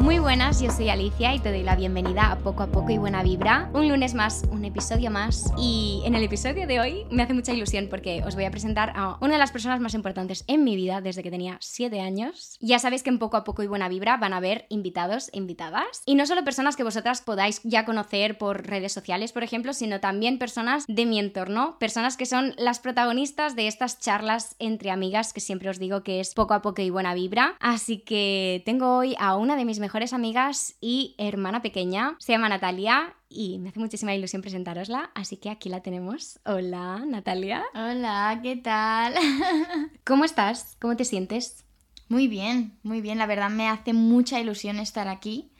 Muy 0.00 0.18
buenas, 0.18 0.62
yo 0.62 0.70
soy 0.70 0.88
Alicia 0.88 1.34
y 1.34 1.40
te 1.40 1.50
doy 1.50 1.62
la 1.62 1.76
bienvenida 1.76 2.32
a 2.32 2.38
Poco 2.38 2.62
a 2.62 2.68
Poco 2.68 2.90
y 2.90 2.96
Buena 2.96 3.22
Vibra. 3.22 3.70
Un 3.74 3.86
lunes 3.86 4.14
más, 4.14 4.44
un 4.50 4.64
episodio 4.64 5.10
más. 5.10 5.52
Y 5.58 6.00
en 6.06 6.14
el 6.14 6.24
episodio 6.24 6.66
de 6.66 6.80
hoy 6.80 7.04
me 7.10 7.22
hace 7.22 7.34
mucha 7.34 7.52
ilusión 7.52 7.88
porque 7.90 8.22
os 8.26 8.34
voy 8.34 8.46
a 8.46 8.50
presentar 8.50 8.94
a 8.96 9.18
una 9.20 9.34
de 9.34 9.38
las 9.38 9.52
personas 9.52 9.78
más 9.78 9.92
importantes 9.92 10.42
en 10.46 10.64
mi 10.64 10.74
vida 10.74 11.02
desde 11.02 11.22
que 11.22 11.30
tenía 11.30 11.58
7 11.60 12.00
años. 12.00 12.56
Ya 12.60 12.78
sabéis 12.78 13.02
que 13.02 13.10
en 13.10 13.18
Poco 13.18 13.36
a 13.36 13.44
Poco 13.44 13.62
y 13.62 13.66
Buena 13.66 13.90
Vibra 13.90 14.16
van 14.16 14.32
a 14.32 14.38
haber 14.38 14.64
invitados 14.70 15.28
e 15.34 15.38
invitadas. 15.38 16.02
Y 16.06 16.14
no 16.14 16.24
solo 16.24 16.44
personas 16.44 16.76
que 16.76 16.82
vosotras 16.82 17.20
podáis 17.20 17.60
ya 17.62 17.84
conocer 17.84 18.38
por 18.38 18.66
redes 18.66 18.92
sociales, 18.92 19.32
por 19.32 19.42
ejemplo, 19.42 19.74
sino 19.74 20.00
también 20.00 20.38
personas 20.38 20.86
de 20.88 21.04
mi 21.04 21.18
entorno, 21.18 21.76
personas 21.78 22.16
que 22.16 22.24
son 22.24 22.54
las 22.56 22.80
protagonistas 22.80 23.54
de 23.54 23.68
estas 23.68 24.00
charlas 24.00 24.56
entre 24.60 24.90
amigas 24.90 25.34
que 25.34 25.40
siempre 25.40 25.68
os 25.68 25.78
digo 25.78 26.02
que 26.02 26.20
es 26.20 26.32
Poco 26.32 26.54
a 26.54 26.62
Poco 26.62 26.80
y 26.80 26.88
Buena 26.88 27.12
Vibra. 27.12 27.56
Así 27.60 27.98
que 27.98 28.62
tengo 28.64 28.96
hoy 28.96 29.14
a 29.18 29.36
una 29.36 29.56
de 29.56 29.66
mis 29.66 29.78
mejores 29.78 29.89
mejores 29.90 30.12
amigas 30.12 30.76
y 30.80 31.16
hermana 31.18 31.62
pequeña. 31.62 32.14
Se 32.20 32.30
llama 32.30 32.48
Natalia 32.48 33.16
y 33.28 33.58
me 33.58 33.70
hace 33.70 33.80
muchísima 33.80 34.14
ilusión 34.14 34.40
presentarosla, 34.40 35.10
así 35.16 35.36
que 35.36 35.50
aquí 35.50 35.68
la 35.68 35.82
tenemos. 35.82 36.38
Hola, 36.44 37.02
Natalia. 37.04 37.64
Hola, 37.74 38.38
¿qué 38.40 38.54
tal? 38.54 39.14
¿Cómo 40.04 40.24
estás? 40.24 40.76
¿Cómo 40.80 40.94
te 40.94 41.04
sientes? 41.04 41.64
Muy 42.08 42.28
bien, 42.28 42.78
muy 42.84 43.00
bien. 43.00 43.18
La 43.18 43.26
verdad 43.26 43.50
me 43.50 43.68
hace 43.68 43.92
mucha 43.92 44.38
ilusión 44.38 44.78
estar 44.78 45.08
aquí 45.08 45.50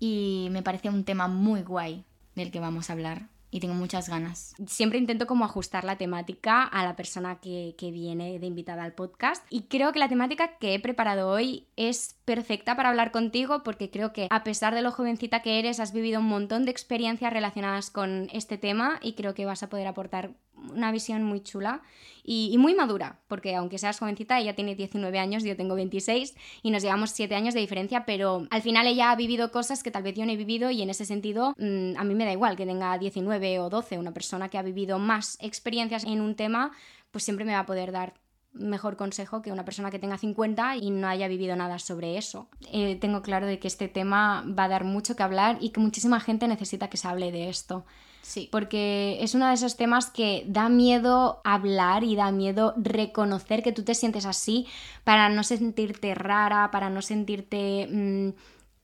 y 0.00 0.48
me 0.50 0.64
parece 0.64 0.88
un 0.88 1.04
tema 1.04 1.28
muy 1.28 1.62
guay 1.62 2.04
del 2.34 2.50
que 2.50 2.58
vamos 2.58 2.90
a 2.90 2.94
hablar 2.94 3.28
y 3.52 3.60
tengo 3.60 3.74
muchas 3.74 4.08
ganas. 4.08 4.56
Siempre 4.66 4.98
intento 4.98 5.28
como 5.28 5.44
ajustar 5.44 5.84
la 5.84 5.96
temática 5.96 6.64
a 6.64 6.82
la 6.82 6.96
persona 6.96 7.38
que, 7.40 7.76
que, 7.78 7.92
viene 7.92 8.40
de 8.40 8.46
invitada 8.46 8.82
al 8.82 8.94
podcast 8.94 9.46
y 9.48 9.62
creo 9.62 9.92
que 9.92 10.00
la 10.00 10.08
temática 10.08 10.58
que 10.58 10.74
he 10.74 10.80
preparado 10.80 11.30
hoy 11.30 11.68
es 11.76 12.15
perfecta 12.26 12.76
para 12.76 12.90
hablar 12.90 13.12
contigo 13.12 13.62
porque 13.62 13.88
creo 13.88 14.12
que 14.12 14.26
a 14.28 14.44
pesar 14.44 14.74
de 14.74 14.82
lo 14.82 14.90
jovencita 14.90 15.40
que 15.40 15.58
eres 15.58 15.80
has 15.80 15.92
vivido 15.92 16.20
un 16.20 16.26
montón 16.26 16.64
de 16.64 16.72
experiencias 16.72 17.32
relacionadas 17.32 17.88
con 17.88 18.28
este 18.32 18.58
tema 18.58 18.98
y 19.00 19.14
creo 19.14 19.32
que 19.32 19.46
vas 19.46 19.62
a 19.62 19.68
poder 19.70 19.86
aportar 19.86 20.32
una 20.72 20.90
visión 20.90 21.22
muy 21.22 21.40
chula 21.40 21.82
y, 22.24 22.56
muy 22.58 22.74
madura, 22.74 23.20
porque 23.28 23.54
aunque 23.54 23.78
seas 23.78 24.00
jovencita, 24.00 24.40
ella 24.40 24.56
tiene 24.56 24.74
19 24.74 25.18
años, 25.20 25.44
yo 25.44 25.56
tengo 25.56 25.76
26 25.76 26.34
y 26.62 26.70
nos 26.72 26.82
llevamos 26.82 27.10
7 27.10 27.36
años 27.36 27.54
de 27.54 27.60
diferencia, 27.60 28.04
pero 28.04 28.48
al 28.50 28.62
final 28.62 28.88
ella 28.88 29.12
ha 29.12 29.16
vivido 29.16 29.52
cosas 29.52 29.84
que 29.84 29.92
tal 29.92 30.02
vez 30.02 30.16
yo 30.16 30.26
no 30.26 30.32
he 30.32 30.36
vivido 30.36 30.70
y 30.70 30.82
en 30.82 30.90
ese 30.90 31.04
sentido 31.04 31.54
mm, 31.58 31.96
a 31.96 32.02
mí 32.02 32.14
me 32.16 32.24
da 32.24 32.32
igual 32.32 32.56
que 32.56 32.66
tenga 32.66 32.98
19 32.98 33.60
o 33.60 33.70
12, 33.70 33.98
una 33.98 34.12
persona 34.12 34.48
que 34.48 34.58
ha 34.58 34.62
vivido 34.62 34.98
más 34.98 35.38
experiencias 35.40 36.02
en 36.02 36.20
un 36.20 36.34
tema, 36.34 36.72
pues 37.12 37.22
siempre 37.22 37.44
me 37.44 37.52
va 37.52 37.60
a 37.60 37.66
poder 37.66 37.92
dar 37.92 38.14
mejor 38.58 38.96
consejo 38.96 39.42
que 39.42 39.52
una 39.52 39.64
persona 39.64 39.90
que 39.90 39.98
tenga 39.98 40.18
50 40.18 40.76
y 40.76 40.90
no 40.90 41.08
haya 41.08 41.28
vivido 41.28 41.56
nada 41.56 41.78
sobre 41.78 42.18
eso. 42.18 42.48
Eh, 42.72 42.96
tengo 42.96 43.22
claro 43.22 43.46
de 43.46 43.58
que 43.58 43.68
este 43.68 43.88
tema 43.88 44.44
va 44.46 44.64
a 44.64 44.68
dar 44.68 44.84
mucho 44.84 45.16
que 45.16 45.22
hablar 45.22 45.58
y 45.60 45.70
que 45.70 45.80
muchísima 45.80 46.20
gente 46.20 46.48
necesita 46.48 46.88
que 46.88 46.96
se 46.96 47.08
hable 47.08 47.32
de 47.32 47.48
esto. 47.48 47.84
Sí. 48.22 48.48
Porque 48.50 49.18
es 49.20 49.34
uno 49.34 49.46
de 49.46 49.54
esos 49.54 49.76
temas 49.76 50.10
que 50.10 50.44
da 50.48 50.68
miedo 50.68 51.40
hablar 51.44 52.02
y 52.02 52.16
da 52.16 52.32
miedo 52.32 52.74
reconocer 52.76 53.62
que 53.62 53.72
tú 53.72 53.84
te 53.84 53.94
sientes 53.94 54.26
así 54.26 54.66
para 55.04 55.28
no 55.28 55.44
sentirte 55.44 56.14
rara, 56.14 56.70
para 56.70 56.90
no 56.90 57.02
sentirte... 57.02 57.88
Mm, 57.90 58.30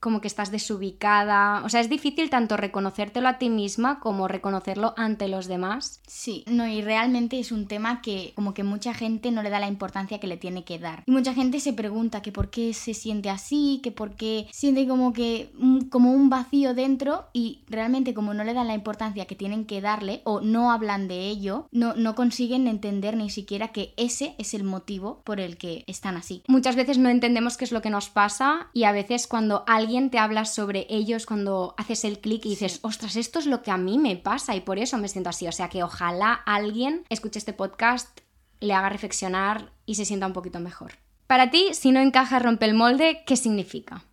como 0.03 0.19
que 0.19 0.27
estás 0.27 0.51
desubicada. 0.51 1.63
O 1.63 1.69
sea, 1.69 1.79
es 1.79 1.89
difícil 1.89 2.29
tanto 2.29 2.57
reconocértelo 2.57 3.29
a 3.29 3.37
ti 3.37 3.49
misma 3.49 4.01
como 4.01 4.27
reconocerlo 4.27 4.93
ante 4.97 5.29
los 5.29 5.47
demás. 5.47 6.01
Sí, 6.05 6.43
no, 6.45 6.67
y 6.67 6.81
realmente 6.81 7.39
es 7.39 7.53
un 7.53 7.67
tema 7.67 8.01
que 8.01 8.33
como 8.35 8.53
que 8.53 8.63
mucha 8.63 8.93
gente 8.93 9.31
no 9.31 9.41
le 9.41 9.49
da 9.49 9.61
la 9.61 9.69
importancia 9.69 10.19
que 10.19 10.27
le 10.27 10.35
tiene 10.35 10.65
que 10.65 10.77
dar. 10.77 11.03
Y 11.05 11.11
mucha 11.11 11.33
gente 11.33 11.61
se 11.61 11.71
pregunta 11.71 12.21
que 12.21 12.33
por 12.33 12.49
qué 12.49 12.73
se 12.73 12.93
siente 12.93 13.29
así, 13.29 13.79
que 13.81 13.93
por 13.93 14.15
qué 14.15 14.47
siente 14.51 14.85
como 14.89 15.13
que 15.13 15.53
como 15.89 16.11
un 16.11 16.29
vacío 16.29 16.73
dentro 16.73 17.27
y 17.31 17.61
realmente 17.69 18.13
como 18.13 18.33
no 18.33 18.43
le 18.43 18.53
dan 18.53 18.67
la 18.67 18.73
importancia 18.73 19.25
que 19.25 19.35
tienen 19.35 19.63
que 19.63 19.79
darle 19.79 20.21
o 20.25 20.41
no 20.41 20.71
hablan 20.71 21.07
de 21.07 21.29
ello, 21.29 21.67
no, 21.71 21.93
no 21.95 22.13
consiguen 22.13 22.67
entender 22.67 23.15
ni 23.15 23.29
siquiera 23.29 23.69
que 23.69 23.93
ese 23.95 24.35
es 24.37 24.53
el 24.53 24.65
motivo 24.65 25.21
por 25.23 25.39
el 25.39 25.55
que 25.55 25.85
están 25.87 26.17
así. 26.17 26.43
Muchas 26.49 26.75
veces 26.75 26.97
no 26.97 27.07
entendemos 27.07 27.55
qué 27.55 27.63
es 27.63 27.71
lo 27.71 27.81
que 27.81 27.89
nos 27.89 28.09
pasa 28.09 28.67
y 28.73 28.83
a 28.83 28.91
veces 28.91 29.27
cuando 29.27 29.63
alguien 29.65 29.92
te 30.09 30.19
habla 30.19 30.45
sobre 30.45 30.87
ellos 30.89 31.25
cuando 31.25 31.75
haces 31.77 32.03
el 32.03 32.19
clic 32.19 32.45
y 32.45 32.49
dices, 32.49 32.79
ostras, 32.81 33.15
esto 33.15 33.39
es 33.39 33.45
lo 33.45 33.61
que 33.61 33.71
a 33.71 33.77
mí 33.77 33.97
me 33.97 34.15
pasa 34.15 34.55
y 34.55 34.61
por 34.61 34.79
eso 34.79 34.97
me 34.97 35.07
siento 35.07 35.29
así. 35.29 35.47
O 35.47 35.51
sea 35.51 35.69
que 35.69 35.83
ojalá 35.83 36.33
alguien 36.33 37.03
escuche 37.09 37.39
este 37.39 37.53
podcast, 37.53 38.19
le 38.59 38.73
haga 38.73 38.89
reflexionar 38.89 39.71
y 39.85 39.95
se 39.95 40.05
sienta 40.05 40.27
un 40.27 40.33
poquito 40.33 40.59
mejor. 40.59 40.93
Para 41.27 41.51
ti, 41.51 41.69
si 41.73 41.91
no 41.91 41.99
encaja 41.99 42.39
rompe 42.39 42.65
el 42.65 42.73
molde, 42.73 43.23
¿qué 43.25 43.35
significa? 43.35 44.03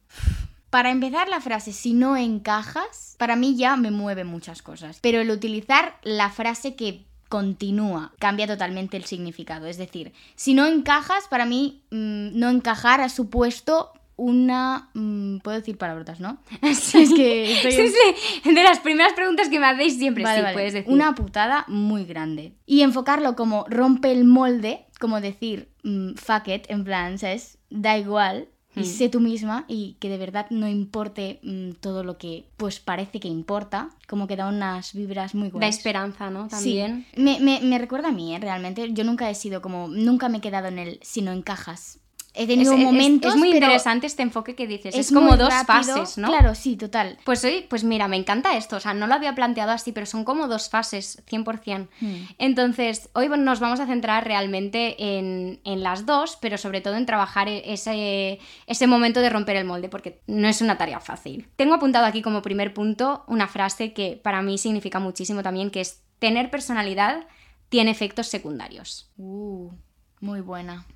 Para 0.70 0.90
empezar 0.90 1.28
la 1.28 1.40
frase 1.40 1.72
si 1.72 1.94
no 1.94 2.16
encajas, 2.16 3.16
para 3.18 3.34
mí 3.34 3.56
ya 3.56 3.76
me 3.76 3.90
mueve 3.90 4.24
muchas 4.24 4.62
cosas. 4.62 4.98
Pero 5.00 5.20
el 5.20 5.30
utilizar 5.30 5.96
la 6.02 6.30
frase 6.30 6.76
que 6.76 7.04
continúa 7.28 8.12
cambia 8.18 8.46
totalmente 8.46 8.96
el 8.96 9.04
significado. 9.04 9.66
Es 9.66 9.78
decir, 9.78 10.12
si 10.34 10.52
no 10.52 10.66
encajas, 10.66 11.28
para 11.28 11.46
mí 11.46 11.82
mm, 11.90 12.38
no 12.38 12.50
encajar 12.50 13.00
ha 13.00 13.08
supuesto 13.08 13.92
una... 14.20 14.90
Mm, 14.94 15.38
puedo 15.38 15.58
decir 15.58 15.78
palabrotas, 15.78 16.20
¿no? 16.20 16.38
Sí, 16.74 17.02
es 17.02 17.12
que 17.12 17.52
estoy 17.52 17.72
sí, 17.72 17.88
sí. 17.88 18.52
De 18.54 18.62
las 18.62 18.78
primeras 18.80 19.14
preguntas 19.14 19.48
que 19.48 19.58
me 19.58 19.66
hacéis 19.66 19.96
siempre, 19.96 20.24
sí, 20.24 20.40
puedes 20.52 20.74
decir. 20.74 20.92
Una 20.92 21.14
putada 21.14 21.64
muy 21.68 22.04
grande. 22.04 22.54
Y 22.66 22.82
enfocarlo 22.82 23.34
como 23.34 23.64
rompe 23.68 24.12
el 24.12 24.24
molde, 24.24 24.86
como 25.00 25.20
decir 25.20 25.70
mm, 25.82 26.14
fuck 26.14 26.48
it, 26.48 26.64
en 26.68 26.84
plan, 26.84 27.18
¿sabes? 27.18 27.58
Da 27.70 27.96
igual, 27.96 28.48
y 28.76 28.80
hmm. 28.80 28.84
sé 28.84 29.08
tú 29.08 29.20
misma 29.20 29.64
y 29.66 29.96
que 30.00 30.08
de 30.08 30.18
verdad 30.18 30.46
no 30.50 30.68
importe 30.68 31.40
mm, 31.42 31.72
todo 31.80 32.04
lo 32.04 32.18
que 32.18 32.44
pues 32.56 32.78
parece 32.78 33.18
que 33.18 33.28
importa, 33.28 33.90
como 34.06 34.26
que 34.26 34.36
da 34.36 34.48
unas 34.48 34.92
vibras 34.92 35.34
muy 35.34 35.48
buenas. 35.48 35.70
Da 35.70 35.76
esperanza, 35.76 36.30
¿no? 36.30 36.48
También. 36.48 37.06
Sí. 37.14 37.20
Me, 37.20 37.40
me, 37.40 37.60
me, 37.62 37.78
recuerda 37.78 38.08
a 38.08 38.12
mí, 38.12 38.34
¿eh? 38.34 38.38
realmente. 38.38 38.92
Yo 38.92 39.02
nunca 39.02 39.28
he 39.30 39.34
sido 39.34 39.60
como, 39.60 39.88
nunca 39.88 40.28
me 40.28 40.38
he 40.38 40.40
quedado 40.40 40.68
en 40.68 40.78
el 40.78 41.00
si 41.02 41.22
no 41.22 41.32
encajas 41.32 42.00
he 42.34 42.46
tenido 42.46 42.74
es, 42.74 42.78
momentos. 42.78 43.34
Es, 43.34 43.38
muy 43.38 43.50
interesante 43.50 44.06
este 44.06 44.22
enfoque 44.22 44.54
que 44.54 44.66
dices. 44.66 44.94
Es, 44.94 45.12
como 45.12 45.36
dos 45.36 45.52
fases, 45.66 46.18
¿no? 46.18 46.28
Claro, 46.28 46.54
sí, 46.54 46.76
total. 46.76 47.18
Pues 47.24 47.44
hoy, 47.44 47.66
pues 47.68 47.84
mira, 47.84 48.08
me 48.08 48.16
encanta 48.16 48.56
esto. 48.56 48.76
O 48.76 48.80
sea, 48.80 48.94
no 48.94 49.06
lo 49.06 49.14
había 49.14 49.34
planteado 49.34 49.72
así, 49.72 49.92
pero 49.92 50.06
son 50.06 50.24
como 50.24 50.48
dos 50.48 50.68
fases, 50.68 51.22
100%. 51.26 51.88
Hmm. 52.00 52.14
Entonces, 52.38 53.10
hoy 53.14 53.28
nos 53.28 53.60
vamos 53.60 53.80
a 53.80 53.86
centrar 53.86 54.24
realmente 54.24 55.18
en, 55.18 55.60
en, 55.64 55.82
las 55.82 56.06
dos, 56.06 56.38
pero 56.40 56.58
sobre 56.58 56.80
todo 56.80 56.94
en 56.96 57.06
trabajar 57.06 57.48
e-, 57.48 57.72
ese, 57.72 58.38
ese 58.66 58.86
momento 58.86 59.20
de 59.20 59.30
romper 59.30 59.56
el 59.56 59.64
molde, 59.64 59.88
porque 59.88 60.22
no 60.26 60.48
es 60.48 60.60
una 60.60 60.78
tarea 60.78 61.00
fácil. 61.00 61.48
Tengo 61.56 61.74
apuntado 61.74 62.06
aquí 62.06 62.22
como 62.22 62.42
primer 62.42 62.74
punto 62.74 63.24
una 63.26 63.48
frase 63.48 63.92
que 63.92 64.20
para 64.22 64.42
mí 64.42 64.58
significa 64.58 64.98
muchísimo 64.98 65.42
también, 65.42 65.70
que 65.70 65.80
es 65.80 66.02
tener 66.18 66.50
personalidad 66.50 67.26
tiene 67.70 67.92
efectos 67.92 68.26
secundarios. 68.26 69.10
Uh, 69.16 69.70
muy 70.20 70.40
buena. 70.40 70.86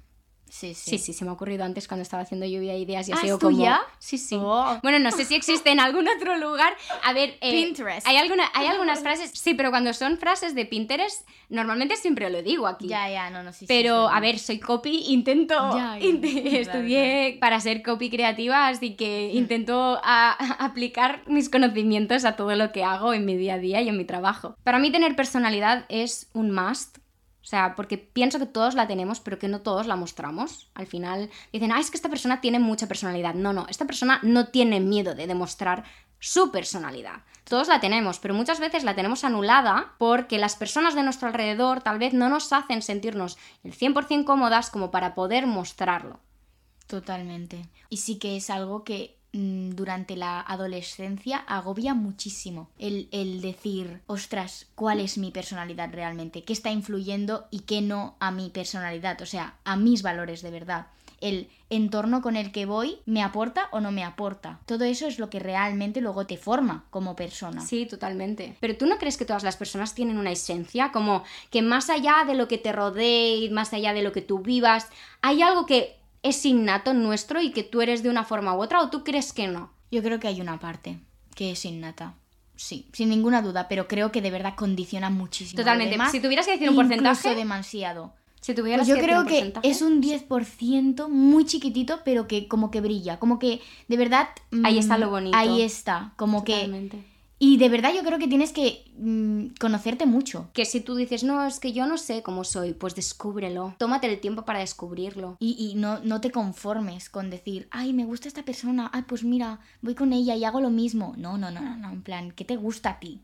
Sí, 0.55 0.73
sí. 0.73 0.99
Sí, 0.99 1.13
se 1.13 1.25
me 1.25 1.33
ha 1.33 1.35
ocurrido 1.35 1.65
antes 1.65 1.89
cuando 1.89 2.03
estaba 2.03 2.23
haciendo 2.23 2.47
lluvia 2.47 2.75
de 2.75 2.79
ideas 2.79 3.09
y 3.09 3.13
ha 3.13 3.17
¿Ah, 3.17 3.21
sido 3.21 3.41
como... 3.41 3.61
ya? 3.61 3.81
Sí, 3.99 4.19
sí. 4.19 4.37
Oh. 4.39 4.79
Bueno, 4.85 5.01
no 5.01 5.11
sé 5.11 5.25
si 5.25 5.35
existe 5.35 5.73
en 5.73 5.81
algún 5.81 6.07
otro 6.09 6.37
lugar. 6.37 6.77
A 7.03 7.13
ver, 7.13 7.37
eh, 7.41 7.51
Pinterest. 7.51 8.07
Hay, 8.07 8.19
alguna, 8.19 8.45
hay 8.55 8.69
algunas 8.69 9.01
frases, 9.01 9.33
sí, 9.35 9.55
pero 9.55 9.71
cuando 9.71 9.93
son 9.93 10.17
frases 10.17 10.55
de 10.55 10.65
Pinterest, 10.65 11.29
normalmente 11.49 11.97
siempre 11.97 12.31
lo 12.31 12.41
digo 12.41 12.69
aquí. 12.69 12.87
Ya, 12.87 13.11
ya, 13.11 13.31
no, 13.31 13.43
no, 13.43 13.53
sí. 13.53 13.65
Pero, 13.67 14.09
sí, 14.09 14.15
a 14.15 14.21
ver, 14.21 14.39
soy 14.39 14.61
copy, 14.61 15.07
intento, 15.09 15.55
ya, 15.77 15.99
ya, 15.99 16.07
estudié 16.61 17.37
para 17.41 17.59
ser 17.59 17.83
copy 17.83 18.09
creativa, 18.09 18.69
así 18.69 18.95
que 18.95 19.31
intento 19.35 19.99
a, 20.05 20.31
aplicar 20.65 21.25
mis 21.27 21.49
conocimientos 21.49 22.25
a 22.25 22.37
todo 22.37 22.55
lo 22.55 22.71
que 22.71 22.85
hago 22.85 23.13
en 23.13 23.25
mi 23.25 23.37
día 23.37 23.55
a 23.55 23.59
día 23.59 23.83
y 23.83 23.89
en 23.89 23.97
mi 23.97 24.05
trabajo. 24.05 24.55
Para 24.63 24.79
mí 24.79 24.93
tener 24.93 25.17
personalidad 25.17 25.85
es 25.89 26.31
un 26.33 26.53
must 26.53 26.99
o 27.45 27.47
sea, 27.47 27.75
porque 27.77 27.99
pienso 27.99 28.39
que 28.39 28.47
todos 28.47 28.75
la 28.75 28.87
tenemos, 28.87 29.21
pero 29.21 29.39
que 29.39 29.49
no 29.49 29.61
todos 29.61 29.87
la 29.87 29.97
mostramos. 29.97 30.71
Al 30.75 30.87
final 30.87 31.29
dicen, 31.53 31.73
ah, 31.73 31.79
es 31.79 31.91
que 31.91 31.99
esta 31.99 32.09
persona 32.09 32.41
tiene 32.41 32.59
mucha 32.59 32.89
personalidad. 32.89 33.35
No, 33.35 33.53
no, 33.53 33.67
esta 33.69 33.85
persona 33.85 34.19
no 34.23 34.49
tiene 34.49 34.81
miedo 34.81 35.15
de 35.15 35.27
demostrar 35.27 35.85
su 36.19 36.51
personalidad. 36.51 37.23
Todos 37.45 37.69
la 37.69 37.81
tenemos, 37.81 38.19
pero 38.19 38.33
muchas 38.33 38.61
veces 38.61 38.83
la 38.83 38.95
tenemos 38.95 39.25
anulada 39.25 39.93
porque 39.99 40.39
las 40.39 40.57
personas 40.57 40.95
de 40.95 41.03
nuestro 41.03 41.29
alrededor 41.29 41.83
tal 41.83 41.99
vez 41.99 42.15
no 42.15 42.31
nos 42.31 42.51
hacen 42.51 42.81
sentirnos 42.81 43.37
el 43.63 43.77
100% 43.77 44.25
cómodas 44.25 44.71
como 44.71 44.91
para 44.91 45.15
poder 45.15 45.47
mostrarlo. 45.47 46.21
Totalmente. 46.87 47.69
Y 47.91 47.99
sí 47.99 48.19
que 48.19 48.39
es 48.39 48.49
algo 48.49 48.85
que 48.85 49.19
durante 49.35 50.17
la 50.17 50.41
adolescencia 50.41 51.39
agobia 51.39 51.93
muchísimo 51.95 52.71
el, 52.79 53.09
el, 53.11 53.41
decir, 53.41 54.01
ostras, 54.07 54.69
¿cuál 54.77 55.01
es 55.01 55.19
mi 55.19 55.33
personalidad 55.33 55.91
realmente? 55.93 56.45
¿Qué 56.45 56.53
está 56.53 56.71
influyendo 56.71 57.47
y 57.51 57.61
qué 57.61 57.83
no 57.83 58.15
a 58.21 58.31
mi 58.31 58.51
personalidad? 58.51 59.21
O 59.21 59.27
sea, 59.27 59.57
a 59.65 59.77
mis 59.77 60.03
valores 60.03 60.41
de 60.43 60.51
verdad. 60.51 60.87
El 61.21 61.49
entorno 61.71 62.23
con 62.23 62.37
el 62.37 62.53
que 62.53 62.67
voy 62.67 62.99
me 63.07 63.23
aporta 63.23 63.69
o 63.73 63.81
no 63.81 63.91
me 63.91 64.05
aporta. 64.05 64.61
Todo 64.67 64.85
eso 64.85 65.07
es 65.07 65.19
lo 65.19 65.31
que 65.31 65.41
realmente 65.41 66.01
luego 66.01 66.27
te 66.27 66.37
forma 66.37 66.85
como 66.91 67.17
persona. 67.17 67.61
Sí, 67.63 67.87
totalmente. 67.87 68.57
Pero 68.61 68.77
tú 68.77 68.87
no 68.87 68.99
crees 68.99 69.17
que 69.17 69.25
todas 69.25 69.43
las 69.43 69.57
personas 69.57 69.95
tienen 69.95 70.19
una 70.19 70.33
esencia, 70.33 70.93
como 70.93 71.25
que 71.51 71.63
más 71.63 71.91
allá 71.91 72.25
de 72.27 72.35
lo 72.35 72.47
que 72.47 72.59
te 72.59 72.73
rodee, 72.73 73.51
más 73.51 73.73
allá 73.73 73.95
de 73.95 74.03
lo 74.03 74.13
que 74.13 74.23
tú 74.23 74.41
vivas, 74.41 74.89
hay 75.23 75.43
algo 75.43 75.67
que 75.67 76.04
es 76.25 76.45
innato 76.45 76.95
nuestro 76.95 77.41
y 77.41 77.53
que 77.53 77.63
tú 77.63 77.83
eres 77.83 78.03
de 78.03 78.09
una 78.09 78.25
forma 78.25 78.57
u 78.57 78.63
otra 78.63 78.81
o 78.81 78.91
tú 78.91 79.05
crees 79.05 79.33
que 79.33 79.47
no? 79.47 79.71
Yo 79.91 80.03
creo 80.03 80.19
que 80.19 80.27
hay 80.27 80.41
una 80.41 80.59
parte 80.59 80.99
que 81.37 81.53
es 81.53 81.65
innata. 81.65 82.15
Sí, 82.57 82.89
sin 82.93 83.11
ninguna 83.11 83.43
duda, 83.43 83.69
pero 83.69 83.87
creo 83.87 84.11
que 84.11 84.23
de 84.23 84.31
verdad 84.31 84.55
condiciona 84.57 85.11
muchísimo. 85.11 85.59
Totalmente. 85.59 85.93
demás, 85.93 86.13
si 86.13 86.21
tuvieras 86.21 86.47
que 86.47 86.53
decir 86.53 86.71
un 86.71 86.77
porcentaje, 86.77 87.35
demasiado. 87.35 88.15
si 88.41 88.55
tuvieras 88.55 88.87
Pues 88.87 88.89
yo 88.89 88.95
que 88.95 89.01
decir 89.01 89.11
creo 89.11 89.21
un 89.21 89.63
que 89.63 89.69
es 89.69 89.83
un 89.83 90.03
10% 90.03 91.09
muy 91.09 91.45
chiquitito, 91.45 92.01
pero 92.05 92.27
que 92.27 92.49
como 92.49 92.71
que 92.71 92.81
brilla, 92.81 93.19
como 93.19 93.39
que 93.39 93.61
de 93.89 93.97
verdad... 93.97 94.29
Ahí 94.65 94.79
está 94.79 94.97
mm, 94.97 95.01
lo 95.01 95.11
bonito. 95.11 95.37
Ahí 95.37 95.63
está, 95.63 96.15
como 96.17 96.43
que... 96.45 96.91
Y 97.39 97.57
de 97.57 97.69
verdad 97.69 97.93
yo 97.95 98.05
creo 98.05 98.19
que 98.19 98.29
tienes 98.29 98.53
que 98.53 98.85
mm, 98.97 99.55
conocerte 99.61 100.07
mucho. 100.07 100.51
Que 100.53 100.65
si 100.65 100.81
tú 100.81 100.95
dices, 100.95 101.25
no, 101.25 101.45
es 101.45 101.59
que 101.59 101.73
yo 101.73 101.87
no 101.87 101.99
sé 101.99 102.23
cómo 102.23 102.45
soy, 102.45 102.75
pues 102.75 102.95
descúbrelo. 102.95 103.75
Tómate 103.79 104.07
el 104.07 104.21
tiempo 104.21 104.45
para 104.45 104.61
descubrirlo. 104.61 105.37
Y, 105.41 105.57
y 105.59 105.75
no, 105.75 105.99
no 106.01 106.21
te 106.21 106.31
conformes 106.31 107.11
con 107.11 107.31
decir, 107.31 107.69
ay, 107.71 107.93
me 107.93 108.05
gusta 108.05 108.29
esta 108.29 108.45
persona, 108.45 108.91
ay, 108.93 109.03
pues 109.03 109.25
mira, 109.25 109.61
voy 109.83 109.95
con 109.95 110.13
ella 110.13 110.37
y 110.37 110.45
hago 110.45 110.61
lo 110.61 110.71
mismo. 110.71 111.15
No, 111.17 111.37
no, 111.37 111.51
no, 111.51 111.61
no, 111.61 111.77
no, 111.77 111.91
en 111.91 112.03
plan, 112.03 112.31
¿qué 112.31 112.45
te 112.45 112.57
gusta 112.57 112.91
a 112.91 113.01
ti? 113.01 113.21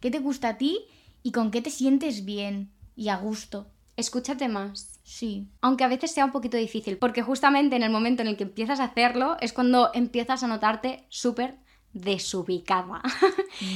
¿Qué 0.00 0.10
te 0.10 0.18
gusta 0.18 0.48
a 0.50 0.58
ti 0.58 0.80
y 1.22 1.30
con 1.30 1.50
qué 1.50 1.62
te 1.62 1.70
sientes 1.70 2.24
bien 2.24 2.70
y 2.96 3.08
a 3.08 3.16
gusto? 3.16 3.68
Escúchate 3.96 4.48
más. 4.48 5.00
Sí. 5.04 5.46
Aunque 5.60 5.84
a 5.84 5.88
veces 5.88 6.10
sea 6.10 6.24
un 6.24 6.32
poquito 6.32 6.56
difícil, 6.56 6.98
porque 6.98 7.22
justamente 7.22 7.76
en 7.76 7.82
el 7.82 7.90
momento 7.90 8.22
en 8.22 8.28
el 8.28 8.36
que 8.36 8.44
empiezas 8.44 8.80
a 8.80 8.84
hacerlo 8.84 9.36
es 9.40 9.52
cuando 9.52 9.90
empiezas 9.94 10.42
a 10.42 10.48
notarte 10.48 11.06
súper 11.08 11.56
desubicada. 11.92 13.02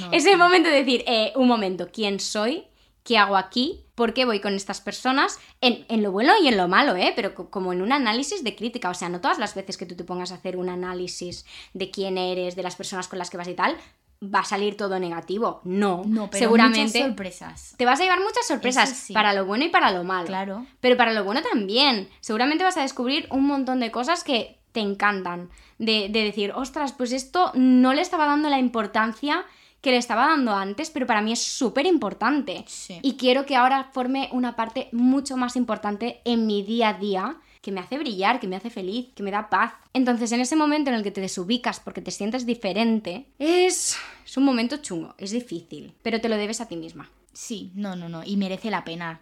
No, 0.01 0.09
es 0.13 0.27
el 0.27 0.39
momento 0.39 0.69
de 0.69 0.77
decir, 0.77 1.05
eh, 1.07 1.33
un 1.37 1.49
momento, 1.49 1.89
¿quién 1.93 2.21
soy? 2.21 2.65
¿Qué 3.03 3.19
hago 3.19 3.37
aquí? 3.37 3.83
¿Por 3.95 4.13
qué 4.15 4.25
voy 4.25 4.41
con 4.41 4.55
estas 4.55 4.81
personas? 4.81 5.39
En, 5.61 5.87
en 5.89 6.03
lo 6.03 6.11
bueno 6.11 6.33
y 6.43 6.49
en 6.49 6.57
lo 6.57 6.67
malo, 6.69 6.97
¿eh? 6.97 7.13
Pero 7.15 7.35
co- 7.35 7.51
como 7.51 7.73
en 7.73 7.81
un 7.81 7.93
análisis 7.93 8.43
de 8.43 8.57
crítica. 8.57 8.91
O 8.91 8.95
sea, 8.95 9.09
no 9.09 9.21
todas 9.21 9.39
las 9.39 9.55
veces 9.55 9.77
que 9.77 9.87
tú 9.87 9.95
te 9.95 10.05
pongas 10.05 10.33
a 10.33 10.37
hacer 10.37 10.57
un 10.57 10.69
análisis 10.69 11.47
de 11.73 11.91
quién 11.91 12.19
eres, 12.19 12.57
de 12.57 12.63
las 12.65 12.75
personas 12.77 13.07
con 13.09 13.19
las 13.21 13.31
que 13.31 13.37
vas 13.37 13.47
y 13.49 13.55
tal, 13.55 13.77
va 14.23 14.41
a 14.41 14.45
salir 14.45 14.77
todo 14.77 14.99
negativo. 14.99 15.61
No. 15.65 16.03
No, 16.05 16.29
pero 16.31 16.45
seguramente 16.47 16.99
muchas 16.99 17.07
sorpresas. 17.07 17.75
te 17.79 17.85
vas 17.85 18.01
a 18.01 18.03
llevar 18.03 18.21
muchas 18.21 18.47
sorpresas 18.47 18.91
sí. 18.91 19.13
para 19.13 19.33
lo 19.35 19.47
bueno 19.47 19.65
y 19.65 19.69
para 19.69 19.93
lo 19.93 20.03
malo. 20.03 20.27
Claro. 20.27 20.67
Pero 20.81 20.97
para 20.97 21.13
lo 21.13 21.23
bueno 21.23 21.43
también. 21.43 22.09
Seguramente 22.21 22.65
vas 22.65 22.77
a 22.77 22.83
descubrir 22.83 23.29
un 23.31 23.47
montón 23.47 23.79
de 23.79 23.93
cosas 23.93 24.25
que 24.25 24.59
te 24.77 24.81
encantan. 24.81 25.49
De, 25.79 26.11
de 26.11 26.23
decir, 26.23 26.53
ostras, 26.55 26.93
pues 26.93 27.13
esto 27.13 27.51
no 27.55 27.95
le 27.95 28.03
estaba 28.03 28.27
dando 28.27 28.51
la 28.51 28.59
importancia 28.59 29.47
que 29.81 29.91
le 29.91 29.97
estaba 29.97 30.27
dando 30.27 30.53
antes, 30.53 30.91
pero 30.91 31.07
para 31.07 31.23
mí 31.23 31.33
es 31.33 31.43
súper 31.43 31.87
importante. 31.87 32.63
Sí. 32.67 32.99
Y 33.01 33.17
quiero 33.17 33.47
que 33.47 33.57
ahora 33.57 33.89
forme 33.95 34.29
una 34.33 34.55
parte 34.55 34.91
mucho 34.93 35.39
más 35.39 35.57
importante 35.57 36.21
en 36.27 36.47
mi 36.47 36.63
día 36.63 36.91
a 36.91 36.95
día, 36.95 37.39
que 37.63 37.73
me 37.73 37.81
hace 37.81 37.97
brillar, 37.97 38.39
que 38.39 38.49
me 38.49 38.57
hace 38.57 38.69
feliz, 38.69 39.09
que 39.15 39.23
me 39.23 39.31
da 39.31 39.49
paz. 39.49 39.73
Entonces, 39.95 40.31
en 40.33 40.41
ese 40.43 40.57
momento 40.57 40.91
en 40.91 40.97
el 40.97 41.03
que 41.03 41.11
te 41.11 41.23
desubicas 41.23 41.81
porque 41.81 42.03
te 42.03 42.11
sientes 42.11 42.45
diferente, 42.45 43.29
es, 43.39 43.97
es 44.27 44.37
un 44.37 44.45
momento 44.45 44.77
chungo, 44.77 45.15
es 45.17 45.31
difícil, 45.31 45.95
pero 46.03 46.21
te 46.21 46.29
lo 46.29 46.37
debes 46.37 46.61
a 46.61 46.69
ti 46.69 46.77
misma. 46.77 47.09
Sí, 47.33 47.71
no, 47.75 47.97
no, 47.97 48.11
no. 48.11 48.23
Y 48.25 48.37
merece 48.37 48.71
la 48.71 48.85
pena, 48.85 49.21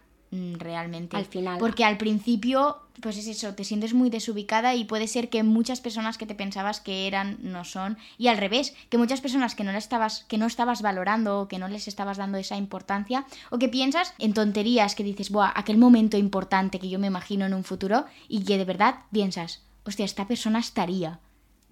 realmente. 0.57 1.17
Al 1.17 1.25
final. 1.25 1.57
Porque 1.57 1.83
al 1.83 1.97
principio, 1.97 2.77
pues 3.01 3.17
es 3.17 3.27
eso, 3.27 3.53
te 3.53 3.63
sientes 3.63 3.93
muy 3.93 4.09
desubicada 4.09 4.75
y 4.75 4.85
puede 4.85 5.07
ser 5.07 5.29
que 5.29 5.43
muchas 5.43 5.81
personas 5.81 6.17
que 6.17 6.25
te 6.25 6.35
pensabas 6.35 6.79
que 6.79 7.07
eran 7.07 7.37
no 7.41 7.63
son. 7.63 7.97
Y 8.17 8.27
al 8.27 8.37
revés, 8.37 8.73
que 8.89 8.97
muchas 8.97 9.21
personas 9.21 9.55
que 9.55 9.63
no, 9.63 9.71
estabas, 9.71 10.25
que 10.27 10.37
no 10.37 10.45
estabas 10.45 10.81
valorando 10.81 11.41
o 11.41 11.47
que 11.47 11.59
no 11.59 11.67
les 11.67 11.87
estabas 11.87 12.17
dando 12.17 12.37
esa 12.37 12.57
importancia 12.57 13.25
o 13.49 13.59
que 13.59 13.69
piensas 13.69 14.13
en 14.19 14.33
tonterías 14.33 14.95
que 14.95 15.03
dices, 15.03 15.29
buah, 15.29 15.51
aquel 15.55 15.77
momento 15.77 16.17
importante 16.17 16.79
que 16.79 16.89
yo 16.89 16.99
me 16.99 17.07
imagino 17.07 17.45
en 17.45 17.53
un 17.53 17.63
futuro 17.63 18.05
y 18.27 18.43
que 18.43 18.57
de 18.57 18.65
verdad 18.65 18.95
piensas, 19.11 19.63
hostia, 19.85 20.05
esta 20.05 20.27
persona 20.27 20.59
estaría. 20.59 21.19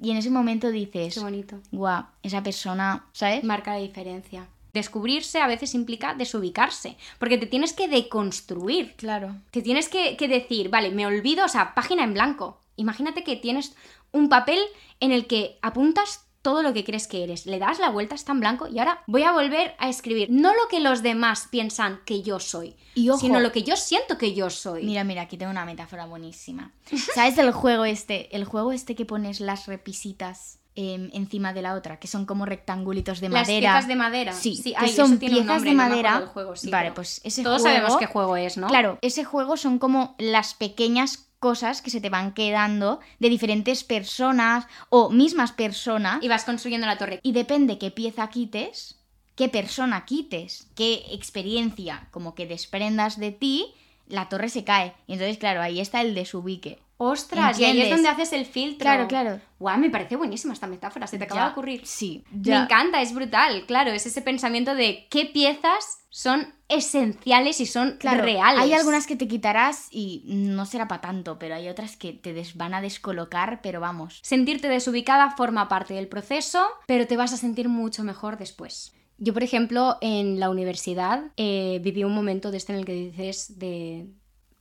Y 0.01 0.11
en 0.11 0.17
ese 0.17 0.29
momento 0.29 0.69
dices, 0.69 1.13
Qué 1.13 1.19
bonito. 1.19 1.59
guau, 1.71 2.05
esa 2.23 2.43
persona, 2.43 3.05
¿sabes? 3.13 3.43
marca 3.43 3.71
la 3.71 3.79
diferencia. 3.79 4.47
Descubrirse 4.73 5.39
a 5.39 5.47
veces 5.47 5.75
implica 5.75 6.15
desubicarse, 6.15 6.97
porque 7.19 7.37
te 7.37 7.45
tienes 7.45 7.73
que 7.73 7.87
deconstruir. 7.87 8.95
Claro. 8.95 9.35
Te 9.51 9.61
tienes 9.61 9.87
que, 9.87 10.17
que 10.17 10.27
decir, 10.27 10.69
vale, 10.69 10.89
me 10.89 11.05
olvido, 11.05 11.45
o 11.45 11.49
sea, 11.49 11.75
página 11.75 12.03
en 12.03 12.13
blanco. 12.13 12.59
Imagínate 12.75 13.23
que 13.23 13.35
tienes 13.35 13.75
un 14.11 14.29
papel 14.29 14.59
en 14.99 15.11
el 15.11 15.27
que 15.27 15.59
apuntas 15.61 16.25
todo 16.43 16.61
lo 16.61 16.73
que 16.73 16.83
crees 16.83 17.07
que 17.07 17.23
eres, 17.23 17.45
le 17.45 17.57
das 17.57 17.79
la 17.79 17.89
vuelta, 17.89 18.15
está 18.15 18.33
en 18.33 18.41
blanco 18.41 18.67
y 18.67 18.77
ahora 18.77 19.01
voy 19.07 19.23
a 19.23 19.31
volver 19.31 19.75
a 19.79 19.89
escribir 19.89 20.29
no 20.29 20.53
lo 20.53 20.67
que 20.69 20.81
los 20.81 21.01
demás 21.01 21.47
piensan 21.49 22.01
que 22.05 22.21
yo 22.21 22.39
soy, 22.39 22.75
Y 22.95 23.09
ojo, 23.09 23.19
sino 23.19 23.39
lo 23.39 23.53
que 23.53 23.63
yo 23.63 23.77
siento 23.77 24.17
que 24.17 24.35
yo 24.35 24.49
soy. 24.49 24.83
Mira, 24.83 25.05
mira, 25.05 25.21
aquí 25.23 25.37
tengo 25.37 25.51
una 25.51 25.65
metáfora 25.65 26.05
buenísima. 26.05 26.73
¿Sabes 27.15 27.37
el 27.37 27.53
juego 27.53 27.85
este? 27.85 28.35
El 28.35 28.43
juego 28.43 28.73
este 28.73 28.93
que 28.93 29.05
pones 29.05 29.39
las 29.39 29.67
repisitas 29.67 30.59
em, 30.75 31.09
encima 31.13 31.53
de 31.53 31.61
la 31.61 31.75
otra, 31.75 31.99
que 31.99 32.07
son 32.07 32.25
como 32.25 32.45
rectangulitos 32.45 33.19
de 33.21 33.29
Las 33.29 33.47
madera. 33.47 33.73
piezas 33.73 33.87
de 33.87 33.95
madera. 33.95 34.33
Sí, 34.33 34.61
que 34.63 34.73
ay, 34.75 34.89
son 34.91 35.17
piezas 35.19 35.45
nombre, 35.45 35.69
de 35.69 35.75
madera. 35.75 36.25
juego, 36.33 36.55
sí, 36.55 36.69
vale, 36.69 36.91
pues 36.91 37.21
ese 37.23 37.43
Todos 37.43 37.61
juego. 37.61 37.75
sabemos 37.77 37.97
qué 37.99 38.05
juego 38.07 38.37
es, 38.37 38.57
¿no? 38.57 38.67
Claro, 38.67 38.97
ese 39.01 39.23
juego 39.23 39.55
son 39.57 39.77
como 39.79 40.15
las 40.17 40.53
pequeñas 40.55 41.27
cosas 41.39 41.81
que 41.81 41.89
se 41.89 41.99
te 42.01 42.09
van 42.09 42.33
quedando 42.33 43.01
de 43.19 43.29
diferentes 43.29 43.83
personas 43.83 44.65
o 44.89 45.09
mismas 45.09 45.51
personas 45.51 46.23
Y 46.23 46.27
vas 46.29 46.45
construyendo 46.45 46.87
la 46.87 46.97
torre. 46.97 47.19
y 47.21 47.33
depende 47.33 47.77
qué 47.77 47.91
pieza 47.91 48.27
quites, 48.29 48.97
qué 49.35 49.49
persona 49.49 50.05
quites, 50.05 50.67
qué 50.73 51.03
experiencia 51.11 52.07
como 52.11 52.33
que 52.33 52.47
desprendas 52.47 53.19
de 53.19 53.31
ti, 53.31 53.73
la 54.07 54.29
torre 54.29 54.47
se 54.49 54.63
cae. 54.63 54.93
Y 55.07 55.13
entonces, 55.13 55.37
claro, 55.37 55.61
ahí 55.61 55.79
está 55.81 56.01
el 56.01 56.15
desubique. 56.15 56.79
Ostras, 57.11 57.59
y 57.59 57.65
ahí 57.65 57.81
es 57.81 57.89
donde 57.89 58.09
haces 58.09 58.33
el 58.33 58.45
filtro. 58.45 58.79
Claro, 58.85 59.07
claro. 59.07 59.41
Guau, 59.59 59.77
me 59.77 59.89
parece 59.89 60.15
buenísima 60.15 60.53
esta 60.53 60.67
metáfora, 60.67 61.07
se 61.07 61.17
te 61.17 61.23
acaba 61.25 61.41
Ya, 61.41 61.45
de 61.47 61.51
ocurrir. 61.51 61.81
Sí, 61.85 62.23
Me 62.31 62.55
encanta, 62.55 63.01
es 63.01 63.13
brutal, 63.13 63.65
claro, 63.65 63.91
es 63.91 64.05
ese 64.05 64.21
pensamiento 64.21 64.75
de 64.75 65.07
qué 65.09 65.25
piezas 65.25 65.99
son 66.09 66.53
esenciales 66.69 67.59
y 67.59 67.65
son 67.65 67.97
Claro, 67.97 68.23
reales. 68.23 68.61
hay 68.61 68.73
algunas 68.73 69.07
que 69.07 69.15
te 69.15 69.27
quitarás 69.27 69.87
y 69.91 70.23
no 70.27 70.65
será 70.65 70.87
para 70.87 71.01
tanto, 71.01 71.39
pero 71.39 71.55
hay 71.55 71.69
otras 71.69 71.97
que 71.97 72.13
te 72.13 72.33
des- 72.33 72.55
van 72.55 72.73
a 72.73 72.81
descolocar, 72.81 73.61
pero 73.61 73.79
vamos. 73.79 74.19
Sentirte 74.21 74.67
desubicada 74.69 75.31
forma 75.31 75.67
parte 75.67 75.93
del 75.93 76.07
proceso, 76.07 76.63
pero 76.87 77.07
te 77.07 77.17
vas 77.17 77.33
a 77.33 77.37
sentir 77.37 77.67
mucho 77.69 78.03
mejor 78.03 78.37
después. 78.37 78.93
Yo, 79.17 79.33
por 79.33 79.43
ejemplo, 79.43 79.97
en 80.01 80.39
la 80.39 80.49
universidad 80.49 81.31
eh, 81.37 81.79
viví 81.83 82.03
un 82.03 82.13
momento 82.15 82.51
de 82.51 82.57
este 82.57 82.73
en 82.73 82.79
el 82.79 82.85
que 82.85 82.93
dices 82.93 83.57
de 83.59 84.07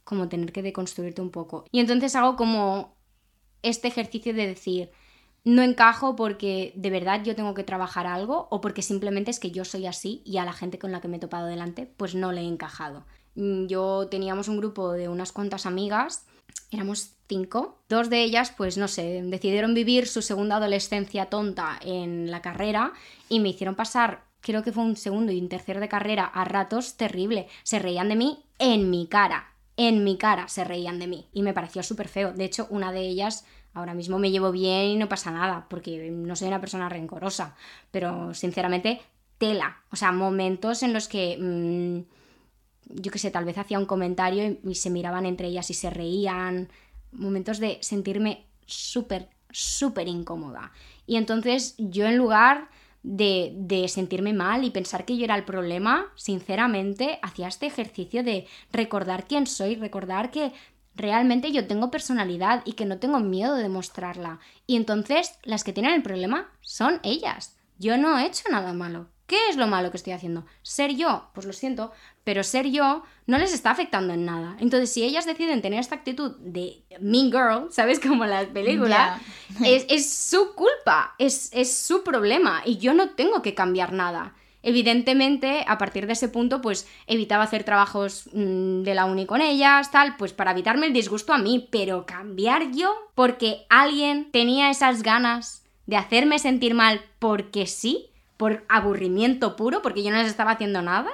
como 0.05 0.29
tener 0.29 0.53
que 0.53 0.63
deconstruirte 0.63 1.23
un 1.23 1.31
poco. 1.31 1.65
Y 1.71 1.81
entonces 1.81 2.15
hago 2.17 2.37
como 2.37 2.97
este 3.63 3.89
ejercicio 3.89 4.35
de 4.35 4.47
decir, 4.47 4.91
no 5.45 5.63
encajo 5.63 6.15
porque 6.17 6.73
de 6.77 6.91
verdad 6.91 7.23
yo 7.25 7.35
tengo 7.35 7.55
que 7.55 7.65
trabajar 7.65 8.07
algo 8.07 8.49
o 8.51 8.61
porque 8.61 8.83
simplemente 8.83 9.31
es 9.31 9.41
que 9.41 9.51
yo 9.51 9.65
soy 9.65 9.87
así 9.87 10.23
y 10.25 10.37
a 10.39 10.45
la 10.45 10.53
gente 10.53 10.79
con 10.79 10.93
la 10.93 11.01
que 11.01 11.09
me 11.09 11.17
he 11.17 11.21
topado 11.21 11.47
delante 11.47 11.87
pues 11.87 12.15
no 12.15 12.33
le 12.33 12.43
he 12.43 12.47
encajado. 12.47 13.05
Mm, 13.35 13.67
Yo 13.67 14.09
teníamos 14.09 14.49
un 14.49 14.59
grupo 14.59 14.93
de 14.93 15.09
unas 15.09 15.33
cuantas 15.33 15.67
amigas, 15.67 16.27
éramos 16.71 17.15
cinco, 17.29 17.79
dos 17.89 18.11
de 18.11 18.23
ellas 18.23 18.53
pues 18.57 18.79
no 18.79 18.89
sé, 18.89 19.23
decidieron 19.25 19.75
vivir 19.75 20.07
su 20.07 20.23
segunda 20.23 20.57
adolescencia 20.57 21.27
tonta 21.27 21.79
en 21.83 22.31
la 22.31 22.43
carrera 22.43 22.93
y 23.29 23.41
me 23.41 23.51
hicieron 23.51 23.75
pasar 23.75 24.33
creo 24.43 24.63
que 24.63 24.73
fue 24.73 24.85
un 24.85 24.97
segundo 24.97 25.33
y 25.33 25.41
un 25.41 25.49
tercer 25.49 25.81
de 25.81 25.89
carrera 25.89 26.25
a 26.25 26.45
ratos 26.45 26.97
terrible. 26.97 27.47
Se 27.63 27.79
reían 27.79 28.09
de 28.09 28.17
mí 28.17 28.45
en 28.59 28.91
mi 28.91 29.07
cara. 29.07 29.52
En 29.77 30.05
mi 30.05 30.19
cara 30.19 30.49
se 30.49 30.65
reían 30.65 30.99
de 30.99 31.07
mí. 31.07 31.29
Y 31.33 31.43
me 31.43 31.55
pareció 31.55 31.83
súper 31.83 32.09
feo. 32.09 32.33
De 32.33 32.45
hecho, 32.45 32.67
una 32.71 32.93
de 32.93 33.01
ellas 33.01 33.47
ahora 33.75 33.95
mismo 33.95 34.19
me 34.19 34.31
llevo 34.31 34.53
bien 34.53 34.87
y 34.87 34.97
no 34.97 35.09
pasa 35.09 35.31
nada, 35.31 35.67
porque 35.71 36.11
no 36.11 36.37
soy 36.37 36.49
una 36.49 36.61
persona 36.61 36.89
rencorosa. 36.89 37.57
Pero 37.91 38.35
sinceramente, 38.35 39.01
tela. 39.39 39.83
O 39.91 39.97
sea, 39.97 40.13
momentos 40.13 40.83
en 40.83 40.93
los 40.93 41.09
que. 41.09 41.37
mm, 41.39 43.03
yo 43.03 43.11
qué 43.11 43.19
sé, 43.19 43.31
tal 43.31 43.45
vez 43.45 43.57
hacía 43.59 43.79
un 43.79 43.87
comentario 43.87 44.45
y, 44.45 44.61
y 44.71 44.75
se 44.75 44.91
miraban 44.91 45.27
entre 45.27 45.49
ellas 45.49 45.71
y 45.71 45.75
se 45.75 45.91
reían. 45.91 46.69
Momentos 47.13 47.59
de 47.59 47.79
sentirme 47.83 48.47
súper, 48.67 49.29
súper 49.51 50.09
incómoda. 50.09 50.73
Y 51.07 51.17
entonces 51.17 51.75
yo 51.79 52.07
en 52.07 52.17
lugar 52.17 52.69
de, 53.03 53.53
de 53.57 53.89
sentirme 53.89 54.33
mal 54.33 54.65
y 54.65 54.71
pensar 54.71 55.05
que 55.05 55.17
yo 55.17 55.25
era 55.25 55.35
el 55.35 55.45
problema, 55.45 56.13
sinceramente 56.15 57.19
hacía 57.23 57.49
este 57.49 57.67
ejercicio 57.67 58.23
de 58.23 58.47
recordar 58.73 59.27
quién 59.27 59.47
soy, 59.47 59.75
recordar 59.77 60.31
que 60.31 60.53
realmente 60.95 61.53
yo 61.53 61.67
tengo 61.67 61.91
personalidad 61.91 62.63
y 62.65 62.73
que 62.75 62.85
no 62.85 62.99
tengo 62.99 63.21
miedo 63.21 63.55
de 63.55 63.63
demostrarla. 63.63 64.41
Y 64.67 64.77
entonces 64.77 65.39
las 65.43 65.65
que 65.65 65.73
tienen 65.73 65.95
el 65.95 66.03
problema 66.03 66.51
son 66.61 67.01
ellas. 67.03 67.57
Yo 67.79 67.97
no 67.97 68.19
he 68.19 68.27
hecho 68.27 68.45
nada 68.51 68.73
malo. 68.73 69.09
¿Qué 69.33 69.49
es 69.49 69.57
lo 69.57 69.67
malo 69.67 69.91
que 69.91 69.97
estoy 69.97 70.13
haciendo? 70.13 70.45
Ser 70.61 70.95
yo, 70.95 71.31
pues 71.33 71.47
lo 71.47 71.55
siento, 71.55 71.91
pero 72.23 72.45
ser 72.45 72.67
yo 72.71 73.03
no 73.27 73.39
les 73.39 73.55
está 73.55 73.71
afectando 73.71 74.13
en 74.13 74.27
nada. 74.27 74.59
Entonces, 74.61 74.93
si 74.93 75.05
ellas 75.05 75.25
deciden 75.25 75.63
tener 75.63 75.81
esta 75.81 75.95
actitud 75.95 76.33
de 76.41 76.83
mean 77.01 77.31
girl, 77.33 77.69
¿sabes? 77.73 77.99
Como 77.99 78.27
las 78.27 78.45
películas, 78.49 79.23
Ya. 79.59 79.67
es, 79.67 79.87
es 79.89 80.13
su 80.13 80.55
culpa, 80.55 81.15
es, 81.19 81.49
es 81.55 81.75
su 81.75 82.03
problema 82.03 82.61
y 82.67 82.77
yo 82.77 82.93
no 82.93 83.09
tengo 83.13 83.41
que 83.41 83.55
cambiar 83.55 83.95
nada. 83.95 84.35
Evidentemente, 84.63 85.65
a 85.67 85.79
partir 85.79 86.07
de 86.07 86.13
ese 86.13 86.29
punto, 86.29 86.61
pues 86.61 86.87
evitaba 87.07 87.45
hacer 87.45 87.65
trabajos 87.65 88.29
mm, 88.35 88.83
de 88.83 88.95
la 88.95 89.07
uni 89.07 89.25
con 89.25 89.41
ellas, 89.41 89.91
tal, 89.91 90.17
pues 90.19 90.35
para 90.35 90.51
evitarme 90.51 90.89
el 90.89 90.93
disgusto 90.93 91.33
a 91.33 91.39
mí, 91.39 91.69
pero 91.73 92.05
cambiar 92.05 92.71
yo 92.73 92.95
porque 93.15 93.65
alguien 93.71 94.31
tenía 94.31 94.69
esas 94.69 95.03
ganas 95.03 95.65
de 95.87 95.97
hacerme 95.97 96.39
sentir 96.39 96.75
mal 96.75 97.01
porque 97.19 97.67
sí, 97.67 98.11
por 98.37 98.65
aburrimiento 98.69 99.57
puro, 99.57 99.83
porque 99.83 100.03
yo 100.03 100.11
no 100.11 100.19
les 100.19 100.29
estaba 100.29 100.53
haciendo 100.53 100.83
nada, 100.83 101.11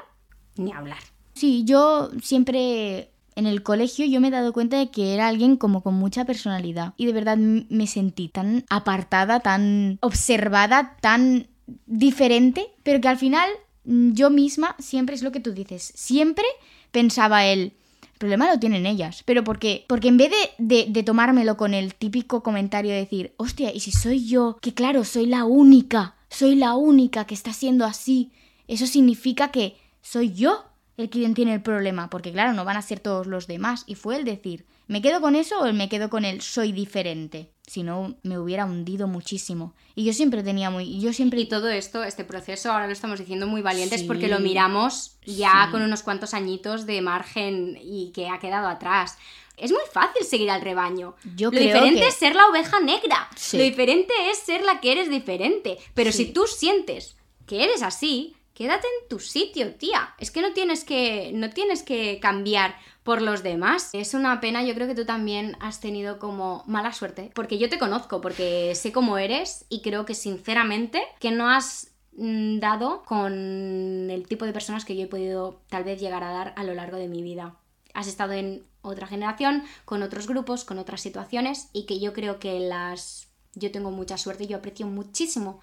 ni 0.57 0.73
hablar. 0.73 0.99
Sí, 1.35 1.65
yo 1.65 2.11
siempre 2.23 3.11
en 3.37 3.47
el 3.47 3.63
colegio 3.63 4.05
yo 4.07 4.21
me 4.21 4.29
he 4.29 4.33
dado 4.33 4.53
cuenta 4.53 4.79
de 4.79 4.91
que 4.91 5.15
era 5.15 5.29
alguien 5.29 5.57
como 5.57 5.83
con 5.83 5.95
mucha 5.95 6.25
personalidad 6.25 6.95
y 6.97 7.07
de 7.07 7.13
verdad 7.13 7.37
me 7.37 7.87
sentí 7.87 8.29
tan 8.29 8.65
apartada, 8.69 9.41
tan 9.41 9.99
observada, 10.01 10.97
tan 11.01 11.47
diferente, 11.87 12.67
pero 12.83 13.01
que 13.01 13.09
al 13.09 13.17
final 13.17 13.49
mm, 13.85 14.13
yo 14.13 14.31
misma 14.31 14.75
siempre 14.81 15.15
es 15.15 15.23
lo 15.23 15.31
que 15.31 15.39
tú 15.39 15.53
dices, 15.53 15.93
siempre 15.95 16.45
pensaba 16.91 17.47
él, 17.47 17.75
el 18.19 18.19
problema 18.19 18.51
lo 18.51 18.59
tienen 18.59 18.87
ellas. 18.87 19.23
Pero 19.25 19.45
porque, 19.45 19.85
porque 19.87 20.09
en 20.09 20.17
vez 20.17 20.33
de, 20.59 20.87
de, 20.89 21.03
tomármelo 21.05 21.57
con 21.57 21.73
el 21.73 21.95
típico 21.95 22.43
comentario 22.43 22.91
de 22.91 22.99
decir, 22.99 23.33
hostia, 23.37 23.73
¿y 23.73 23.79
si 23.79 23.93
soy 23.93 24.27
yo? 24.27 24.59
Que 24.61 24.75
claro, 24.75 25.05
soy 25.05 25.27
la 25.27 25.45
única, 25.45 26.17
soy 26.31 26.55
la 26.55 26.75
única 26.75 27.27
que 27.27 27.35
está 27.35 27.53
siendo 27.53 27.85
así. 27.85 28.33
Eso 28.67 28.87
significa 28.87 29.51
que 29.51 29.77
soy 30.03 30.33
yo 30.33 30.65
el 30.97 31.11
quien 31.11 31.35
tiene 31.35 31.55
el 31.55 31.63
problema. 31.63 32.11
Porque 32.11 32.33
claro, 32.33 32.53
no 32.53 32.65
van 32.65 32.77
a 32.77 32.83
ser 32.83 33.01
todos 33.01 33.27
los 33.27 33.47
demás. 33.47 33.85
Y 33.87 33.95
fue 33.95 34.17
el 34.17 34.25
decir, 34.25 34.67
¿me 34.87 35.03
quedo 35.03 35.21
con 35.21 35.37
eso 35.37 35.59
o 35.61 35.73
me 35.73 35.89
quedo 35.89 36.11
con 36.11 36.25
el 36.25 36.41
soy 36.41 36.73
diferente? 36.73 37.53
si 37.69 37.83
no 37.83 38.17
me 38.23 38.39
hubiera 38.39 38.65
hundido 38.65 39.07
muchísimo. 39.07 39.75
Y 39.95 40.05
yo 40.05 40.13
siempre 40.13 40.43
tenía 40.43 40.71
muy... 40.71 41.01
Yo 41.01 41.13
siempre... 41.13 41.41
Y 41.41 41.49
todo 41.49 41.69
esto, 41.69 42.03
este 42.03 42.25
proceso, 42.25 42.73
ahora 42.73 42.87
lo 42.87 42.93
estamos 42.93 43.19
diciendo 43.19 43.47
muy 43.47 43.61
valientes 43.61 44.03
porque 44.03 44.29
lo 44.29 44.41
miramos 44.41 45.19
ya 45.25 45.69
con 45.71 45.83
unos 45.83 46.03
cuantos 46.03 46.33
añitos 46.33 46.87
de 46.87 47.03
margen 47.03 47.79
y 47.81 48.11
que 48.13 48.29
ha 48.29 48.39
quedado 48.39 48.69
atrás. 48.69 49.19
Es 49.61 49.71
muy 49.71 49.83
fácil 49.93 50.25
seguir 50.25 50.51
al 50.51 50.61
rebaño. 50.61 51.15
Yo 51.37 51.51
lo 51.51 51.59
diferente 51.59 52.07
es 52.07 52.15
ser 52.15 52.35
la 52.35 52.47
oveja 52.49 52.81
negra. 52.81 53.29
Lo 53.53 53.63
diferente 53.63 54.13
es 54.31 54.39
ser 54.39 54.63
la 54.65 54.81
que 54.81 54.93
eres 54.93 55.11
diferente. 55.11 55.79
Pero 55.95 56.13
si 56.13 56.27
tú 56.27 56.47
sientes 56.47 57.17
que 57.47 57.65
eres 57.65 57.83
así, 57.83 58.37
quédate 58.59 58.87
en 58.87 59.09
tu 59.09 59.21
sitio, 59.21 59.75
tía. 59.75 60.15
Es 60.19 60.31
que 60.31 60.43
no 60.43 60.53
tienes 60.53 60.85
que, 60.85 61.31
no 61.33 61.51
tienes 61.51 61.83
que 61.83 62.19
cambiar 62.21 62.77
por 63.05 63.23
los 63.23 63.43
demás. 63.43 63.91
Es 63.95 64.15
una 64.15 64.41
pena, 64.41 64.63
yo 64.63 64.75
creo 64.75 64.87
que 64.87 64.95
tú 64.95 65.07
también 65.07 65.57
has 65.61 65.81
tenido 65.81 66.19
como 66.19 66.63
mala 66.67 66.93
suerte, 66.93 67.31
porque 67.35 67.57
yo 67.57 67.71
te 67.71 67.79
conozco, 67.79 68.21
porque 68.21 68.75
sé 68.75 68.93
cómo 68.93 69.17
eres 69.17 69.65
y 69.69 69.81
creo 69.81 70.05
que 70.05 70.15
sinceramente 70.15 71.01
que 71.19 71.31
no 71.31 71.49
has 71.49 71.95
mm, 72.17 72.59
dado 72.59 73.05
con 73.05 74.11
el 74.11 74.27
tipo 74.29 74.45
de 74.45 74.53
personas 74.53 74.85
que 74.85 74.95
yo 74.95 75.05
he 75.05 75.07
podido 75.07 75.63
tal 75.71 75.85
vez 75.85 76.01
llegar 76.01 76.23
a 76.23 76.33
dar 76.33 76.53
a 76.57 76.65
lo 76.65 76.75
largo 76.75 76.99
de 76.99 77.09
mi 77.09 77.23
vida. 77.23 77.55
Has 77.95 78.09
estado 78.09 78.35
en 78.35 78.67
otra 78.83 79.07
generación, 79.07 79.65
con 79.85 80.03
otros 80.03 80.27
grupos, 80.27 80.65
con 80.65 80.79
otras 80.79 81.01
situaciones 81.01 81.69
y 81.73 81.87
que 81.87 82.01
yo 82.01 82.13
creo 82.13 82.39
que 82.39 82.61
las... 82.61 83.29
Yo 83.55 83.73
tengo 83.73 83.91
mucha 83.91 84.19
suerte 84.19 84.45
y 84.45 84.47
yo 84.47 84.59
aprecio 84.59 84.87
muchísimo 84.87 85.61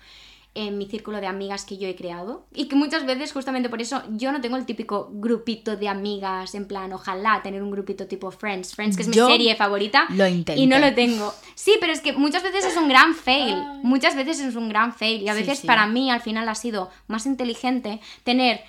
en 0.55 0.77
mi 0.77 0.87
círculo 0.87 1.19
de 1.19 1.27
amigas 1.27 1.65
que 1.65 1.77
yo 1.77 1.87
he 1.87 1.95
creado 1.95 2.45
y 2.53 2.67
que 2.67 2.77
muchas 2.77 3.05
veces 3.05 3.33
justamente 3.33 3.69
por 3.69 3.81
eso 3.81 4.01
yo 4.11 4.31
no 4.31 4.39
tengo 4.39 4.55
el 4.55 4.65
típico 4.65 5.09
grupito 5.11 5.75
de 5.75 5.89
amigas 5.89 6.55
en 6.55 6.65
plan 6.65 6.93
ojalá 6.93 7.41
tener 7.43 7.61
un 7.61 7.71
grupito 7.71 8.07
tipo 8.07 8.31
Friends. 8.31 8.73
Friends 8.73 8.95
que 8.95 9.03
es 9.03 9.09
mi 9.09 9.15
serie 9.15 9.55
favorita 9.57 10.07
lo 10.09 10.25
y 10.27 10.65
no 10.65 10.79
lo 10.79 10.93
tengo. 10.93 11.33
Sí 11.55 11.73
pero 11.81 11.91
es 11.91 11.99
que 11.99 12.13
muchas 12.13 12.41
veces 12.41 12.65
es 12.65 12.77
un 12.77 12.87
gran 12.87 13.13
fail 13.13 13.57
muchas 13.83 14.15
veces 14.15 14.39
es 14.39 14.55
un 14.55 14.69
gran 14.69 14.93
fail 14.93 15.21
y 15.23 15.27
a 15.27 15.33
veces 15.33 15.59
para 15.61 15.87
mí 15.87 16.09
al 16.09 16.21
final 16.21 16.47
ha 16.47 16.55
sido 16.55 16.89
más 17.07 17.25
inteligente 17.25 17.99
tener 18.23 18.61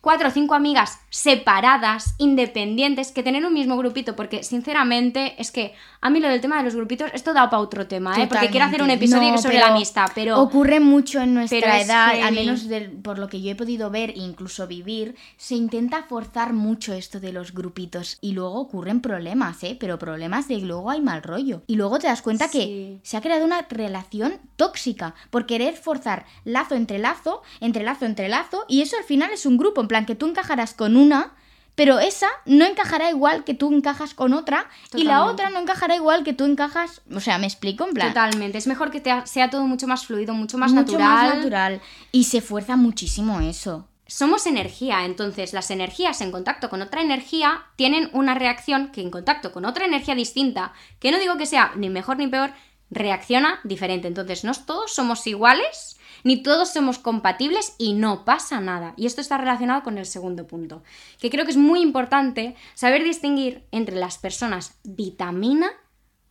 cuatro 0.00 0.28
o 0.28 0.30
cinco 0.30 0.54
amigas 0.54 1.00
separadas, 1.10 2.14
independientes, 2.18 3.10
que 3.12 3.22
tener 3.22 3.44
un 3.44 3.54
mismo 3.54 3.76
grupito, 3.76 4.14
porque 4.14 4.42
sinceramente 4.42 5.34
es 5.38 5.50
que 5.50 5.74
a 6.00 6.10
mí 6.10 6.20
lo 6.20 6.28
del 6.28 6.40
tema 6.40 6.58
de 6.58 6.64
los 6.64 6.76
grupitos, 6.76 7.10
esto 7.14 7.32
da 7.32 7.50
para 7.50 7.62
otro 7.62 7.86
tema, 7.86 8.14
¿eh? 8.22 8.26
porque 8.28 8.50
quiero 8.50 8.66
hacer 8.66 8.82
un 8.82 8.90
episodio 8.90 9.38
sobre 9.38 9.58
la 9.58 9.68
amistad, 9.68 10.10
pero... 10.14 10.40
Ocurre 10.40 10.80
mucho 10.80 11.20
en 11.20 11.34
nuestra 11.34 11.80
edad, 11.80 12.10
al 12.22 12.34
menos 12.34 12.66
por 13.02 13.18
lo 13.18 13.28
que 13.28 13.40
yo 13.40 13.50
he 13.50 13.54
podido 13.54 13.90
ver 13.90 14.10
e 14.10 14.18
incluso 14.18 14.66
vivir, 14.66 15.16
se 15.36 15.54
intenta 15.54 16.02
forzar 16.02 16.52
mucho 16.52 16.92
esto 16.92 17.20
de 17.20 17.32
los 17.32 17.52
grupitos 17.52 18.18
y 18.20 18.32
luego 18.32 18.60
ocurren 18.60 19.00
problemas, 19.00 19.62
¿eh? 19.64 19.76
Pero 19.78 19.98
problemas 19.98 20.46
de 20.46 20.58
luego 20.60 20.90
hay 20.90 21.00
mal 21.00 21.22
rollo. 21.22 21.62
Y 21.66 21.76
luego 21.76 21.98
te 21.98 22.06
das 22.06 22.22
cuenta 22.22 22.48
que 22.48 22.98
se 23.02 23.16
ha 23.16 23.20
creado 23.20 23.44
una 23.44 23.62
relación 23.68 24.38
tóxica 24.56 25.14
por 25.30 25.46
querer 25.46 25.76
forzar 25.76 26.26
lazo 26.44 26.74
entre 26.74 26.98
lazo, 26.98 27.42
entre 27.60 27.84
lazo 27.84 28.06
entre 28.06 28.28
lazo, 28.28 28.64
y 28.68 28.82
eso 28.82 28.96
al 28.96 29.04
final 29.04 29.30
es 29.32 29.46
un 29.46 29.56
grupo, 29.56 29.80
en 29.88 29.88
plan 29.88 30.06
que 30.06 30.14
tú 30.14 30.26
encajarás 30.26 30.74
con 30.74 30.96
una, 30.98 31.32
pero 31.74 31.98
esa 31.98 32.28
no 32.44 32.66
encajará 32.66 33.08
igual 33.08 33.44
que 33.44 33.54
tú 33.54 33.72
encajas 33.72 34.12
con 34.12 34.34
otra 34.34 34.68
y 34.94 35.04
la 35.04 35.24
otra 35.24 35.48
no 35.48 35.60
encajará 35.60 35.96
igual 35.96 36.24
que 36.24 36.34
tú 36.34 36.44
encajas, 36.44 37.00
o 37.14 37.20
sea, 37.20 37.38
me 37.38 37.46
explico 37.46 37.86
en 37.86 37.94
plan. 37.94 38.08
Totalmente, 38.08 38.58
es 38.58 38.66
mejor 38.66 38.90
que 38.90 39.02
sea 39.24 39.48
todo 39.48 39.62
mucho 39.66 39.86
más 39.86 40.04
fluido, 40.04 40.34
mucho 40.34 40.58
más 40.58 40.72
mucho 40.72 40.98
Más 40.98 41.36
natural 41.36 41.80
y 42.12 42.24
se 42.24 42.42
fuerza 42.42 42.76
muchísimo 42.76 43.40
eso. 43.40 43.88
Somos 44.06 44.46
energía, 44.46 45.04
entonces 45.04 45.52
las 45.52 45.70
energías 45.70 46.20
en 46.20 46.32
contacto 46.32 46.68
con 46.68 46.82
otra 46.82 47.00
energía 47.00 47.66
tienen 47.76 48.10
una 48.12 48.34
reacción 48.34 48.90
que 48.90 49.00
en 49.00 49.10
contacto 49.10 49.52
con 49.52 49.64
otra 49.64 49.86
energía 49.86 50.14
distinta, 50.14 50.72
que 50.98 51.12
no 51.12 51.18
digo 51.18 51.36
que 51.38 51.46
sea 51.46 51.72
ni 51.76 51.90
mejor 51.90 52.18
ni 52.18 52.26
peor, 52.26 52.52
reacciona 52.90 53.60
diferente. 53.64 54.08
Entonces, 54.08 54.44
no 54.44 54.52
todos 54.54 54.94
somos 54.94 55.26
iguales, 55.26 55.97
ni 56.28 56.42
todos 56.42 56.74
somos 56.74 56.98
compatibles 56.98 57.74
y 57.78 57.94
no 57.94 58.26
pasa 58.26 58.60
nada. 58.60 58.92
Y 58.98 59.06
esto 59.06 59.22
está 59.22 59.38
relacionado 59.38 59.82
con 59.82 59.96
el 59.96 60.04
segundo 60.04 60.46
punto, 60.46 60.82
que 61.18 61.30
creo 61.30 61.46
que 61.46 61.52
es 61.52 61.56
muy 61.56 61.80
importante 61.80 62.54
saber 62.74 63.02
distinguir 63.02 63.66
entre 63.72 63.96
las 63.96 64.18
personas 64.18 64.78
vitamina 64.84 65.70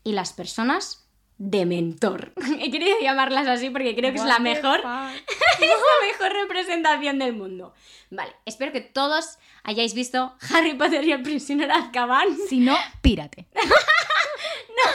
y 0.03 0.11
las 0.11 0.33
personas 0.33 1.06
de 1.37 1.65
mentor. 1.65 2.33
He 2.59 2.71
querido 2.71 2.95
llamarlas 3.01 3.47
así 3.47 3.69
porque 3.69 3.95
creo 3.95 4.11
que 4.11 4.17
es 4.17 4.25
la 4.25 4.39
mejor 4.39 4.79
es 4.79 4.85
la 4.85 6.07
mejor 6.07 6.33
representación 6.33 7.19
del 7.19 7.33
mundo. 7.33 7.73
Vale, 8.09 8.33
espero 8.45 8.71
que 8.71 8.81
todos 8.81 9.37
hayáis 9.63 9.93
visto 9.93 10.35
Harry 10.51 10.73
Potter 10.73 11.03
y 11.03 11.11
el 11.11 11.21
prisionero 11.21 11.73
de 11.73 11.79
Azkaban. 11.79 12.29
Si 12.47 12.59
no, 12.59 12.77
pírate. 13.01 13.47
no, 13.53 14.91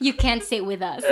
you 0.00 0.14
can't 0.16 0.42
sit 0.42 0.62
with 0.62 0.80
us. 0.80 1.04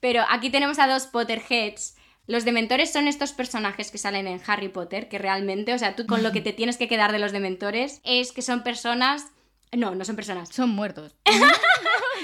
Pero 0.00 0.24
aquí 0.28 0.50
tenemos 0.50 0.78
a 0.78 0.86
dos 0.86 1.06
Potterheads. 1.06 1.96
Los 2.26 2.44
dementores 2.44 2.92
son 2.92 3.08
estos 3.08 3.32
personajes 3.32 3.90
que 3.90 3.98
salen 3.98 4.28
en 4.28 4.40
Harry 4.46 4.68
Potter, 4.68 5.08
que 5.08 5.18
realmente, 5.18 5.74
o 5.74 5.78
sea, 5.78 5.96
tú 5.96 6.06
con 6.06 6.22
lo 6.22 6.30
que 6.30 6.40
te 6.40 6.52
tienes 6.52 6.76
que 6.76 6.86
quedar 6.86 7.10
de 7.10 7.18
los 7.18 7.32
dementores 7.32 8.00
es 8.04 8.30
que 8.30 8.42
son 8.42 8.62
personas 8.62 9.32
no, 9.76 9.94
no 9.94 10.04
son 10.04 10.16
personas. 10.16 10.48
Son 10.48 10.70
muertos. 10.70 11.14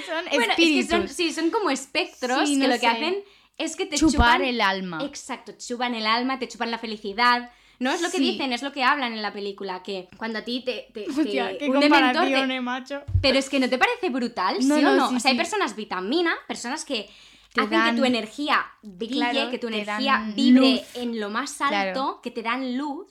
Son 0.07 0.27
espíritus. 0.27 1.11
sí, 1.11 1.31
son 1.33 1.51
como 1.51 1.69
espectros 1.69 2.49
que 2.49 2.67
lo 2.67 2.79
que 2.79 2.87
hacen 2.87 3.15
es 3.57 3.75
que 3.75 3.85
te 3.85 3.97
chupan 3.97 4.43
el 4.43 4.61
alma. 4.61 5.03
Exacto, 5.03 5.53
te 5.53 5.59
chupan 5.59 5.95
el 5.95 6.05
alma, 6.05 6.39
te 6.39 6.47
chupan 6.47 6.71
la 6.71 6.77
felicidad. 6.77 7.51
No 7.79 7.91
es 7.91 8.01
lo 8.01 8.09
que 8.09 8.19
dicen, 8.19 8.53
es 8.53 8.63
lo 8.63 8.71
que 8.71 8.83
hablan 8.83 9.13
en 9.13 9.21
la 9.21 9.31
película, 9.31 9.83
que 9.83 10.07
cuando 10.17 10.39
a 10.39 10.41
ti 10.41 10.63
te... 10.65 10.87
te, 10.93 11.05
qué 11.05 11.69
un 11.69 11.79
dementor 11.79 12.27
eh, 12.27 12.61
macho. 12.61 13.03
Pero 13.21 13.37
es 13.37 13.49
que 13.49 13.59
no 13.59 13.69
te 13.69 13.77
parece 13.77 14.09
brutal, 14.09 14.63
¿sí 14.63 14.71
o 14.71 14.81
no? 14.81 15.09
o 15.09 15.19
sea, 15.19 15.31
hay 15.31 15.37
personas 15.37 15.75
vitamina, 15.75 16.33
personas 16.47 16.85
que 16.85 17.07
hacen 17.55 17.83
que 17.83 17.93
tu 17.93 18.05
energía 18.05 18.65
brille, 18.81 19.49
que 19.51 19.59
tu 19.59 19.67
energía 19.67 20.25
vibre 20.35 20.83
en 20.95 21.19
lo 21.19 21.29
más 21.29 21.61
alto, 21.61 22.19
que 22.21 22.31
te 22.31 22.41
dan 22.41 22.77
luz. 22.77 23.07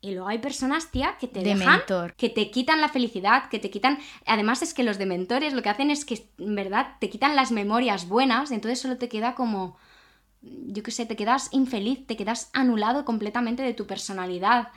Y 0.00 0.12
luego 0.12 0.28
hay 0.28 0.38
personas, 0.38 0.90
tía, 0.90 1.16
que 1.18 1.26
te 1.26 1.42
dejan, 1.42 1.80
que 2.16 2.28
te 2.28 2.50
quitan 2.50 2.80
la 2.80 2.88
felicidad, 2.88 3.48
que 3.48 3.58
te 3.58 3.70
quitan... 3.70 3.98
Además 4.26 4.62
es 4.62 4.74
que 4.74 4.84
los 4.84 4.98
dementores 4.98 5.52
lo 5.52 5.62
que 5.62 5.68
hacen 5.68 5.90
es 5.90 6.04
que, 6.04 6.28
en 6.38 6.54
verdad, 6.54 6.96
te 7.00 7.10
quitan 7.10 7.34
las 7.34 7.50
memorias 7.50 8.06
buenas, 8.08 8.50
entonces 8.50 8.80
solo 8.80 8.98
te 8.98 9.08
queda 9.08 9.34
como... 9.34 9.78
Yo 10.42 10.82
qué 10.82 10.90
sé, 10.90 11.06
te 11.06 11.16
quedas 11.16 11.48
infeliz, 11.52 12.06
te 12.06 12.16
quedas 12.16 12.50
anulado 12.52 13.04
completamente 13.04 13.62
de 13.62 13.74
tu 13.74 13.86
personalidad 13.86 14.68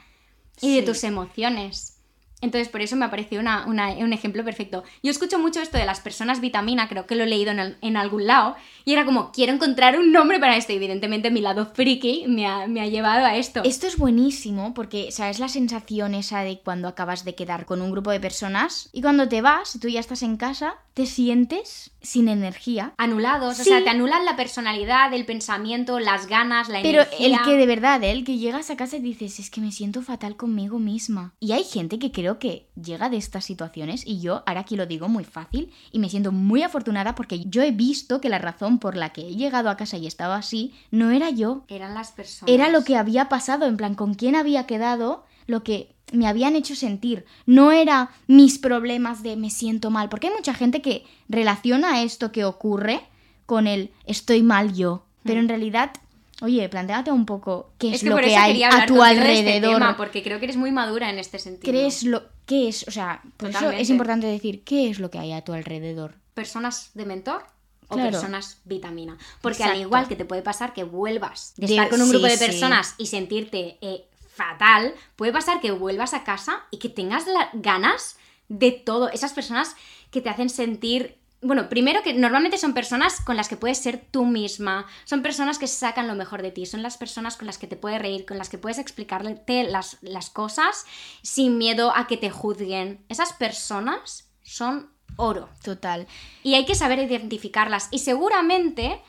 y 0.60 0.74
de 0.74 0.82
tus 0.82 1.04
emociones. 1.04 1.99
Entonces, 2.40 2.68
por 2.68 2.80
eso 2.80 2.96
me 2.96 3.04
ha 3.04 3.10
parecido 3.10 3.42
un 3.42 4.12
ejemplo 4.12 4.44
perfecto. 4.44 4.82
Yo 5.02 5.10
escucho 5.10 5.38
mucho 5.38 5.60
esto 5.60 5.78
de 5.78 5.84
las 5.84 6.00
personas 6.00 6.40
vitamina, 6.40 6.88
creo 6.88 7.06
que 7.06 7.14
lo 7.14 7.24
he 7.24 7.26
leído 7.26 7.52
en, 7.52 7.96
algún 7.96 8.26
lado, 8.26 8.56
y 8.84 8.92
era 8.92 9.04
como, 9.04 9.30
quiero 9.32 9.52
encontrar 9.52 9.98
un 9.98 10.12
nombre 10.12 10.38
para 10.38 10.56
esto. 10.56 10.72
Evidentemente 10.72 11.30
mi 11.30 11.40
lado 11.40 11.66
friki 11.66 12.24
me 12.28 12.46
ha, 12.46 12.66
me 12.66 12.80
ha 12.80 12.86
llevado 12.86 13.26
a 13.26 13.36
esto. 13.36 13.62
Esto 13.64 13.86
es 13.86 13.96
buenísimo 13.96 14.72
porque, 14.74 15.12
¿sabes 15.12 15.38
la 15.38 15.48
sensación 15.48 16.14
esa 16.14 16.40
de 16.40 16.60
cuando 16.64 16.88
acabas 16.88 17.24
de 17.24 17.34
quedar 17.34 17.66
con 17.66 17.82
un 17.82 17.90
grupo 17.90 18.10
de 18.10 18.20
personas 18.20 18.88
y 18.92 19.02
cuando 19.02 19.28
te 19.28 19.42
vas, 19.42 19.78
tú 19.80 19.88
ya 19.88 20.00
estás 20.00 20.22
en 20.22 20.36
casa, 20.36 20.76
te 21.00 21.06
sientes 21.06 21.92
sin 22.02 22.28
energía. 22.28 22.92
Anulados, 22.98 23.58
o 23.58 23.64
sea, 23.64 23.82
te 23.82 23.88
anulan 23.88 24.26
la 24.26 24.36
personalidad, 24.36 25.14
el 25.14 25.24
pensamiento, 25.24 25.98
las 25.98 26.26
ganas, 26.26 26.68
la 26.68 26.82
Pero 26.82 27.02
energía. 27.02 27.18
Pero 27.18 27.34
el 27.36 27.42
que 27.42 27.56
de 27.56 27.66
verdad, 27.66 28.04
el 28.04 28.22
que 28.22 28.36
llegas 28.36 28.68
a 28.68 28.76
casa 28.76 28.98
y 28.98 29.00
dices, 29.00 29.38
es 29.38 29.48
que 29.48 29.62
me 29.62 29.72
siento 29.72 30.02
fatal 30.02 30.36
conmigo 30.36 30.78
misma. 30.78 31.32
Y 31.40 31.52
hay 31.52 31.64
gente 31.64 31.98
que 31.98 32.12
creo 32.12 32.38
que 32.38 32.68
llega 32.74 33.08
de 33.08 33.16
estas 33.16 33.46
situaciones 33.46 34.06
y 34.06 34.20
yo 34.20 34.42
ahora 34.44 34.60
aquí 34.60 34.76
lo 34.76 34.84
digo 34.84 35.08
muy 35.08 35.24
fácil 35.24 35.72
y 35.90 36.00
me 36.00 36.10
siento 36.10 36.32
muy 36.32 36.62
afortunada 36.62 37.14
porque 37.14 37.46
yo 37.46 37.62
he 37.62 37.70
visto 37.70 38.20
que 38.20 38.28
la 38.28 38.38
razón 38.38 38.78
por 38.78 38.94
la 38.94 39.14
que 39.14 39.22
he 39.22 39.36
llegado 39.36 39.70
a 39.70 39.78
casa 39.78 39.96
y 39.96 40.06
estaba 40.06 40.36
así 40.36 40.74
no 40.90 41.12
era 41.12 41.30
yo. 41.30 41.64
Eran 41.68 41.94
las 41.94 42.12
personas. 42.12 42.54
Era 42.54 42.68
lo 42.68 42.84
que 42.84 42.96
había 42.96 43.30
pasado, 43.30 43.64
en 43.64 43.78
plan, 43.78 43.94
con 43.94 44.12
quién 44.12 44.36
había 44.36 44.66
quedado, 44.66 45.24
lo 45.46 45.62
que 45.62 45.94
me 46.12 46.26
habían 46.26 46.56
hecho 46.56 46.74
sentir. 46.74 47.24
No 47.46 47.72
era 47.72 48.10
mis 48.26 48.58
problemas 48.58 49.22
de 49.22 49.36
me 49.36 49.50
siento 49.50 49.90
mal, 49.90 50.08
porque 50.08 50.28
hay 50.28 50.34
mucha 50.34 50.54
gente 50.54 50.82
que 50.82 51.04
relaciona 51.28 52.02
esto 52.02 52.32
que 52.32 52.44
ocurre 52.44 53.00
con 53.46 53.66
el 53.66 53.90
estoy 54.06 54.42
mal 54.42 54.72
yo. 54.74 55.04
Pero 55.22 55.40
en 55.40 55.48
realidad, 55.48 55.92
oye, 56.40 56.68
planteate 56.68 57.12
un 57.12 57.26
poco 57.26 57.70
qué 57.78 57.88
es, 57.88 57.94
Es 57.96 58.02
que 58.02 58.10
lo 58.10 58.16
que 58.16 58.36
hay 58.36 58.62
a 58.62 58.86
tu 58.86 59.02
este 59.02 59.20
alrededor. 59.20 59.74
tema, 59.74 59.96
porque 59.96 60.22
creo 60.22 60.38
que 60.38 60.46
eres 60.46 60.56
muy 60.56 60.72
madura 60.72 61.10
en 61.10 61.18
este 61.18 61.38
sentido. 61.38 61.70
¿Crees 61.70 62.02
lo 62.04 62.22
qué 62.46 62.68
es? 62.68 62.86
O 62.88 62.90
sea, 62.90 63.22
por 63.36 63.50
eso 63.50 63.58
Totalmente. 63.58 63.82
es 63.82 63.90
importante 63.90 64.26
decir 64.26 64.64
qué 64.64 64.88
es 64.90 64.98
lo 64.98 65.10
que 65.10 65.18
hay 65.18 65.32
a 65.32 65.42
tu 65.42 65.52
alrededor. 65.52 66.14
personas 66.34 66.90
de 66.94 67.04
mentor 67.04 67.44
o 67.88 67.94
Claro. 67.96 68.12
personas 68.12 68.58
vitamina. 68.64 69.18
Porque 69.42 69.62
al 69.64 69.78
igual 69.78 70.08
que 70.08 70.16
te 70.16 70.24
puede 70.24 70.42
pasar 70.42 70.72
que 70.72 70.84
vuelvas 70.84 71.52
de 71.56 71.66
estar 71.66 71.88
con 71.90 72.00
un 72.00 72.06
sí, 72.06 72.12
grupo 72.12 72.26
de 72.28 72.36
sí. 72.38 72.44
personas 72.46 72.94
y 72.98 73.06
sentirte 73.06 73.76
eh, 73.82 74.06
fatal, 74.40 74.94
puede 75.16 75.32
pasar 75.32 75.60
que 75.60 75.70
vuelvas 75.70 76.14
a 76.14 76.24
casa 76.24 76.64
y 76.70 76.78
que 76.78 76.88
tengas 76.88 77.26
la- 77.26 77.50
ganas 77.52 78.16
de 78.48 78.72
todo. 78.72 79.10
Esas 79.10 79.32
personas 79.32 79.76
que 80.10 80.20
te 80.20 80.30
hacen 80.30 80.48
sentir... 80.48 81.18
Bueno, 81.42 81.68
primero 81.70 82.02
que 82.02 82.12
normalmente 82.12 82.58
son 82.58 82.74
personas 82.74 83.20
con 83.22 83.34
las 83.36 83.48
que 83.48 83.56
puedes 83.56 83.78
ser 83.78 84.04
tú 84.10 84.26
misma, 84.26 84.86
son 85.04 85.22
personas 85.22 85.58
que 85.58 85.66
sacan 85.66 86.06
lo 86.06 86.14
mejor 86.14 86.42
de 86.42 86.50
ti, 86.50 86.66
son 86.66 86.82
las 86.82 86.98
personas 86.98 87.36
con 87.38 87.46
las 87.46 87.56
que 87.56 87.66
te 87.66 87.76
puedes 87.76 87.98
reír, 87.98 88.26
con 88.26 88.36
las 88.36 88.50
que 88.50 88.58
puedes 88.58 88.78
explicarte 88.78 89.64
las, 89.64 89.96
las 90.02 90.28
cosas 90.28 90.84
sin 91.22 91.56
miedo 91.56 91.96
a 91.96 92.06
que 92.06 92.18
te 92.18 92.28
juzguen. 92.28 93.02
Esas 93.08 93.32
personas 93.32 94.28
son 94.42 94.90
oro. 95.16 95.48
Total. 95.62 96.06
Y 96.42 96.54
hay 96.56 96.66
que 96.66 96.74
saber 96.74 96.98
identificarlas. 96.98 97.88
Y 97.90 98.00
seguramente 98.00 99.00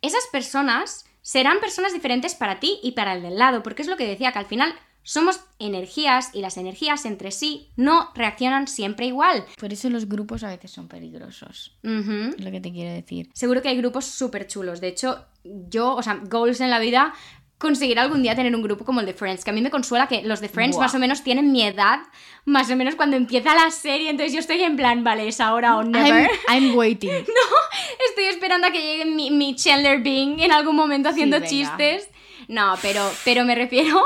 esas 0.00 0.26
personas 0.30 1.06
serán 1.28 1.60
personas 1.60 1.92
diferentes 1.92 2.34
para 2.34 2.58
ti 2.58 2.80
y 2.82 2.92
para 2.92 3.12
el 3.12 3.20
del 3.20 3.36
lado, 3.36 3.62
porque 3.62 3.82
es 3.82 3.88
lo 3.88 3.98
que 3.98 4.06
decía, 4.06 4.32
que 4.32 4.38
al 4.38 4.46
final 4.46 4.72
somos 5.02 5.40
energías 5.58 6.30
y 6.32 6.40
las 6.40 6.56
energías 6.56 7.04
entre 7.04 7.32
sí 7.32 7.68
no 7.76 8.10
reaccionan 8.14 8.66
siempre 8.66 9.04
igual. 9.04 9.44
Por 9.60 9.70
eso 9.70 9.90
los 9.90 10.08
grupos 10.08 10.42
a 10.42 10.48
veces 10.48 10.70
son 10.70 10.88
peligrosos. 10.88 11.76
Es 11.82 12.42
lo 12.42 12.50
que 12.50 12.62
te 12.62 12.72
quiero 12.72 12.94
decir. 12.94 13.28
Seguro 13.34 13.60
que 13.60 13.68
hay 13.68 13.76
grupos 13.76 14.06
súper 14.06 14.46
chulos. 14.46 14.80
De 14.80 14.88
hecho, 14.88 15.26
yo, 15.44 15.96
o 15.96 16.02
sea, 16.02 16.18
goals 16.24 16.62
en 16.62 16.70
la 16.70 16.78
vida, 16.78 17.12
conseguir 17.58 17.98
algún 17.98 18.22
día 18.22 18.36
tener 18.36 18.54
un 18.54 18.62
grupo 18.62 18.84
como 18.84 19.00
el 19.00 19.06
de 19.06 19.14
Friends, 19.14 19.44
que 19.44 19.50
a 19.50 19.52
mí 19.52 19.60
me 19.60 19.70
consuela 19.70 20.06
que 20.06 20.22
los 20.22 20.40
de 20.40 20.48
Friends 20.48 20.76
Buah. 20.76 20.86
más 20.86 20.94
o 20.94 20.98
menos 21.00 21.24
tienen 21.24 21.50
mi 21.50 21.64
edad, 21.64 21.98
más 22.44 22.70
o 22.70 22.76
menos 22.76 22.94
cuando 22.94 23.16
empieza 23.16 23.54
la 23.54 23.70
serie, 23.72 24.10
entonces 24.10 24.32
yo 24.32 24.38
estoy 24.38 24.62
en 24.62 24.76
plan, 24.76 25.02
vale, 25.02 25.26
es 25.26 25.40
ahora 25.40 25.76
o 25.76 25.82
never. 25.82 26.30
I'm, 26.48 26.64
I'm 26.70 26.76
waiting. 26.76 27.10
Estoy 28.08 28.24
esperando 28.24 28.68
a 28.68 28.70
que 28.70 28.80
llegue 28.80 29.04
mi, 29.04 29.30
mi 29.30 29.56
Chandler 29.56 30.00
Bing 30.00 30.40
en 30.40 30.52
algún 30.52 30.76
momento 30.76 31.08
haciendo 31.08 31.40
chistes. 31.40 32.08
No, 32.46 32.74
pero, 32.80 33.10
pero 33.24 33.44
me 33.44 33.54
refiero. 33.56 34.02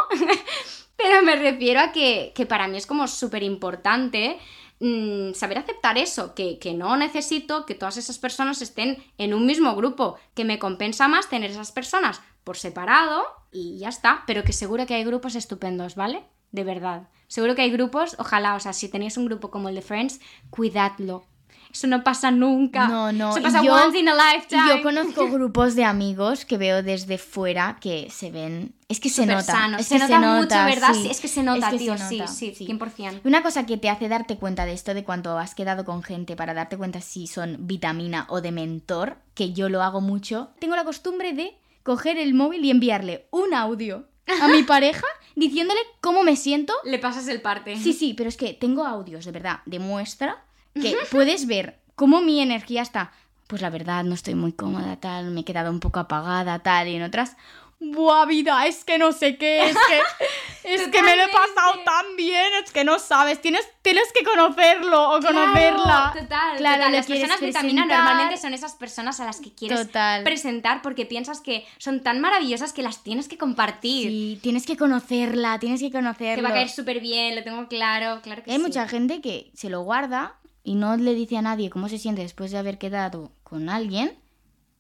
pero 0.97 1.23
me 1.23 1.37
refiero 1.37 1.81
a 1.81 1.93
que, 1.93 2.33
que 2.35 2.47
para 2.47 2.69
mí 2.69 2.79
es 2.79 2.87
como 2.87 3.07
súper 3.07 3.43
importante 3.43 4.39
mm, 4.81 5.35
saber 5.35 5.59
aceptar 5.59 5.99
eso, 5.99 6.35
que, 6.35 6.59
que 6.59 6.73
no 6.73 6.97
necesito 6.97 7.67
que 7.67 7.75
todas 7.75 7.99
esas 7.99 8.19
personas 8.19 8.63
estén 8.63 9.03
en 9.19 9.35
un 9.35 9.45
mismo 9.45 9.77
grupo, 9.77 10.19
que 10.35 10.45
me 10.45 10.59
compensa 10.59 11.07
más 11.07 11.29
tener 11.29 11.51
esas 11.51 11.71
personas 11.71 12.23
por 12.45 12.57
separado 12.57 13.23
y 13.51 13.79
ya 13.79 13.89
está, 13.89 14.25
pero 14.27 14.45
que 14.45 14.53
seguro 14.53 14.87
que 14.87 14.95
hay 14.95 15.05
grupos 15.05 15.35
estupendos, 15.35 15.95
¿vale? 15.95 16.25
De 16.51 16.65
verdad. 16.65 17.09
Seguro 17.29 17.55
que 17.55 17.63
hay 17.63 17.71
grupos, 17.71 18.17
ojalá, 18.19 18.55
o 18.57 18.61
sea, 18.61 18.73
si 18.73 18.89
tenéis 18.89 19.17
un 19.17 19.27
grupo 19.27 19.51
como 19.51 19.69
el 19.69 19.75
de 19.75 19.83
Friends, 19.83 20.21
cuidadlo. 20.51 21.25
Eso 21.73 21.87
no 21.87 22.05
pasa 22.05 22.31
nunca. 22.31 22.87
No, 22.87 23.13
no, 23.13 23.31
Eso 23.31 23.41
pasa 23.43 23.63
yo- 23.63 23.73
once 23.75 23.99
in 23.99 24.07
a 24.07 24.13
Y 24.13 24.35
lifetime. 24.37 24.69
yo 24.69 24.83
conozco 24.83 25.27
grupos 25.31 25.75
de 25.75 25.85
amigos 25.87 26.45
que 26.45 26.59
veo 26.59 26.83
desde 26.83 27.17
fuera 27.17 27.79
que 27.81 28.11
se 28.11 28.31
ven. 28.31 28.75
Es 28.91 29.01
que 29.01 29.09
se 29.09 29.25
nota. 29.25 29.43
sano. 29.43 29.79
Es 29.79 29.87
se, 29.87 29.95
que 29.95 30.01
nota 30.03 30.19
mucho, 30.19 30.41
nota, 30.43 30.67
¿verdad? 30.67 30.93
sí. 30.93 31.05
Sí, 31.05 31.09
es 31.11 31.21
que 31.23 31.29
se 31.29 31.43
nota, 31.43 31.69
Es 31.69 31.73
que 31.73 31.79
tío. 31.79 31.97
se 31.97 32.09
sí, 32.11 32.19
nota, 32.19 32.31
sí, 32.31 32.55
sí. 32.55 32.67
100%. 32.67 33.23
Una 33.25 33.43
cosa 33.43 33.65
que 33.65 33.79
te 33.79 33.89
hace 33.89 34.11
darte 34.11 34.37
cuenta 34.37 34.67
de 34.67 34.75
esto, 34.75 34.93
de 34.93 35.03
cuando 35.03 35.39
has 35.39 35.55
quedado 35.55 35.87
con 35.87 36.03
gente 36.03 36.37
para 36.37 36.53
darte 36.53 36.77
cuenta 36.77 37.01
si 37.01 37.27
son 37.27 37.57
vitamina 37.67 38.27
o 38.29 38.43
de 38.43 38.53
mentor, 38.53 39.17
que 39.35 39.55
yo 39.55 39.71
lo 39.71 39.83
hago 39.83 40.03
mucho, 40.03 40.51
tengo 40.59 40.77
la 40.77 40.85
costumbre 40.85 41.33
de 41.33 41.57
coger 41.83 42.19
el 42.19 42.35
móvil 42.35 42.65
y 42.65 42.71
enviarle 42.71 43.27
un 43.31 43.55
audio 43.55 44.07
a 44.41 44.49
mi 44.49 44.63
pareja 44.65 45.07
diciéndole 45.35 45.81
cómo 46.01 46.23
me 46.23 46.37
siento. 46.37 46.73
Le 46.85 46.99
pasas 46.99 47.29
el 47.29 47.41
parte. 47.41 47.77
Sí, 47.77 47.93
sí, 47.93 48.15
pero 48.15 48.29
es 48.29 48.37
que 48.37 48.53
tengo 48.53 48.85
audios, 48.85 49.25
de 49.25 49.33
verdad, 49.33 49.61
de 49.67 49.79
muestra 49.79 50.45
que 50.75 50.97
puedes 51.11 51.47
ver 51.47 51.79
cómo 51.95 52.21
mi 52.21 52.41
energía 52.41 52.83
está. 52.83 53.13
Pues 53.47 53.61
la 53.61 53.71
verdad, 53.71 54.05
no 54.05 54.15
estoy 54.15 54.35
muy 54.35 54.53
cómoda, 54.53 54.97
tal, 54.97 55.31
me 55.31 55.41
he 55.41 55.45
quedado 55.45 55.71
un 55.71 55.81
poco 55.81 56.01
apagada, 56.01 56.61
tal, 56.61 56.89
y 56.89 56.97
en 56.97 57.03
otras. 57.03 57.37
Buah, 57.81 58.27
vida, 58.27 58.67
es 58.67 58.85
que 58.85 58.97
no 58.97 59.13
sé 59.13 59.37
qué, 59.37 59.65
es 59.65 59.77
que, 59.77 60.01
es 60.65 60.89
que 60.89 61.03
me 61.03 61.17
lo 61.17 61.23
he 61.23 61.29
pasado 61.29 61.81
tan 61.85 62.17
bien, 62.17 62.47
es 62.65 62.71
que 62.73 62.85
no 62.85 62.99
sabes, 62.99 63.41
tienes, 63.41 63.67
tienes 63.83 64.05
que 64.13 64.25
conocerlo 64.25 65.11
o 65.11 65.21
conocerla. 65.21 66.13
Claro, 66.13 66.21
total, 66.21 66.57
Claro, 66.59 66.77
total. 66.79 66.93
Las 66.93 67.07
personas 67.07 67.41
vitamina 67.41 67.85
normalmente 67.87 68.37
son 68.37 68.55
esas 68.55 68.75
personas 68.75 69.21
a 69.21 69.25
las 69.25 69.41
que 69.41 69.53
quieres 69.53 69.87
Total. 69.87 70.23
presentar 70.25 70.83
porque 70.83 71.07
piensas 71.07 71.41
que 71.41 71.67
son 71.79 72.03
tan 72.03 72.21
maravillosas 72.21 72.73
que 72.73 72.83
las 72.83 73.03
tienes 73.03 73.29
que 73.29 73.39
compartir. 73.39 74.09
Sí, 74.09 74.39
tienes 74.43 74.67
que 74.67 74.77
conocerla, 74.77 75.59
tienes 75.59 75.81
que 75.81 75.91
conocerlo. 75.91 76.37
Te 76.37 76.43
va 76.43 76.51
a 76.51 76.59
caer 76.59 76.71
súper 76.71 77.01
bien, 77.01 77.35
lo 77.37 77.43
tengo 77.43 77.67
claro, 77.69 78.21
claro 78.23 78.43
que 78.43 78.51
Hay 78.53 78.59
sí. 78.59 78.63
mucha 78.63 78.87
gente 78.89 79.21
que 79.21 79.51
se 79.55 79.69
lo 79.71 79.83
guarda 79.83 80.37
y 80.65 80.75
no 80.75 80.97
le 80.97 81.15
dice 81.15 81.37
a 81.37 81.43
nadie 81.43 81.71
cómo 81.71 81.89
se 81.89 81.99
siente 81.99 82.23
después 82.23 82.51
de 82.53 82.59
haber 82.59 82.79
quedado 82.79 83.33
con 83.43 83.69
alguien 83.69 84.17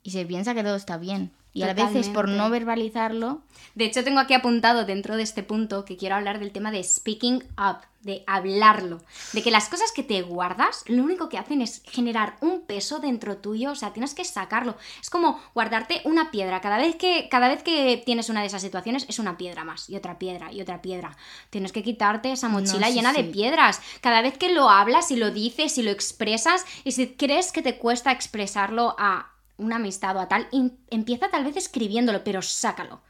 y 0.02 0.10
se 0.12 0.24
piensa 0.26 0.54
que 0.54 0.62
todo 0.62 0.76
está 0.76 0.96
bien. 0.96 1.32
Y 1.54 1.62
a 1.62 1.74
veces 1.74 2.08
por 2.08 2.28
no 2.28 2.48
verbalizarlo, 2.48 3.42
De 3.74 3.84
hecho, 3.84 4.04
tengo 4.04 4.20
aquí 4.20 4.34
apuntado 4.34 4.84
dentro 4.84 5.16
de 5.16 5.22
este 5.22 5.42
punto 5.42 5.84
que 5.84 5.96
quiero 5.96 6.16
hablar 6.16 6.38
del 6.38 6.52
tema 6.52 6.70
de 6.70 6.82
speaking 6.82 7.42
up, 7.58 7.86
de 8.00 8.24
hablarlo, 8.26 9.00
de 9.32 9.42
que 9.42 9.50
las 9.50 9.68
cosas 9.68 9.92
que 9.92 10.02
te 10.02 10.22
guardas 10.22 10.84
lo 10.88 11.02
único 11.02 11.28
que 11.28 11.38
hacen 11.38 11.62
es 11.62 11.82
generar 11.84 12.36
un 12.40 12.62
peso 12.62 12.98
dentro 12.98 13.36
tuyo, 13.36 13.72
o 13.72 13.74
sea, 13.74 13.92
tienes 13.92 14.14
que 14.14 14.24
sacarlo. 14.24 14.76
Es 15.00 15.08
como 15.08 15.40
guardarte 15.54 16.00
una 16.04 16.30
piedra, 16.30 16.60
cada 16.60 16.78
vez 16.78 16.96
que 16.96 17.28
cada 17.30 17.48
vez 17.48 17.62
que 17.62 18.02
tienes 18.04 18.28
una 18.28 18.40
de 18.40 18.46
esas 18.46 18.62
situaciones 18.62 19.06
es 19.08 19.18
una 19.18 19.36
piedra 19.36 19.64
más 19.64 19.88
y 19.88 19.96
otra 19.96 20.18
piedra 20.18 20.52
y 20.52 20.60
otra 20.60 20.82
piedra. 20.82 21.16
Tienes 21.50 21.72
que 21.72 21.82
quitarte 21.82 22.32
esa 22.32 22.48
mochila 22.48 22.88
sí, 22.88 22.94
llena 22.94 23.12
de 23.12 23.24
piedras. 23.24 23.80
Cada 24.00 24.22
vez 24.22 24.36
que 24.36 24.52
lo 24.52 24.68
hablas 24.68 25.10
y 25.10 25.16
lo 25.16 25.30
dices 25.30 25.78
y 25.78 25.82
lo 25.82 25.90
expresas 25.90 26.64
y 26.84 26.92
si 26.92 27.14
crees 27.14 27.52
que 27.52 27.62
te 27.62 27.78
cuesta 27.78 28.10
expresarlo 28.10 28.96
a 28.98 29.31
una 29.58 29.76
amistad 29.76 30.16
o 30.16 30.20
a 30.20 30.28
tal, 30.28 30.48
empieza 30.90 31.28
tal 31.30 31.44
vez 31.44 31.56
escribiéndolo, 31.56 32.24
pero 32.24 32.42
sácalo. 32.42 33.00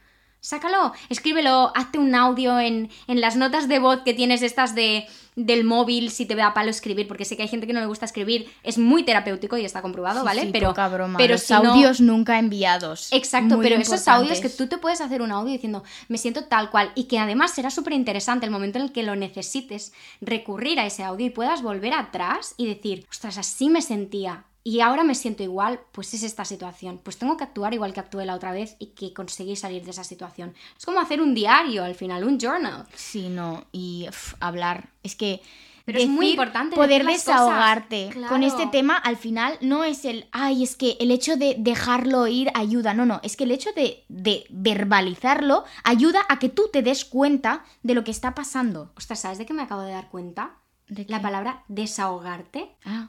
Sácalo, 0.44 0.92
escríbelo, 1.08 1.70
hazte 1.76 1.98
un 2.00 2.16
audio 2.16 2.58
en, 2.58 2.90
en 3.06 3.20
las 3.20 3.36
notas 3.36 3.68
de 3.68 3.78
voz 3.78 4.00
que 4.04 4.12
tienes 4.12 4.42
estas 4.42 4.74
de, 4.74 5.06
del 5.36 5.62
móvil 5.62 6.10
si 6.10 6.26
te 6.26 6.34
da 6.34 6.52
palo 6.52 6.68
escribir, 6.70 7.06
porque 7.06 7.24
sé 7.24 7.36
que 7.36 7.42
hay 7.42 7.48
gente 7.48 7.68
que 7.68 7.72
no 7.72 7.78
le 7.78 7.86
gusta 7.86 8.06
escribir, 8.06 8.52
es 8.64 8.76
muy 8.76 9.04
terapéutico 9.04 9.56
y 9.56 9.64
está 9.64 9.82
comprobado, 9.82 10.18
sí, 10.18 10.24
¿vale? 10.26 10.40
sí, 10.42 10.48
pero 10.52 10.70
poca 10.70 10.88
broma, 10.88 11.16
pero 11.16 11.34
los 11.34 11.42
si 11.42 11.52
no- 11.52 11.72
audios 11.74 12.00
nunca 12.00 12.40
enviados. 12.40 13.12
Exacto, 13.12 13.60
pero 13.62 13.76
esos 13.76 14.08
audios 14.08 14.40
que 14.40 14.48
tú 14.48 14.66
te 14.66 14.78
puedes 14.78 15.00
hacer 15.00 15.22
un 15.22 15.30
audio 15.30 15.52
diciendo, 15.52 15.84
me 16.08 16.18
siento 16.18 16.46
tal 16.46 16.70
cual, 16.72 16.90
y 16.96 17.04
que 17.04 17.20
además 17.20 17.52
será 17.52 17.70
súper 17.70 17.92
interesante 17.92 18.44
el 18.44 18.50
momento 18.50 18.78
en 18.80 18.86
el 18.86 18.92
que 18.92 19.04
lo 19.04 19.14
necesites, 19.14 19.92
recurrir 20.20 20.80
a 20.80 20.86
ese 20.86 21.04
audio 21.04 21.24
y 21.24 21.30
puedas 21.30 21.62
volver 21.62 21.92
atrás 21.94 22.54
y 22.56 22.66
decir, 22.66 23.06
ostras, 23.08 23.38
así 23.38 23.70
me 23.70 23.80
sentía. 23.80 24.46
Y 24.64 24.80
ahora 24.80 25.02
me 25.02 25.14
siento 25.14 25.42
igual, 25.42 25.80
pues 25.90 26.14
es 26.14 26.22
esta 26.22 26.44
situación. 26.44 27.00
Pues 27.02 27.18
tengo 27.18 27.36
que 27.36 27.44
actuar 27.44 27.74
igual 27.74 27.92
que 27.92 28.00
actué 28.00 28.24
la 28.24 28.36
otra 28.36 28.52
vez 28.52 28.76
y 28.78 28.86
que 28.88 29.12
conseguí 29.12 29.56
salir 29.56 29.84
de 29.84 29.90
esa 29.90 30.04
situación. 30.04 30.54
Es 30.78 30.86
como 30.86 31.00
hacer 31.00 31.20
un 31.20 31.34
diario 31.34 31.82
al 31.82 31.96
final, 31.96 32.22
un 32.22 32.38
journal. 32.38 32.86
Sí, 32.94 33.28
no, 33.28 33.64
y 33.72 34.06
hablar. 34.40 34.90
Es 35.02 35.16
que. 35.16 35.42
Pero 35.84 35.98
es 35.98 36.08
muy 36.08 36.30
importante 36.30 36.76
poder 36.76 37.04
desahogarte 37.04 38.10
con 38.28 38.44
este 38.44 38.68
tema 38.68 38.96
al 38.96 39.16
final 39.16 39.58
no 39.62 39.82
es 39.82 40.04
el 40.04 40.28
ay 40.30 40.62
es 40.62 40.76
que 40.76 40.96
el 41.00 41.10
hecho 41.10 41.36
de 41.36 41.56
dejarlo 41.58 42.28
ir 42.28 42.52
ayuda 42.54 42.94
no 42.94 43.04
no 43.04 43.18
es 43.24 43.36
que 43.36 43.42
el 43.42 43.50
hecho 43.50 43.72
de, 43.72 44.04
de 44.08 44.46
verbalizarlo 44.48 45.64
ayuda 45.82 46.20
a 46.28 46.38
que 46.38 46.48
tú 46.48 46.70
te 46.72 46.82
des 46.82 47.04
cuenta 47.04 47.64
de 47.82 47.94
lo 47.94 48.04
que 48.04 48.12
está 48.12 48.32
pasando 48.32 48.92
Ostras, 48.96 49.22
¿sabes 49.22 49.38
de 49.38 49.44
qué 49.44 49.54
me 49.54 49.62
acabo 49.62 49.82
de 49.82 49.90
dar 49.90 50.08
cuenta? 50.08 50.54
¿De 50.86 51.04
La 51.08 51.20
palabra 51.20 51.64
desahogarte 51.66 52.76
ah 52.84 53.08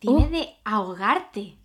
viene 0.00 0.24
Oh. 0.26 0.28
de 0.30 0.56
ahogarte. 0.64 1.58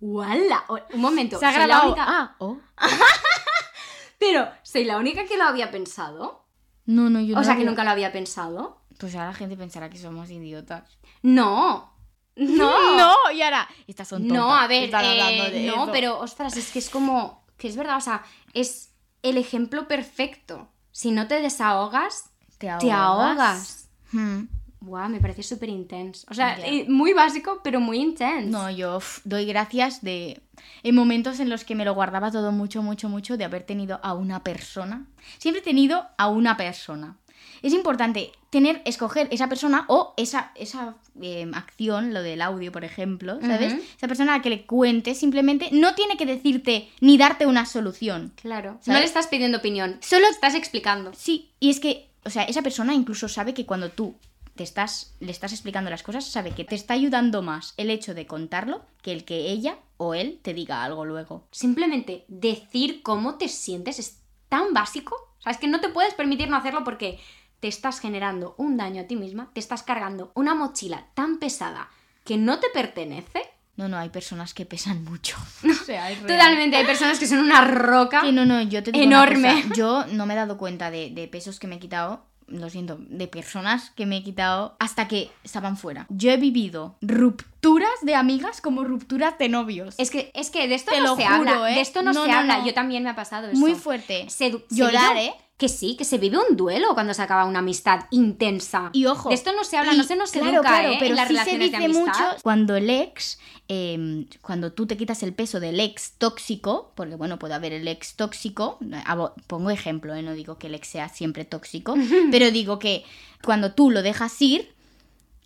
¡Wala! 0.00 0.64
Un 0.92 1.00
momento. 1.00 1.38
se 1.38 1.46
ha 1.46 1.52
grabado 1.52 1.86
única- 1.92 2.04
ah 2.06 2.36
oh 2.38 2.58
Pero, 4.18 4.48
¿soy 4.62 4.84
la 4.84 4.96
única 4.98 5.24
que 5.26 5.36
lo 5.36 5.44
había 5.44 5.70
pensado? 5.70 6.44
no 6.86 7.10
no 7.10 7.20
yo 7.20 7.34
O 7.34 7.38
no 7.40 7.44
sea, 7.44 7.56
que 7.56 7.64
nunca 7.64 7.82
lo 7.84 7.90
había 7.90 8.12
pensado. 8.12 8.80
pues 8.98 9.14
ahora 9.14 9.28
la 9.28 9.34
gente 9.34 9.56
pensará 9.56 9.90
que 9.90 9.98
somos 9.98 10.30
idiotas 10.30 10.98
No. 11.22 11.92
No. 12.36 12.96
no 12.96 13.14
y 13.34 13.42
ahora 13.42 13.68
estas 13.86 14.08
son 14.08 14.22
tontas 14.28 14.38
No, 14.38 14.54
a 14.54 14.66
ver, 14.66 14.84
están 14.84 15.04
hablando 15.04 15.44
eh, 15.46 15.50
de 15.50 15.66
no, 15.66 15.84
eso. 15.84 15.92
pero 15.92 16.18
ostras, 16.20 16.56
es 16.56 16.70
que 16.70 16.78
es 16.78 16.90
como, 16.90 17.44
que 17.56 17.68
es 17.68 17.76
verdad, 17.76 17.96
o 17.96 18.00
sea, 18.02 18.22
es 18.52 18.92
el 19.22 19.38
ejemplo 19.38 19.88
perfecto. 19.88 20.68
Si 20.92 21.10
no 21.10 21.26
te 21.26 21.40
desahogas, 21.40 22.30
te 22.58 22.70
te 22.78 22.92
ahogas. 22.92 23.88
Hmm. 24.12 24.44
Guau, 24.86 25.08
me 25.08 25.20
parece 25.20 25.42
súper 25.42 25.68
intenso. 25.68 26.26
O 26.30 26.34
sea, 26.34 26.56
eh, 26.64 26.86
muy 26.88 27.12
básico, 27.12 27.60
pero 27.64 27.80
muy 27.80 27.98
intenso. 27.98 28.56
No, 28.56 28.70
yo 28.70 29.00
doy 29.24 29.44
gracias 29.44 30.02
de 30.02 30.40
en 30.84 30.94
momentos 30.94 31.40
en 31.40 31.50
los 31.50 31.64
que 31.64 31.74
me 31.74 31.84
lo 31.84 31.92
guardaba 31.94 32.30
todo 32.30 32.52
mucho, 32.52 32.82
mucho, 32.82 33.08
mucho 33.08 33.36
de 33.36 33.44
haber 33.44 33.64
tenido 33.64 33.98
a 34.04 34.14
una 34.14 34.44
persona. 34.44 35.06
Siempre 35.38 35.60
he 35.60 35.64
tenido 35.64 36.06
a 36.16 36.28
una 36.28 36.56
persona. 36.56 37.16
Es 37.62 37.72
importante 37.72 38.30
tener, 38.50 38.80
escoger 38.84 39.26
esa 39.32 39.48
persona 39.48 39.86
o 39.88 40.14
esa, 40.16 40.52
esa 40.54 40.94
eh, 41.20 41.50
acción, 41.52 42.14
lo 42.14 42.22
del 42.22 42.40
audio, 42.40 42.70
por 42.70 42.84
ejemplo, 42.84 43.40
¿sabes? 43.40 43.74
Esa 43.96 44.06
persona 44.06 44.34
a 44.34 44.36
la 44.38 44.42
que 44.42 44.50
le 44.50 44.66
cuentes 44.66 45.18
simplemente 45.18 45.70
no 45.72 45.94
tiene 45.94 46.16
que 46.16 46.26
decirte 46.26 46.88
ni 47.00 47.18
darte 47.18 47.46
una 47.46 47.66
solución. 47.66 48.32
Claro. 48.36 48.78
No 48.86 48.94
le 48.94 49.04
estás 49.04 49.26
pidiendo 49.26 49.58
opinión. 49.58 49.98
Solo 50.00 50.28
Estás 50.28 50.54
explicando. 50.54 51.12
Sí, 51.14 51.50
y 51.58 51.70
es 51.70 51.80
que, 51.80 52.08
o 52.24 52.30
sea, 52.30 52.44
esa 52.44 52.62
persona 52.62 52.94
incluso 52.94 53.28
sabe 53.28 53.52
que 53.52 53.66
cuando 53.66 53.90
tú 53.90 54.14
te 54.56 54.64
estás, 54.64 55.14
le 55.20 55.30
estás 55.30 55.52
explicando 55.52 55.90
las 55.90 56.02
cosas, 56.02 56.24
sabe 56.24 56.50
que 56.50 56.64
te 56.64 56.74
está 56.74 56.94
ayudando 56.94 57.42
más 57.42 57.74
el 57.76 57.90
hecho 57.90 58.14
de 58.14 58.26
contarlo 58.26 58.84
que 59.02 59.12
el 59.12 59.24
que 59.24 59.50
ella 59.50 59.78
o 59.98 60.14
él 60.14 60.40
te 60.42 60.54
diga 60.54 60.82
algo 60.82 61.04
luego. 61.04 61.46
Simplemente 61.52 62.24
decir 62.28 63.02
cómo 63.02 63.36
te 63.36 63.48
sientes 63.48 63.98
es 63.98 64.18
tan 64.48 64.72
básico. 64.74 65.14
O 65.38 65.42
sea, 65.42 65.52
es 65.52 65.58
que 65.58 65.68
no 65.68 65.80
te 65.80 65.88
puedes 65.90 66.14
permitir 66.14 66.48
no 66.48 66.56
hacerlo 66.56 66.82
porque 66.82 67.20
te 67.60 67.68
estás 67.68 68.00
generando 68.00 68.54
un 68.58 68.76
daño 68.76 69.02
a 69.02 69.06
ti 69.06 69.16
misma, 69.16 69.50
te 69.52 69.60
estás 69.60 69.82
cargando 69.82 70.32
una 70.34 70.54
mochila 70.54 71.06
tan 71.14 71.38
pesada 71.38 71.88
que 72.24 72.36
no 72.36 72.58
te 72.58 72.68
pertenece. 72.70 73.42
No, 73.76 73.88
no, 73.88 73.98
hay 73.98 74.08
personas 74.08 74.54
que 74.54 74.64
pesan 74.64 75.04
mucho. 75.04 75.36
O 75.70 75.84
sea, 75.84 76.10
es. 76.10 76.20
Totalmente, 76.20 76.76
hay 76.76 76.86
personas 76.86 77.18
que 77.18 77.26
son 77.26 77.38
una 77.38 77.60
roca. 77.62 78.22
Sí, 78.22 78.32
no, 78.32 78.44
no, 78.44 78.62
yo 78.62 78.82
te 78.82 78.90
digo 78.90 79.04
Enorme. 79.04 79.52
una 79.52 79.62
cosa, 79.62 79.74
Yo 79.74 80.06
no 80.06 80.26
me 80.26 80.34
he 80.34 80.36
dado 80.36 80.56
cuenta 80.58 80.90
de, 80.90 81.10
de 81.10 81.28
pesos 81.28 81.60
que 81.60 81.66
me 81.66 81.76
he 81.76 81.78
quitado, 81.78 82.24
lo 82.48 82.70
siento, 82.70 82.96
de 83.00 83.26
personas 83.28 83.90
que 83.90 84.06
me 84.06 84.18
he 84.18 84.22
quitado 84.22 84.76
hasta 84.78 85.08
que 85.08 85.30
estaban 85.44 85.76
fuera. 85.76 86.06
Yo 86.08 86.30
he 86.30 86.36
vivido 86.36 86.96
rupturas 87.00 87.90
de 88.02 88.14
amigas 88.14 88.60
como 88.60 88.84
rupturas 88.84 89.38
de 89.38 89.48
novios. 89.48 89.94
Es 89.98 90.10
que, 90.10 90.30
es 90.34 90.50
que 90.50 90.68
de 90.68 90.74
esto 90.74 90.92
Te 90.92 90.98
no 91.00 91.08
lo 91.08 91.16
se 91.16 91.26
juro, 91.26 91.50
habla. 91.50 91.72
¿eh? 91.72 91.74
De 91.74 91.80
esto 91.80 92.02
no, 92.02 92.12
No, 92.12 92.24
se 92.24 92.30
no, 92.30 92.38
habla. 92.38 92.64
Yo 92.64 92.74
también 92.74 93.02
me 93.02 93.10
ha 93.10 93.16
pasado 93.16 93.48
eso. 93.48 93.58
Muy 93.58 93.74
fuerte. 93.74 94.26
Se, 94.30 94.62
Llorar, 94.70 95.16
¿eh? 95.16 95.34
Que 95.56 95.68
sí, 95.70 95.96
que 95.96 96.04
se 96.04 96.18
vive 96.18 96.36
un 96.36 96.54
duelo 96.56 96.88
cuando 96.92 97.14
se 97.14 97.22
acaba 97.22 97.46
una 97.46 97.60
amistad 97.60 98.00
intensa. 98.10 98.90
Y 98.92 99.06
ojo. 99.06 99.30
De 99.30 99.34
esto 99.34 99.52
no 99.54 99.64
se 99.64 99.78
habla, 99.78 99.94
y- 99.94 99.96
no 99.96 100.04
se 100.04 100.14
nos 100.16 100.30
claro, 100.30 100.48
educa, 100.50 100.68
claro, 100.68 100.90
¿eh? 100.90 100.96
pero 100.98 101.10
en 101.12 101.16
las 101.16 101.28
sí 101.28 101.36
se 101.38 101.58
de 101.58 101.64
dice 101.64 101.76
amistad. 101.76 102.00
mucho 102.02 102.42
cuando 102.42 102.76
el 102.76 102.90
ex, 102.90 103.38
eh, 103.68 104.26
cuando 104.42 104.72
tú 104.72 104.86
te 104.86 104.98
quitas 104.98 105.22
el 105.22 105.32
peso 105.32 105.58
del 105.58 105.80
ex 105.80 106.12
tóxico, 106.18 106.92
porque 106.94 107.14
bueno, 107.14 107.38
puede 107.38 107.54
haber 107.54 107.72
el 107.72 107.88
ex 107.88 108.16
tóxico, 108.16 108.78
abo- 109.06 109.32
pongo 109.46 109.70
ejemplo, 109.70 110.14
¿eh? 110.14 110.20
no 110.22 110.34
digo 110.34 110.58
que 110.58 110.66
el 110.66 110.74
ex 110.74 110.88
sea 110.88 111.08
siempre 111.08 111.46
tóxico, 111.46 111.94
pero 112.30 112.50
digo 112.50 112.78
que 112.78 113.04
cuando 113.42 113.72
tú 113.72 113.90
lo 113.90 114.02
dejas 114.02 114.40
ir, 114.42 114.74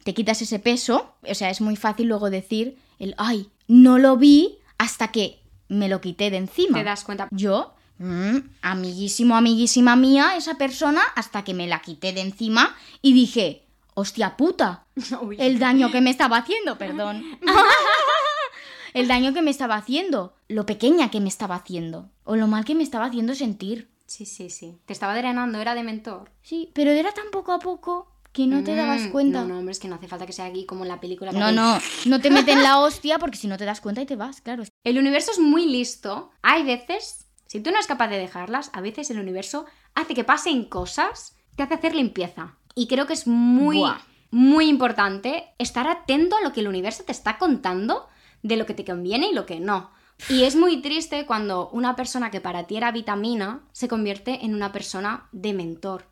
te 0.03 0.13
quitas 0.13 0.43
ese 0.43 0.59
peso, 0.59 1.15
o 1.29 1.35
sea, 1.35 1.51
es 1.51 1.61
muy 1.61 1.77
fácil 1.77 2.09
luego 2.09 2.31
decir 2.31 2.77
el, 2.99 3.15
ay, 3.17 3.49
no 3.69 3.99
lo 3.99 4.17
vi 4.17 4.59
hasta 4.77 5.09
que 5.13 5.39
me 5.69 5.89
lo 5.89 6.01
quité 6.01 6.31
de 6.31 6.39
encima. 6.39 6.79
Te 6.79 6.85
das 6.85 7.05
cuenta. 7.05 7.29
Yo, 7.31 7.75
mm, 8.01 8.37
amiguísimo, 8.63 9.37
amiguísima 9.37 9.95
mía, 9.97 10.37
esa 10.37 10.55
persona, 10.59 11.01
hasta 11.15 11.45
que 11.45 11.55
me 11.55 11.67
la 11.69 11.81
quité 11.81 12.13
de 12.13 12.23
encima 12.23 12.75
y 13.03 13.13
dije, 13.13 13.65
hostia 13.95 14.37
puta, 14.37 14.85
Uy. 15.23 15.37
el 15.39 15.59
daño 15.59 15.91
que 15.93 16.01
me 16.01 16.11
estaba 16.11 16.39
haciendo, 16.39 16.77
perdón. 16.79 17.25
el 18.95 19.07
daño 19.09 19.33
que 19.33 19.43
me 19.43 19.51
estaba 19.51 19.77
haciendo, 19.77 20.35
lo 20.49 20.67
pequeña 20.67 21.11
que 21.11 21.21
me 21.21 21.29
estaba 21.29 21.55
haciendo, 21.57 22.11
o 22.25 22.37
lo 22.37 22.47
mal 22.49 22.65
que 22.65 22.75
me 22.75 22.83
estaba 22.83 23.07
haciendo 23.07 23.35
sentir. 23.35 23.89
Sí, 24.07 24.27
sí, 24.27 24.51
sí. 24.51 24.77
Te 24.87 24.93
estaba 24.93 25.15
drenando, 25.17 25.61
era 25.61 25.75
de 25.77 25.85
mentor. 25.85 26.31
Sí, 26.43 26.71
pero 26.75 26.91
era 26.91 27.13
tan 27.13 27.31
poco 27.31 27.53
a 27.53 27.61
poco 27.61 28.09
que 28.33 28.47
no 28.47 28.65
te 28.65 28.75
dabas 28.75 29.03
Mm, 29.03 29.11
cuenta. 29.11 29.43
No, 29.43 29.49
no, 29.49 29.59
hombre, 29.59 29.73
es 29.73 29.79
que 29.79 29.87
no 29.89 29.95
hace 29.97 30.09
falta 30.09 30.27
que 30.27 30.33
sea 30.33 30.47
aquí 30.47 30.67
como 30.67 30.83
en 30.85 30.89
la 30.89 31.01
película. 31.01 31.31
que 31.31 31.39
No, 31.39 31.53
no, 31.53 31.79
no 32.07 32.21
te 32.21 32.31
meten 32.31 32.63
la 32.63 32.79
hostia 32.81 33.19
porque 33.21 33.37
si 33.37 33.47
no 33.47 33.57
te 33.57 33.65
das 33.65 33.81
cuenta 33.81 34.03
y 34.03 34.07
te 34.07 34.17
vas, 34.17 34.41
claro. 34.41 34.65
El 34.85 34.99
universo 34.99 35.31
es 35.31 35.39
muy 35.39 35.67
listo. 35.67 36.31
Hay 36.43 36.65
veces, 36.65 37.27
si 37.51 37.59
tú 37.59 37.71
no 37.71 37.77
eres 37.79 37.89
capaz 37.89 38.07
de 38.07 38.17
dejarlas, 38.17 38.71
a 38.75 38.81
veces 38.81 39.11
el 39.11 39.19
universo 39.19 39.67
hace 39.97 40.15
que 40.15 40.23
pasen 40.23 40.67
cosas, 40.67 41.35
te 41.57 41.65
hace 41.65 41.75
hacer 41.75 41.97
limpieza. 41.97 42.55
Y 42.77 42.87
creo 42.87 43.09
que 43.09 43.13
es 43.13 43.27
muy, 43.27 43.79
Buah. 43.79 43.99
muy 44.31 44.69
importante 44.69 45.49
estar 45.59 45.89
atento 45.89 46.37
a 46.37 46.43
lo 46.43 46.53
que 46.53 46.61
el 46.61 46.69
universo 46.69 47.03
te 47.03 47.11
está 47.11 47.39
contando 47.39 48.07
de 48.45 48.57
lo 48.57 48.67
que 48.67 48.75
te 48.75 48.85
conviene 48.85 49.31
y 49.31 49.35
lo 49.35 49.47
que 49.47 49.59
no. 49.59 49.91
Y 50.29 50.45
es 50.45 50.55
muy 50.55 50.81
triste 50.81 51.27
cuando 51.27 51.69
una 51.71 51.97
persona 51.97 52.31
que 52.31 52.41
para 52.41 52.69
ti 52.69 52.77
era 52.77 52.93
vitamina 52.93 53.63
se 53.73 53.89
convierte 53.89 54.45
en 54.45 54.55
una 54.55 54.71
persona 54.71 55.27
de 55.33 55.53
mentor. 55.53 56.05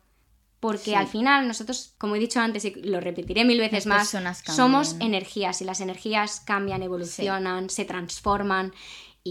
Porque 0.59 0.91
Sí. 0.91 0.93
al 0.93 1.07
final 1.07 1.47
nosotros, 1.47 1.93
como 1.97 2.17
he 2.17 2.19
dicho 2.19 2.41
antes 2.41 2.65
y 2.65 2.71
lo 2.83 2.99
repetiré 2.99 3.45
mil 3.45 3.59
veces 3.59 3.85
Las 3.85 4.13
más, 4.13 4.43
somos 4.43 4.97
energías 4.99 5.61
y 5.61 5.63
las 5.63 5.79
energías 5.79 6.41
cambian, 6.41 6.83
evolucionan, 6.83 7.69
se 7.69 7.85
transforman 7.85 8.73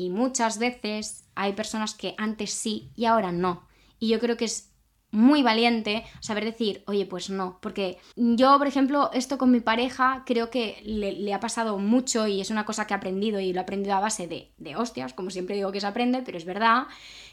y 0.07 0.11
muchas 0.11 0.59
veces 0.59 1.25
hay 1.35 1.53
personas 1.53 1.95
que 1.95 2.15
antes 2.19 2.53
sí 2.53 2.91
y 2.97 3.05
ahora 3.07 3.33
no. 3.33 3.67
Y 3.99 4.09
yo 4.09 4.19
creo 4.21 4.37
que 4.37 4.45
es 4.47 4.71
muy 5.11 5.43
valiente 5.43 6.05
saber 6.21 6.45
decir, 6.45 6.83
oye, 6.87 7.07
pues 7.07 7.31
no, 7.31 7.59
porque 7.63 7.97
yo, 8.17 8.59
por 8.59 8.67
ejemplo, 8.67 9.11
esto 9.15 9.39
con 9.39 9.51
mi 9.51 9.61
pareja 9.61 10.23
creo 10.27 10.51
que 10.51 10.83
le, 10.85 11.33
ha 11.33 11.41
pasado 11.41 11.79
mucho 11.79 12.27
y 12.27 12.43
es 12.43 12.51
una 12.51 12.67
cosa 12.67 12.87
que 12.87 12.93
he 12.93 12.97
aprendido 12.97 13.41
y 13.41 13.53
lo 13.55 13.61
he 13.61 13.63
aprendido 13.63 13.95
a 13.97 14.01
base 14.01 14.27
de, 14.27 14.53
de 14.59 14.77
hostias, 14.77 15.15
como 15.15 15.31
siempre 15.31 15.57
digo 15.57 15.73
que 15.73 15.81
se 15.81 15.87
aprende, 15.87 16.23
pero 16.25 16.37
es 16.37 16.45
verdad. 16.45 16.89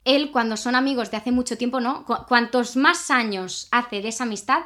Él, 0.05 0.31
cuando 0.31 0.55
son 0.55 0.75
amigos 0.75 1.11
de 1.11 1.17
hace 1.17 1.31
mucho 1.31 1.57
tiempo, 1.57 1.79
¿no? 1.81 2.05
Cu- 2.05 2.25
cuantos 2.27 2.77
más 2.77 3.11
años 3.11 3.67
hace 3.71 4.01
de 4.01 4.07
esa 4.09 4.23
amistad, 4.23 4.61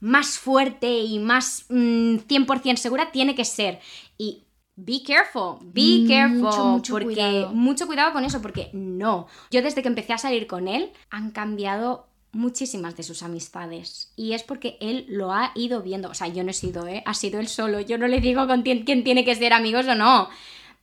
más 0.00 0.38
fuerte 0.38 0.88
y 1.00 1.18
más 1.18 1.66
mm, 1.68 2.18
100% 2.28 2.80
segura 2.80 3.10
tiene 3.12 3.34
que 3.34 3.44
ser. 3.44 3.80
Y 4.18 4.43
be 4.76 5.02
careful, 5.06 5.58
be 5.62 6.00
Mucho, 6.00 6.08
careful, 6.08 6.64
mucho 6.72 6.92
porque 6.92 7.04
cuidado. 7.06 7.52
mucho 7.52 7.86
cuidado 7.86 8.12
con 8.12 8.24
eso, 8.24 8.42
porque 8.42 8.70
no. 8.72 9.26
Yo 9.50 9.62
desde 9.62 9.82
que 9.82 9.88
empecé 9.88 10.12
a 10.12 10.18
salir 10.18 10.46
con 10.46 10.68
él, 10.68 10.90
han 11.10 11.30
cambiado 11.30 12.06
muchísimas 12.32 12.96
de 12.96 13.04
sus 13.04 13.22
amistades. 13.22 14.12
Y 14.16 14.32
es 14.32 14.42
porque 14.42 14.76
él 14.80 15.06
lo 15.08 15.32
ha 15.32 15.52
ido 15.54 15.82
viendo. 15.82 16.10
O 16.10 16.14
sea, 16.14 16.26
yo 16.28 16.42
no 16.42 16.50
he 16.50 16.54
sido, 16.54 16.86
¿eh? 16.88 17.02
Ha 17.06 17.14
sido 17.14 17.38
él 17.38 17.46
solo. 17.46 17.80
Yo 17.80 17.96
no 17.98 18.08
le 18.08 18.20
digo 18.20 18.46
con 18.48 18.62
quién 18.62 18.84
tiene 19.04 19.24
que 19.24 19.36
ser 19.36 19.52
amigos 19.52 19.86
o 19.86 19.94
no. 19.94 20.28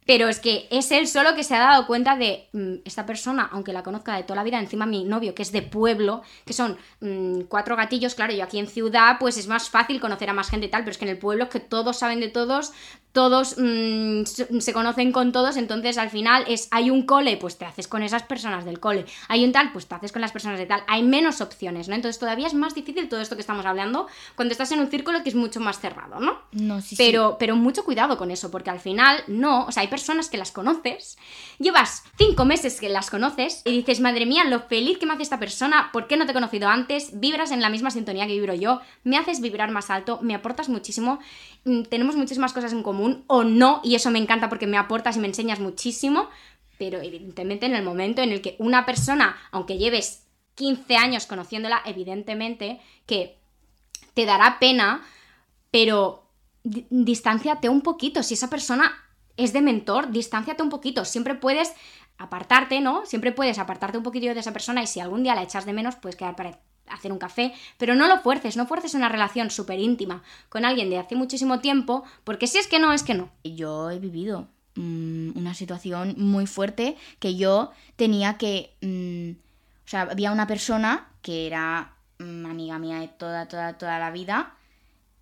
Pero 0.06 0.28
es 0.28 0.40
que 0.40 0.68
es 0.72 0.92
él 0.92 1.08
solo 1.08 1.36
que 1.36 1.44
se 1.44 1.56
ha 1.56 1.60
dado 1.60 1.86
cuenta 1.86 2.16
de 2.16 2.50
mm, 2.54 2.74
esta 2.86 3.06
persona, 3.06 3.50
aunque 3.52 3.72
la 3.72 3.84
conozca 3.84 4.16
de 4.16 4.24
toda 4.24 4.38
la 4.38 4.44
vida, 4.44 4.60
encima 4.60 4.86
mi 4.86 5.04
novio, 5.04 5.36
que 5.36 5.44
es 5.44 5.52
de 5.52 5.62
pueblo, 5.62 6.24
que 6.46 6.54
son 6.54 6.78
mm, 7.02 7.42
cuatro 7.42 7.76
gatillos, 7.76 8.16
claro, 8.16 8.34
yo 8.34 8.44
aquí 8.44 8.60
en 8.60 8.68
ciudad, 8.68 9.18
pues 9.20 9.38
es 9.38 9.48
más 9.48 9.70
fácil 9.70 10.02
conocer 10.02 10.30
a 10.30 10.34
más 10.34 10.50
gente 10.50 10.66
y 10.66 10.70
tal, 10.70 10.82
pero 10.82 10.92
es 10.92 10.98
que 10.98 11.06
en 11.06 11.12
el 11.12 11.18
pueblo 11.18 11.44
es 11.46 11.50
que 11.50 11.60
todos 11.60 12.00
saben 12.00 12.20
de 12.20 12.30
todos, 12.30 12.74
todos 13.12 13.56
mm, 13.58 14.24
se 14.26 14.74
conocen 14.74 15.12
con 15.12 15.32
todos, 15.32 15.56
entonces 15.58 15.98
al 15.98 16.10
final 16.10 16.46
es, 16.48 16.68
hay 16.72 16.90
un 16.90 17.06
cole, 17.06 17.38
pues 17.38 17.58
te 17.58 17.66
haces 17.66 17.88
con 17.88 18.02
esas 18.04 18.24
personas 18.24 18.66
del 18.66 18.80
cole, 18.80 19.06
hay 19.28 19.46
un 19.46 19.52
tal, 19.52 19.72
pues 19.72 19.86
te 19.86 19.96
haces 19.96 20.12
con 20.12 20.22
las 20.22 20.32
personas 20.32 20.58
de 20.58 20.66
tal, 20.66 20.84
hay 20.88 21.04
menos 21.04 21.42
opciones, 21.42 21.88
¿no? 21.88 21.96
Entonces 21.96 22.20
todavía 22.20 22.48
es 22.48 22.54
más 22.54 22.74
difícil 22.74 23.08
todo 23.08 23.22
esto 23.22 23.36
que 23.36 23.42
estamos 23.42 23.66
hablando 23.66 24.08
cuando 24.36 24.52
estás 24.52 24.72
en 24.72 24.80
un 24.80 24.90
círculo 24.90 25.22
que 25.24 25.30
es 25.30 25.36
mucho 25.36 25.60
más 25.60 25.80
cerrado, 25.80 26.20
¿no? 26.20 26.40
No, 26.54 26.82
sí, 26.82 26.96
sí. 26.96 26.96
Pero, 26.98 27.38
pero 27.38 27.56
mucho 27.56 27.86
cuidado 27.86 28.18
con 28.18 28.32
eso, 28.32 28.50
porque 28.50 28.70
al 28.70 28.80
final 28.80 29.24
no, 29.28 29.66
o 29.66 29.72
sea, 29.72 29.82
hay 29.82 29.88
personas 29.88 30.01
que 30.30 30.38
las 30.38 30.52
conoces, 30.52 31.18
llevas 31.60 32.04
cinco 32.18 32.46
meses 32.46 32.80
que 32.80 32.90
las 32.90 33.10
conoces 33.10 33.62
y 33.66 33.72
dices, 33.78 34.00
madre 34.00 34.26
mía, 34.26 34.44
lo 34.44 34.62
feliz 34.62 34.98
que 34.98 35.06
me 35.06 35.14
hace 35.14 35.24
esta 35.24 35.40
persona, 35.40 35.90
¿por 35.94 36.08
qué 36.08 36.18
no 36.18 36.26
te 36.26 36.32
he 36.32 36.34
conocido 36.34 36.68
antes? 36.70 37.20
Vibras 37.20 37.52
en 37.52 37.62
la 37.62 37.70
misma 37.70 37.92
sintonía 37.92 38.28
que 38.28 38.34
vibro 38.34 38.54
yo, 38.54 38.82
me 39.04 39.18
haces 39.18 39.42
vibrar 39.42 39.72
más 39.72 39.90
alto, 39.90 40.20
me 40.22 40.36
aportas 40.36 40.70
muchísimo, 40.70 41.20
mm, 41.66 41.84
tenemos 41.84 42.16
muchísimas 42.16 42.54
cosas 42.54 42.74
en 42.74 42.84
común 42.84 43.24
o 43.28 43.44
no, 43.44 43.82
y 43.84 43.96
eso 43.96 44.12
me 44.12 44.20
encanta 44.20 44.50
porque 44.50 44.68
me 44.68 44.78
aportas 44.78 45.18
y 45.18 45.20
me 45.20 45.28
enseñas 45.28 45.60
muchísimo, 45.60 46.28
pero 46.78 47.00
evidentemente 47.00 47.66
en 47.68 47.76
el 47.76 47.84
momento 47.84 48.22
en 48.22 48.32
el 48.32 48.42
que 48.42 48.56
una 48.60 48.86
persona, 48.86 49.38
aunque 49.52 49.78
lleves 49.78 50.26
15 50.56 50.96
años 50.98 51.26
conociéndola, 51.28 51.82
evidentemente 51.86 52.82
que 53.06 53.38
te 54.14 54.26
dará 54.26 54.58
pena, 54.60 55.04
pero 55.70 56.28
di- 56.64 56.86
distánciate 56.90 57.70
un 57.70 57.82
poquito. 57.82 58.24
Si 58.24 58.34
esa 58.34 58.50
persona 58.50 58.94
es 59.38 59.54
de 59.54 59.62
mentor, 59.62 60.12
distánciate 60.12 60.64
un 60.64 60.70
poquito. 60.70 61.06
Siempre 61.06 61.36
puedes 61.36 61.74
apartarte, 62.18 62.82
¿no? 62.82 63.06
Siempre 63.06 63.32
puedes 63.32 63.58
apartarte 63.60 63.98
un 63.98 64.04
poquito 64.04 64.34
de 64.34 64.40
esa 64.40 64.54
persona 64.54 64.84
y 64.84 64.88
si 64.88 65.00
algún 65.00 65.24
día 65.24 65.36
la 65.36 65.44
echas 65.44 65.66
de 65.66 65.74
menos, 65.74 65.96
puedes 65.96 66.16
quedar 66.16 66.36
para 66.36 66.60
hacer 66.88 67.12
un 67.12 67.18
café, 67.18 67.54
pero 67.78 67.96
no 67.96 68.08
lo 68.08 68.20
fuerces, 68.20 68.58
no 68.58 68.68
fuerces 68.68 68.94
una 68.94 69.10
relación 69.10 69.50
súper 69.50 69.80
íntima 69.80 70.24
con 70.50 70.66
alguien 70.66 70.90
de 70.90 71.00
hace 71.00 71.16
muchísimo 71.16 71.60
tiempo, 71.60 72.04
porque 72.24 72.48
si 72.48 72.58
es 72.58 72.68
que 72.68 72.80
no, 72.80 72.94
es 72.94 73.04
que 73.04 73.14
no. 73.14 73.30
yo 73.44 73.90
he 73.90 74.00
vivido 74.00 74.50
mm, 74.76 75.38
una 75.38 75.54
situación 75.54 76.16
muy 76.18 76.48
fuerte 76.48 76.98
que 77.20 77.36
yo 77.36 77.72
tenía 77.96 78.38
que... 78.38 78.76
mm, 78.82 79.40
o 79.86 79.88
sea, 79.92 80.02
había 80.02 80.32
una 80.32 80.48
persona 80.48 81.10
que 81.22 81.48
era 81.48 81.96
mm, 82.20 82.46
amiga 82.46 82.78
mía 82.78 83.00
de 83.00 83.08
toda, 83.08 83.48
toda, 83.48 83.78
toda 83.78 84.00
la 84.00 84.12
vida 84.12 84.56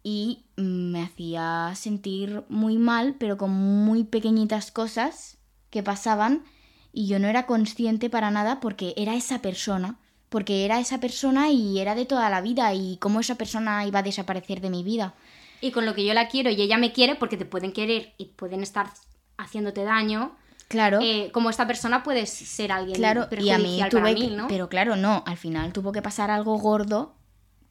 y 0.03 0.45
me 0.55 1.03
hacía 1.03 1.71
sentir 1.75 2.43
muy 2.49 2.77
mal, 2.77 3.15
pero 3.19 3.37
con 3.37 3.51
muy 3.51 4.03
pequeñitas 4.03 4.71
cosas 4.71 5.37
que 5.69 5.83
pasaban 5.83 6.43
y 6.91 7.07
yo 7.07 7.19
no 7.19 7.27
era 7.27 7.45
consciente 7.45 8.09
para 8.09 8.31
nada 8.31 8.59
porque 8.59 8.93
era 8.97 9.15
esa 9.15 9.41
persona. 9.41 9.97
Porque 10.29 10.63
era 10.63 10.79
esa 10.79 10.99
persona 10.99 11.49
y 11.49 11.79
era 11.79 11.95
de 11.95 12.05
toda 12.05 12.29
la 12.29 12.41
vida 12.41 12.71
y 12.75 12.97
cómo 12.97 13.19
esa 13.19 13.33
persona 13.35 13.85
iba 13.87 13.99
a 13.99 14.03
desaparecer 14.03 14.61
de 14.61 14.69
mi 14.69 14.83
vida. 14.83 15.15
Y 15.59 15.71
con 15.71 15.87
lo 15.87 15.95
que 15.95 16.05
yo 16.05 16.13
la 16.13 16.27
quiero 16.27 16.51
y 16.51 16.61
ella 16.61 16.77
me 16.77 16.93
quiere, 16.93 17.15
porque 17.15 17.35
te 17.35 17.45
pueden 17.45 17.71
querer 17.73 18.13
y 18.19 18.25
pueden 18.25 18.61
estar 18.61 18.91
haciéndote 19.37 19.83
daño, 19.83 20.35
Claro. 20.67 20.99
eh, 21.01 21.31
como 21.33 21.49
esta 21.49 21.65
persona 21.65 22.03
puede 22.03 22.27
ser 22.27 22.71
alguien 22.71 22.95
Claro, 22.97 23.27
y 23.31 23.49
a 23.49 23.57
mí 23.57 23.81
tuve 23.89 24.01
para 24.01 24.13
mí, 24.13 24.31
¿no? 24.35 24.47
Pero 24.47 24.69
claro, 24.69 24.95
no, 24.95 25.23
al 25.25 25.37
final 25.37 25.73
tuvo 25.73 25.91
que 25.91 26.03
pasar 26.03 26.29
algo 26.29 26.57
gordo 26.59 27.15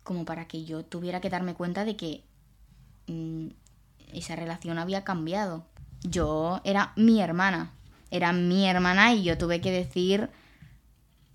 como 0.08 0.24
para 0.24 0.48
que 0.48 0.64
yo 0.64 0.86
tuviera 0.86 1.20
que 1.20 1.28
darme 1.28 1.52
cuenta 1.52 1.84
de 1.84 1.94
que 1.94 2.24
mm, 3.08 3.48
esa 4.14 4.36
relación 4.36 4.78
había 4.78 5.04
cambiado. 5.04 5.66
Yo 6.00 6.62
era 6.64 6.94
mi 6.96 7.20
hermana, 7.20 7.74
era 8.10 8.32
mi 8.32 8.66
hermana 8.66 9.12
y 9.12 9.22
yo 9.22 9.36
tuve 9.36 9.60
que 9.60 9.70
decir, 9.70 10.30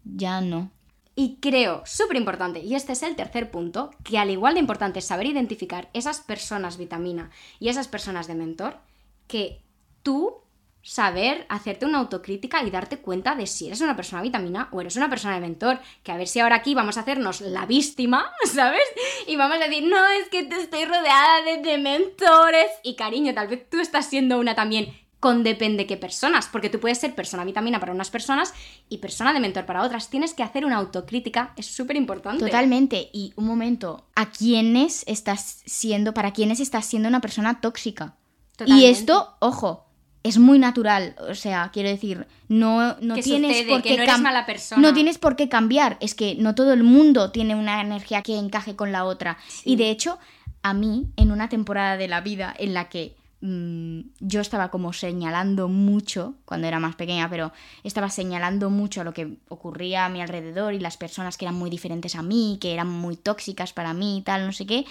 ya 0.03 0.41
no. 0.41 0.71
Y 1.13 1.38
creo, 1.39 1.83
súper 1.86 2.17
importante, 2.17 2.62
y 2.62 2.73
este 2.73 2.93
es 2.93 3.03
el 3.03 3.15
tercer 3.15 3.51
punto, 3.51 3.91
que 4.03 4.17
al 4.17 4.31
igual 4.31 4.55
de 4.55 4.62
importante 4.62 4.97
es 4.97 5.05
saber 5.05 5.27
identificar 5.27 5.91
esas 5.93 6.21
personas 6.21 6.77
vitamina 6.77 7.29
y 7.59 7.69
esas 7.69 7.88
personas 7.88 8.25
de 8.25 8.33
mentor, 8.33 8.79
que 9.27 9.62
tú 10.01 10.38
saber 10.83 11.45
hacerte 11.49 11.85
una 11.85 11.99
autocrítica 11.99 12.61
y 12.61 12.69
darte 12.69 12.99
cuenta 12.99 13.35
de 13.35 13.47
si 13.47 13.67
eres 13.67 13.81
una 13.81 13.95
persona 13.95 14.21
vitamina 14.21 14.67
o 14.71 14.81
eres 14.81 14.95
una 14.97 15.09
persona 15.09 15.35
de 15.35 15.41
mentor. 15.41 15.79
Que 16.03 16.11
a 16.11 16.17
ver 16.17 16.27
si 16.27 16.41
ahora 16.41 16.57
aquí 16.57 16.75
vamos 16.75 16.97
a 16.97 16.99
hacernos 16.99 17.41
la 17.41 17.65
víctima, 17.65 18.31
¿sabes? 18.53 18.83
Y 19.25 19.35
vamos 19.35 19.57
a 19.57 19.67
decir, 19.67 19.87
no, 19.87 20.05
es 20.07 20.29
que 20.29 20.43
te 20.43 20.57
estoy 20.57 20.85
rodeada 20.85 21.41
de, 21.43 21.57
de 21.61 21.77
mentores. 21.77 22.67
Y 22.83 22.95
cariño, 22.95 23.33
tal 23.33 23.47
vez 23.47 23.67
tú 23.69 23.79
estás 23.79 24.07
siendo 24.07 24.39
una 24.39 24.53
también 24.53 24.93
con 25.23 25.41
depende 25.41 25.87
qué 25.87 25.95
personas, 25.95 26.49
porque 26.51 26.69
tú 26.69 26.81
puedes 26.81 26.97
ser 26.97 27.15
persona 27.15 27.45
vitamina 27.45 27.79
para 27.79 27.93
unas 27.93 28.09
personas 28.09 28.53
y 28.89 28.97
persona 28.97 29.31
de 29.31 29.39
mentor 29.39 29.65
para 29.65 29.83
otras. 29.83 30.09
Tienes 30.09 30.33
que 30.33 30.43
hacer 30.43 30.65
una 30.65 30.75
autocrítica, 30.75 31.53
es 31.55 31.65
súper 31.65 31.95
importante. 31.95 32.43
Totalmente. 32.43 33.09
Y 33.13 33.31
un 33.37 33.45
momento, 33.45 34.05
¿a 34.15 34.31
quiénes 34.31 35.05
estás 35.07 35.61
siendo, 35.65 36.13
para 36.13 36.33
quiénes 36.33 36.59
estás 36.59 36.85
siendo 36.87 37.07
una 37.07 37.21
persona 37.21 37.61
tóxica? 37.61 38.17
Y 38.65 38.83
esto, 38.83 39.37
ojo, 39.39 39.85
es 40.23 40.39
muy 40.39 40.57
natural. 40.57 41.15
O 41.29 41.36
sea, 41.36 41.69
quiero 41.73 41.89
decir, 41.89 42.25
no, 42.47 42.95
no 43.01 43.15
tienes 43.15 43.63
por 43.63 43.81
qué 43.81 43.97
no 43.97 44.03
eres 44.03 44.19
mala 44.19 44.45
persona. 44.45 44.81
No 44.81 44.93
tienes 44.93 45.17
por 45.17 45.36
qué 45.36 45.49
cambiar. 45.49 45.97
Es 45.99 46.15
que 46.15 46.36
no 46.36 46.55
todo 46.55 46.73
el 46.73 46.83
mundo 46.83 47.31
tiene 47.31 47.55
una 47.55 47.81
energía 47.81 48.21
que 48.21 48.38
encaje 48.38 48.75
con 48.75 48.91
la 48.91 49.03
otra. 49.03 49.38
Y 49.65 49.75
de 49.75 49.89
hecho, 49.89 50.17
a 50.62 50.73
mí, 50.73 51.12
en 51.17 51.31
una 51.31 51.49
temporada 51.49 51.97
de 51.97 52.07
la 52.07 52.21
vida 52.21 52.55
en 52.57 52.73
la 52.73 52.88
que 52.88 53.17
mm, 53.41 53.99
yo 54.21 54.39
estaba 54.39 54.71
como 54.71 54.93
señalando 54.93 55.67
mucho, 55.67 56.36
cuando 56.45 56.67
era 56.67 56.79
más 56.79 56.95
pequeña, 56.95 57.29
pero 57.29 57.51
estaba 57.83 58.09
señalando 58.09 58.69
mucho 58.69 59.01
a 59.01 59.03
lo 59.03 59.13
que 59.13 59.38
ocurría 59.49 60.05
a 60.05 60.09
mi 60.09 60.21
alrededor 60.21 60.73
y 60.73 60.79
las 60.79 60.95
personas 60.95 61.38
que 61.38 61.43
eran 61.43 61.55
muy 61.55 61.69
diferentes 61.69 62.15
a 62.15 62.21
mí, 62.21 62.57
que 62.62 62.73
eran 62.73 62.88
muy 62.88 63.17
tóxicas 63.17 63.73
para 63.73 63.93
mí 63.93 64.19
y 64.19 64.21
tal, 64.21 64.45
no 64.45 64.53
sé 64.53 64.65
qué. 64.65 64.86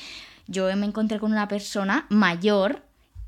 Yo 0.47 0.65
me 0.77 0.85
encontré 0.85 1.19
con 1.19 1.33
una 1.33 1.49
persona 1.49 2.05
mayor 2.11 2.83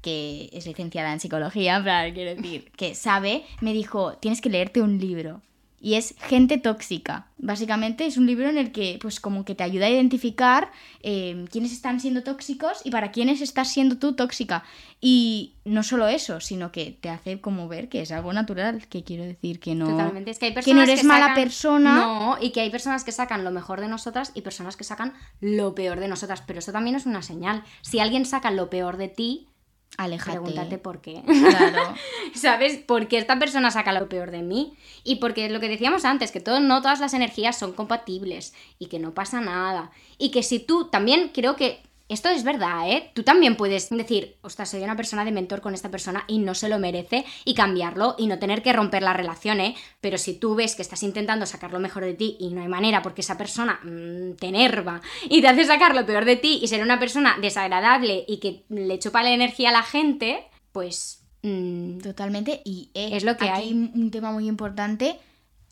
que 0.05 0.51
es 0.53 0.67
licenciada 0.67 1.15
en 1.15 1.19
psicología, 1.19 1.83
quiero 2.13 2.35
decir, 2.35 2.71
que 2.77 2.95
sabe, 2.95 3.43
me 3.63 3.73
dijo, 3.73 4.19
tienes 4.19 4.43
que 4.43 4.51
leerte 4.51 4.83
un 4.83 4.99
libro. 4.99 5.41
Y 5.81 5.97
es 5.97 6.15
Gente 6.19 6.57
Tóxica. 6.57 7.27
Básicamente 7.37 8.07
es 8.07 8.17
un 8.17 8.25
libro 8.25 8.49
en 8.49 8.57
el 8.57 8.73
que, 8.73 8.99
pues, 9.03 9.21
como 9.21 9.45
que 9.45 9.55
te 9.55 9.65
ayuda 9.65 9.85
a 9.85 9.91
identificar 9.91 10.71
eh, 11.03 11.45
quiénes 11.51 11.73
están 11.73 12.01
siendo 12.01 12.23
tóxicos 12.23 12.81
y 12.85 12.91
para 12.91 13.13
quiénes 13.13 13.43
estás 13.43 13.71
siendo 13.71 13.99
tú 13.99 14.15
tóxica. 14.15 14.65
Y 14.99 15.57
no 15.67 15.83
solo 15.83 16.09
eso, 16.09 16.41
sino 16.41 16.73
que 16.73 16.97
te 16.99 17.11
hace 17.11 17.39
como 17.39 17.69
ver 17.69 17.91
que 17.91 18.01
es 18.01 18.13
algo 18.13 18.33
natural, 18.33 18.87
que 18.89 19.05
quiero 19.05 19.25
decir 19.25 19.61
que 19.61 19.75
no. 19.75 19.91
Totalmente. 19.91 20.31
Es 20.31 20.39
que 20.39 20.47
hay 20.47 20.53
personas 20.53 20.73
que 20.73 20.87
no 20.87 20.91
eres 20.91 21.05
mala 21.05 21.35
persona. 21.35 21.97
No, 21.97 22.39
y 22.41 22.51
que 22.53 22.63
hay 22.63 22.71
personas 22.71 23.05
que 23.05 23.13
sacan 23.13 23.45
lo 23.45 23.51
mejor 23.51 23.83
de 23.83 23.89
nosotras 23.89 24.33
y 24.35 24.41
personas 24.41 24.79
que 24.79 24.85
sacan 24.85 25.13
lo 25.41 25.75
peor 25.75 26.01
de 26.01 26.09
nosotras. 26.09 26.43
Pero 26.47 26.61
eso 26.61 26.73
también 26.73 26.97
es 26.97 27.05
una 27.05 27.21
señal. 27.21 27.63
Si 27.83 28.01
alguien 28.01 28.25
saca 28.25 28.51
lo 28.51 28.71
peor 28.71 28.97
de 28.97 29.09
ti, 29.09 29.49
Aléjate. 29.97 30.39
Pregúntate 30.39 30.79
por 30.79 31.01
qué. 31.01 31.23
Claro. 31.25 31.95
¿Sabes? 32.35 32.81
Porque 32.85 33.19
esta 33.19 33.39
persona 33.39 33.71
saca 33.71 33.93
lo 33.93 34.09
peor 34.09 34.31
de 34.31 34.43
mí. 34.43 34.77
Y 35.05 35.17
porque 35.17 35.49
lo 35.49 35.61
que 35.61 35.69
decíamos 35.69 36.05
antes, 36.05 36.33
que 36.33 36.41
todo, 36.41 36.61
no 36.61 36.83
todas 36.83 37.01
las 37.01 37.15
energías 37.15 37.59
son 37.59 37.73
compatibles. 37.73 38.55
Y 38.79 38.87
que 38.87 38.99
no 38.99 39.15
pasa 39.15 39.41
nada. 39.41 39.91
Y 40.19 40.31
que 40.31 40.43
si 40.43 40.59
tú 40.59 40.87
también 40.87 41.31
creo 41.33 41.57
que 41.57 41.83
esto 42.09 42.29
es 42.29 42.45
verdad, 42.45 42.91
¿eh? 42.91 43.11
Tú 43.15 43.23
también 43.23 43.57
puedes 43.57 43.89
decir, 43.89 44.37
ostras, 44.43 44.71
soy 44.71 44.83
una 44.83 44.97
persona 44.97 45.25
de 45.25 45.33
mentor 45.33 45.63
con 45.63 45.73
esta 45.73 45.91
persona 45.91 46.25
y 46.29 46.39
no 46.39 46.55
se 46.55 46.69
lo 46.69 46.79
merece 46.79 47.25
y 47.47 47.55
cambiarlo 47.55 48.15
y 48.19 48.27
no 48.27 48.39
tener 48.39 48.63
que 48.63 48.75
romper 48.75 49.03
la 49.03 49.15
relación, 49.15 49.59
¿eh? 49.61 49.75
Pero 50.03 50.19
si 50.19 50.35
tú 50.35 50.55
ves 50.55 50.75
que 50.75 50.83
estás 50.83 51.03
intentando 51.03 51.47
sacar 51.47 51.73
lo 51.73 51.81
mejor 51.81 52.05
de 52.05 52.13
ti 52.13 52.37
y 52.39 52.51
no 52.51 52.61
hay 52.61 52.69
manera 52.69 53.01
porque 53.01 53.23
esa 53.23 53.39
persona 53.39 53.81
mm, 53.83 54.35
te 54.35 54.49
enerva 54.49 55.01
y 55.31 55.41
te 55.41 55.49
hace 55.49 55.65
sacar 55.65 55.95
lo 55.95 56.05
peor 56.05 56.27
de 56.27 56.37
ti 56.37 56.61
y 56.63 56.69
ser 56.69 56.83
una 56.83 57.01
persona 57.01 57.39
desagradable 57.41 58.25
y 58.29 58.37
que 58.37 58.65
le 58.69 58.99
chupa 58.99 59.23
la 59.23 59.33
energía 59.33 59.71
a 59.71 59.73
la 59.73 59.83
gente, 59.83 60.45
pues... 60.73 61.23
Mm, 61.43 62.01
Totalmente. 62.01 62.61
Y 62.67 62.91
es, 62.93 63.25
lo 63.25 63.37
que 63.39 63.49
hay 63.49 63.73
un 63.73 64.11
tema 64.11 64.31
muy 64.31 64.47
importante, 64.47 65.19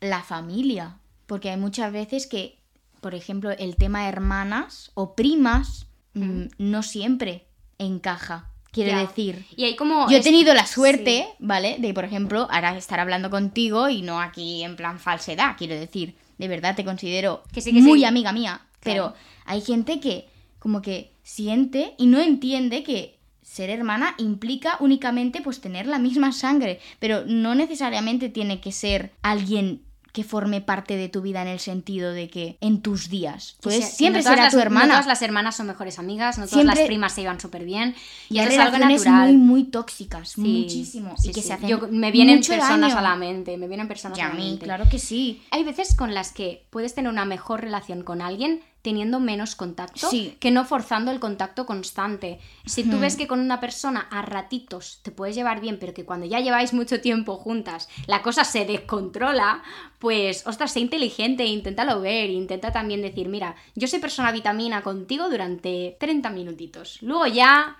la 0.00 0.22
familia. 0.22 0.98
Porque 1.26 1.50
hay 1.50 1.56
muchas 1.58 1.92
veces 1.92 2.26
que, 2.26 2.58
por 3.00 3.14
ejemplo, 3.14 3.50
el 3.50 3.76
tema 3.76 4.08
hermanas 4.08 4.90
o 4.94 5.14
primas 5.14 5.86
Mm, 6.14 6.44
no 6.58 6.82
siempre 6.82 7.46
encaja. 7.78 8.48
Quiere 8.70 8.96
decir. 8.96 9.44
Y 9.54 9.64
hay 9.64 9.76
como. 9.76 10.08
Yo 10.10 10.16
he 10.16 10.22
tenido 10.22 10.54
la 10.54 10.66
suerte, 10.66 11.26
¿vale? 11.38 11.76
De, 11.78 11.92
por 11.92 12.06
ejemplo, 12.06 12.48
ahora 12.50 12.76
estar 12.76 13.00
hablando 13.00 13.28
contigo 13.28 13.90
y 13.90 14.00
no 14.00 14.18
aquí 14.18 14.62
en 14.62 14.76
plan 14.76 14.98
falsedad. 14.98 15.56
Quiero 15.58 15.74
decir, 15.74 16.14
de 16.38 16.48
verdad 16.48 16.74
te 16.74 16.84
considero 16.84 17.42
muy 17.66 18.04
amiga 18.04 18.32
mía. 18.32 18.62
Pero 18.80 19.14
hay 19.44 19.60
gente 19.60 20.00
que, 20.00 20.26
como 20.58 20.80
que 20.80 21.12
siente 21.22 21.94
y 21.98 22.06
no 22.06 22.18
entiende 22.20 22.82
que 22.82 23.18
ser 23.42 23.68
hermana 23.68 24.14
implica 24.16 24.76
únicamente 24.80 25.42
pues 25.42 25.60
tener 25.60 25.86
la 25.86 25.98
misma 25.98 26.32
sangre. 26.32 26.80
Pero 26.98 27.24
no 27.26 27.54
necesariamente 27.54 28.30
tiene 28.30 28.60
que 28.60 28.72
ser 28.72 29.12
alguien 29.20 29.82
que 30.12 30.24
forme 30.24 30.60
parte 30.60 30.96
de 30.96 31.08
tu 31.08 31.22
vida 31.22 31.40
en 31.40 31.48
el 31.48 31.58
sentido 31.58 32.12
de 32.12 32.28
que 32.28 32.58
en 32.60 32.82
tus 32.82 33.08
días. 33.08 33.56
Pues 33.62 33.94
siempre 33.94 34.22
será 34.22 34.50
tu 34.50 34.58
hermana. 34.58 34.86
No 34.86 34.92
todas 34.92 35.06
las 35.06 35.22
hermanas 35.22 35.56
son 35.56 35.66
mejores 35.66 35.98
amigas, 35.98 36.36
no 36.38 36.46
todas 36.46 36.66
las 36.66 36.78
primas 36.80 37.14
se 37.14 37.22
llevan 37.22 37.40
súper 37.40 37.64
bien. 37.64 37.94
Y, 38.28 38.38
hay 38.38 38.46
relaciones 38.46 39.06
muy, 39.06 39.36
muy 39.36 39.64
tóxicas, 39.64 40.36
muchísimo. 40.36 41.14
y 41.22 41.32
que 41.32 41.40
se 41.40 41.54
hacen 41.54 41.80
me 41.90 42.10
vienen 42.10 42.42
personas 42.42 42.94
a 42.94 43.00
la 43.00 43.16
mente, 43.16 43.56
me 43.56 43.68
vienen 43.68 43.88
personas 43.88 44.18
a, 44.18 44.28
la 44.28 44.34
mente. 44.34 44.66
claro 44.66 44.88
que 44.90 44.98
sí. 44.98 45.42
Hay 45.50 45.64
veces 45.64 45.94
con 45.94 46.12
las 46.12 46.32
que 46.32 46.66
puedes 46.68 46.94
tener 46.94 47.10
una 47.10 47.24
mejor 47.24 47.62
relación 47.62 48.02
con 48.02 48.20
alguien 48.20 48.60
teniendo 48.82 49.20
menos 49.20 49.54
contacto 49.54 50.08
que 50.40 50.50
no 50.50 50.64
forzando 50.64 51.12
el 51.12 51.20
contacto 51.20 51.66
constante. 51.66 52.40
Si 52.66 52.82
tú 52.82 52.98
ves 52.98 53.16
que 53.16 53.28
con 53.28 53.38
una 53.38 53.60
persona 53.60 54.08
a 54.10 54.22
ratitos 54.22 54.98
te 55.02 55.12
puedes 55.12 55.36
llevar 55.36 55.60
bien, 55.60 55.78
pero 55.78 55.94
que 55.94 56.04
cuando 56.04 56.26
ya 56.26 56.40
lleváis 56.40 56.72
mucho 56.72 57.00
tiempo 57.00 57.36
juntas 57.36 57.88
la 58.06 58.22
cosa 58.22 58.44
se 58.44 58.64
descontrola, 58.64 59.62
pues, 60.00 60.46
ostras, 60.46 60.72
sé 60.72 60.80
inteligente, 60.80 61.44
inténtalo 61.44 62.00
ver, 62.00 62.30
intenta 62.30 62.72
también 62.72 63.02
decir, 63.02 63.28
mira, 63.28 63.54
yo 63.76 63.86
soy 63.86 64.00
persona 64.00 64.32
vitamina 64.32 64.82
contigo 64.82 65.30
durante 65.30 65.96
30 66.00 66.30
minutitos. 66.30 67.00
Luego 67.02 67.26
ya 67.28 67.76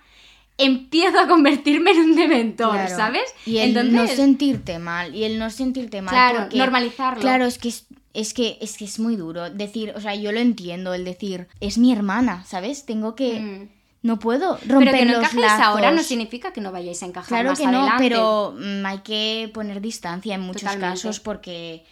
empiezo 0.57 1.19
a 1.19 1.27
convertirme 1.27 1.91
en 1.91 1.97
un 1.97 2.15
dementor, 2.15 2.87
¿sabes? 2.87 3.33
Y 3.45 3.57
el 3.57 3.93
no 3.93 4.07
sentirte 4.07 4.79
mal, 4.79 5.13
y 5.13 5.25
el 5.25 5.37
no 5.37 5.49
sentirte 5.49 6.01
mal. 6.01 6.13
Claro, 6.13 6.49
normalizarlo. 6.55 7.21
Claro, 7.21 7.45
es 7.45 7.57
que 7.57 7.69
es, 7.69 7.87
que 8.33 8.57
es 8.61 8.77
que 8.77 8.85
es 8.85 8.99
muy 8.99 9.15
duro 9.15 9.49
decir, 9.49 9.93
o 9.95 10.01
sea, 10.01 10.15
yo 10.15 10.31
lo 10.31 10.39
entiendo, 10.39 10.93
el 10.93 11.03
decir, 11.03 11.47
es 11.59 11.77
mi 11.77 11.91
hermana, 11.91 12.43
¿sabes? 12.45 12.85
Tengo 12.85 13.15
que... 13.15 13.39
Mm. 13.39 13.69
No 14.03 14.19
puedo 14.19 14.57
romper 14.67 14.91
Pero 14.91 14.97
que 14.97 15.05
no 15.05 15.17
encajes 15.19 15.51
ahora 15.61 15.91
no 15.91 16.03
significa 16.03 16.51
que 16.51 16.59
no 16.59 16.73
vayáis 16.73 17.01
a 17.03 17.05
encajar 17.05 17.29
claro 17.29 17.51
más 17.51 17.59
que 17.59 17.67
no, 17.67 17.89
pero 17.97 18.53
mm, 18.59 18.85
hay 18.85 18.97
que 18.99 19.49
poner 19.53 19.79
distancia 19.79 20.35
en 20.35 20.41
muchos 20.41 20.75
casos 20.75 21.21
porque 21.21 21.85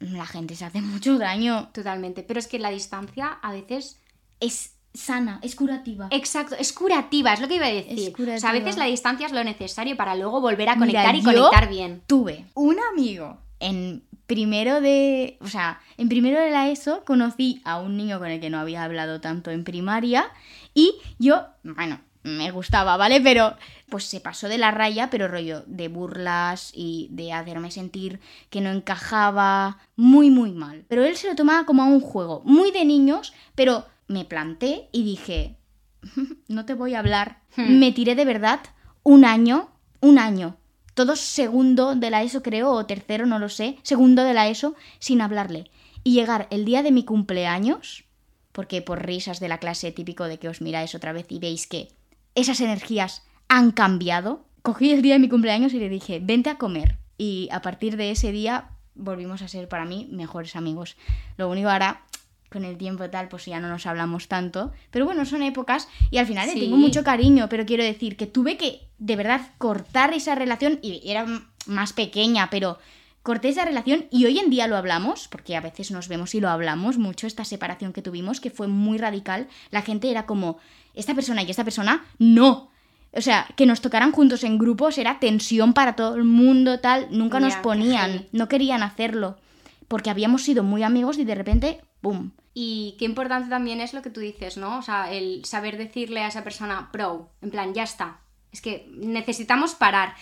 la 0.00 0.26
gente 0.26 0.56
se 0.56 0.64
hace 0.64 0.80
mucho 0.80 1.18
daño. 1.18 1.68
Totalmente. 1.72 2.24
Pero 2.24 2.40
es 2.40 2.48
que 2.48 2.58
la 2.58 2.70
distancia 2.70 3.38
a 3.42 3.52
veces 3.52 4.00
es 4.40 4.72
sana, 4.92 5.38
es 5.42 5.54
curativa. 5.54 6.08
Exacto, 6.10 6.56
es 6.58 6.72
curativa, 6.72 7.32
es 7.32 7.40
lo 7.40 7.48
que 7.48 7.56
iba 7.56 7.66
a 7.66 7.72
decir. 7.72 8.12
O 8.18 8.38
sea, 8.38 8.50
a 8.50 8.52
veces 8.52 8.76
la 8.76 8.86
distancia 8.86 9.26
es 9.26 9.32
lo 9.32 9.44
necesario 9.44 9.96
para 9.96 10.16
luego 10.16 10.40
volver 10.40 10.68
a 10.68 10.76
conectar 10.76 11.14
y 11.14 11.22
conectar 11.22 11.68
bien. 11.68 12.02
Tuve 12.06 12.46
un 12.54 12.78
amigo 12.92 13.38
en 13.60 14.05
primero 14.26 14.80
de, 14.80 15.38
o 15.40 15.48
sea, 15.48 15.80
en 15.96 16.08
primero 16.08 16.40
de 16.40 16.50
la 16.50 16.68
ESO 16.68 17.04
conocí 17.04 17.60
a 17.64 17.80
un 17.80 17.96
niño 17.96 18.18
con 18.18 18.28
el 18.28 18.40
que 18.40 18.50
no 18.50 18.58
había 18.58 18.84
hablado 18.84 19.20
tanto 19.20 19.50
en 19.50 19.64
primaria 19.64 20.30
y 20.74 20.94
yo, 21.18 21.46
bueno, 21.62 22.00
me 22.26 22.50
gustaba, 22.50 22.96
¿vale? 22.96 23.20
Pero 23.20 23.56
pues 23.88 24.04
se 24.04 24.20
pasó 24.20 24.48
de 24.48 24.58
la 24.58 24.72
raya, 24.72 25.10
pero 25.10 25.28
rollo 25.28 25.62
de 25.66 25.88
burlas 25.88 26.72
y 26.74 27.08
de 27.12 27.32
hacerme 27.32 27.70
sentir 27.70 28.20
que 28.50 28.60
no 28.60 28.70
encajaba 28.70 29.78
muy, 29.94 30.30
muy 30.30 30.50
mal. 30.50 30.84
Pero 30.88 31.04
él 31.04 31.16
se 31.16 31.28
lo 31.28 31.36
tomaba 31.36 31.64
como 31.64 31.82
a 31.82 31.86
un 31.86 32.00
juego, 32.00 32.42
muy 32.44 32.72
de 32.72 32.84
niños, 32.84 33.32
pero 33.54 33.86
me 34.08 34.24
planté 34.24 34.88
y 34.92 35.04
dije, 35.04 35.56
no 36.48 36.64
te 36.66 36.74
voy 36.74 36.94
a 36.94 36.98
hablar. 36.98 37.40
Hmm. 37.56 37.78
Me 37.78 37.92
tiré 37.92 38.14
de 38.14 38.24
verdad 38.24 38.60
un 39.02 39.24
año, 39.24 39.70
un 40.00 40.18
año, 40.18 40.56
todo 40.96 41.14
segundo 41.14 41.94
de 41.94 42.08
la 42.08 42.22
ESO 42.22 42.42
creo, 42.42 42.72
o 42.72 42.86
tercero, 42.86 43.26
no 43.26 43.38
lo 43.38 43.50
sé, 43.50 43.76
segundo 43.82 44.24
de 44.24 44.32
la 44.32 44.48
ESO, 44.48 44.74
sin 44.98 45.20
hablarle. 45.20 45.70
Y 46.02 46.14
llegar 46.14 46.48
el 46.50 46.64
día 46.64 46.82
de 46.82 46.90
mi 46.90 47.04
cumpleaños, 47.04 48.04
porque 48.52 48.80
por 48.80 49.04
risas 49.04 49.38
de 49.38 49.48
la 49.48 49.58
clase 49.58 49.92
típico 49.92 50.24
de 50.24 50.38
que 50.38 50.48
os 50.48 50.62
miráis 50.62 50.94
otra 50.94 51.12
vez 51.12 51.26
y 51.28 51.38
veis 51.38 51.66
que 51.66 51.88
esas 52.34 52.62
energías 52.62 53.24
han 53.46 53.72
cambiado, 53.72 54.46
cogí 54.62 54.90
el 54.90 55.02
día 55.02 55.14
de 55.14 55.20
mi 55.20 55.28
cumpleaños 55.28 55.74
y 55.74 55.80
le 55.80 55.90
dije, 55.90 56.18
vente 56.18 56.48
a 56.48 56.56
comer. 56.56 56.96
Y 57.18 57.50
a 57.52 57.60
partir 57.60 57.98
de 57.98 58.10
ese 58.10 58.32
día 58.32 58.70
volvimos 58.94 59.42
a 59.42 59.48
ser 59.48 59.68
para 59.68 59.84
mí 59.84 60.08
mejores 60.10 60.56
amigos. 60.56 60.96
Lo 61.36 61.50
único 61.50 61.68
ahora 61.68 62.06
con 62.56 62.64
el 62.64 62.78
tiempo 62.78 63.10
tal, 63.10 63.28
pues 63.28 63.44
ya 63.44 63.60
no 63.60 63.68
nos 63.68 63.84
hablamos 63.84 64.28
tanto. 64.28 64.72
Pero 64.90 65.04
bueno, 65.04 65.26
son 65.26 65.42
épocas 65.42 65.88
y 66.10 66.16
al 66.16 66.26
final 66.26 66.48
le 66.48 66.54
tengo 66.54 66.78
mucho 66.78 67.04
cariño, 67.04 67.50
pero 67.50 67.66
quiero 67.66 67.84
decir 67.84 68.16
que 68.16 68.26
tuve 68.26 68.56
que 68.56 68.80
de 68.96 69.14
verdad 69.14 69.42
cortar 69.58 70.14
esa 70.14 70.34
relación 70.34 70.78
y 70.80 71.02
era 71.04 71.26
más 71.66 71.92
pequeña, 71.92 72.48
pero 72.48 72.78
corté 73.22 73.50
esa 73.50 73.66
relación 73.66 74.06
y 74.10 74.24
hoy 74.24 74.38
en 74.38 74.48
día 74.48 74.68
lo 74.68 74.76
hablamos, 74.76 75.28
porque 75.28 75.54
a 75.54 75.60
veces 75.60 75.90
nos 75.90 76.08
vemos 76.08 76.34
y 76.34 76.40
lo 76.40 76.48
hablamos 76.48 76.96
mucho, 76.96 77.26
esta 77.26 77.44
separación 77.44 77.92
que 77.92 78.00
tuvimos, 78.00 78.40
que 78.40 78.50
fue 78.50 78.68
muy 78.68 78.96
radical. 78.96 79.48
La 79.70 79.82
gente 79.82 80.10
era 80.10 80.24
como, 80.24 80.56
esta 80.94 81.14
persona 81.14 81.42
y 81.42 81.50
esta 81.50 81.64
persona, 81.64 82.06
no. 82.18 82.70
O 83.12 83.20
sea, 83.20 83.46
que 83.54 83.66
nos 83.66 83.82
tocaran 83.82 84.12
juntos 84.12 84.44
en 84.44 84.56
grupos 84.56 84.96
era 84.96 85.20
tensión 85.20 85.74
para 85.74 85.94
todo 85.94 86.14
el 86.14 86.24
mundo, 86.24 86.80
tal. 86.80 87.08
Nunca 87.10 87.38
nos 87.38 87.56
ponían, 87.56 88.28
no 88.32 88.48
querían 88.48 88.82
hacerlo. 88.82 89.36
Porque 89.88 90.08
habíamos 90.08 90.42
sido 90.42 90.62
muy 90.62 90.82
amigos 90.82 91.18
y 91.18 91.24
de 91.24 91.34
repente, 91.34 91.80
¡pum! 92.00 92.30
Y 92.58 92.96
qué 92.98 93.04
importante 93.04 93.50
también 93.50 93.82
es 93.82 93.92
lo 93.92 94.00
que 94.00 94.08
tú 94.08 94.20
dices, 94.20 94.56
¿no? 94.56 94.78
O 94.78 94.82
sea, 94.82 95.12
el 95.12 95.44
saber 95.44 95.76
decirle 95.76 96.22
a 96.22 96.28
esa 96.28 96.42
persona, 96.42 96.88
pro, 96.90 97.28
en 97.42 97.50
plan, 97.50 97.74
ya 97.74 97.82
está. 97.82 98.20
Es 98.50 98.62
que 98.62 98.88
necesitamos 98.92 99.74
parar. 99.74 100.14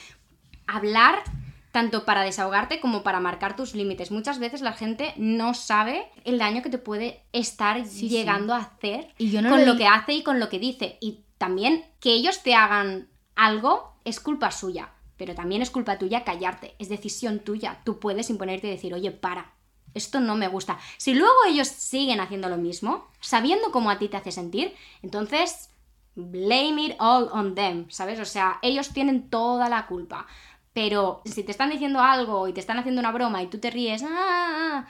Hablar 0.67 1.23
tanto 1.71 2.05
para 2.05 2.23
desahogarte 2.23 2.81
como 2.81 3.05
para 3.05 3.21
marcar 3.21 3.55
tus 3.55 3.77
límites. 3.77 4.11
Muchas 4.11 4.41
veces 4.41 4.63
la 4.63 4.73
gente 4.73 5.15
no 5.17 5.55
sabe 5.55 6.09
el 6.25 6.39
daño 6.39 6.61
que 6.61 6.71
te 6.71 6.79
puede 6.79 7.23
estar 7.33 7.87
Sí, 7.87 8.09
llegando 8.09 8.53
a 8.53 8.59
hacer 8.59 9.15
Y 9.17 9.31
yo 9.31 9.41
no 9.41 9.51
con 9.51 9.61
lo 9.61 9.75
lo 9.75 9.77
que 9.79 9.87
hace 9.87 10.15
y 10.15 10.25
con 10.25 10.41
lo 10.41 10.49
que 10.49 10.59
dice. 10.59 10.99
Y 11.01 11.21
también 11.39 11.85
que 12.01 12.15
ellos 12.15 12.43
te 12.43 12.57
hagan 12.57 13.11
algo 13.37 13.95
es 14.05 14.19
culpa 14.19 14.51
suya, 14.51 14.91
pero 15.17 15.37
también 15.37 15.63
es 15.63 15.71
culpa 15.71 15.99
tuya 15.99 16.25
callarte, 16.25 16.75
es 16.81 16.89
decisión 16.89 17.39
tuya. 17.39 17.81
Tú 17.85 18.01
puedes 18.01 18.29
imponerte 18.29 18.67
y 18.67 18.71
decir, 18.71 18.93
oye, 18.93 19.13
para, 19.13 19.54
esto 19.95 20.21
no 20.21 20.37
me 20.37 20.49
gusta. 20.49 20.79
Si 20.99 21.15
luego 21.15 21.35
ellos 21.49 21.69
siguen 21.69 22.21
haciendo 22.21 22.49
lo 22.49 22.57
mismo, 22.57 23.09
sabiendo 23.21 23.71
cómo 23.71 23.91
a 23.91 23.99
ti 23.99 24.09
te 24.09 24.17
hace 24.17 24.33
sentir, 24.33 24.75
entonces 25.03 25.71
blame 26.17 26.83
it 26.87 26.97
all 26.99 27.29
on 27.33 27.55
them, 27.55 27.91
¿sabes? 27.91 28.21
O 28.21 28.25
sea, 28.25 28.59
ellos 28.63 28.91
tienen 28.91 29.31
toda 29.31 29.69
la 29.69 29.87
culpa. 29.87 30.27
Pero 30.73 31.23
si 31.25 31.45
te 31.45 31.53
están 31.53 31.71
diciendo 31.71 32.01
algo 32.01 32.49
y 32.49 32.53
te 32.53 32.61
están 32.61 32.79
haciendo 32.79 33.01
una 33.01 33.13
broma 33.13 33.43
y 33.43 33.47
tú 33.47 33.59
te 33.59 33.71
ríes, 33.71 34.03
"Ah, 34.03 34.09
ah", 34.11 34.89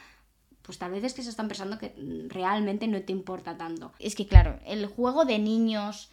pues 0.63 0.79
tal 0.79 0.93
vez 0.93 1.05
es 1.05 1.13
que 1.13 1.23
se 1.23 1.29
están 1.31 1.49
pensando 1.49 1.79
que 1.79 1.95
realmente 2.29 2.87
no 2.89 3.01
te 3.03 3.13
importa 3.13 3.57
tanto. 3.59 3.93
Es 3.99 4.15
que 4.15 4.27
claro, 4.27 4.59
el 4.65 4.87
juego 4.87 5.27
de 5.27 5.39
niños, 5.39 6.11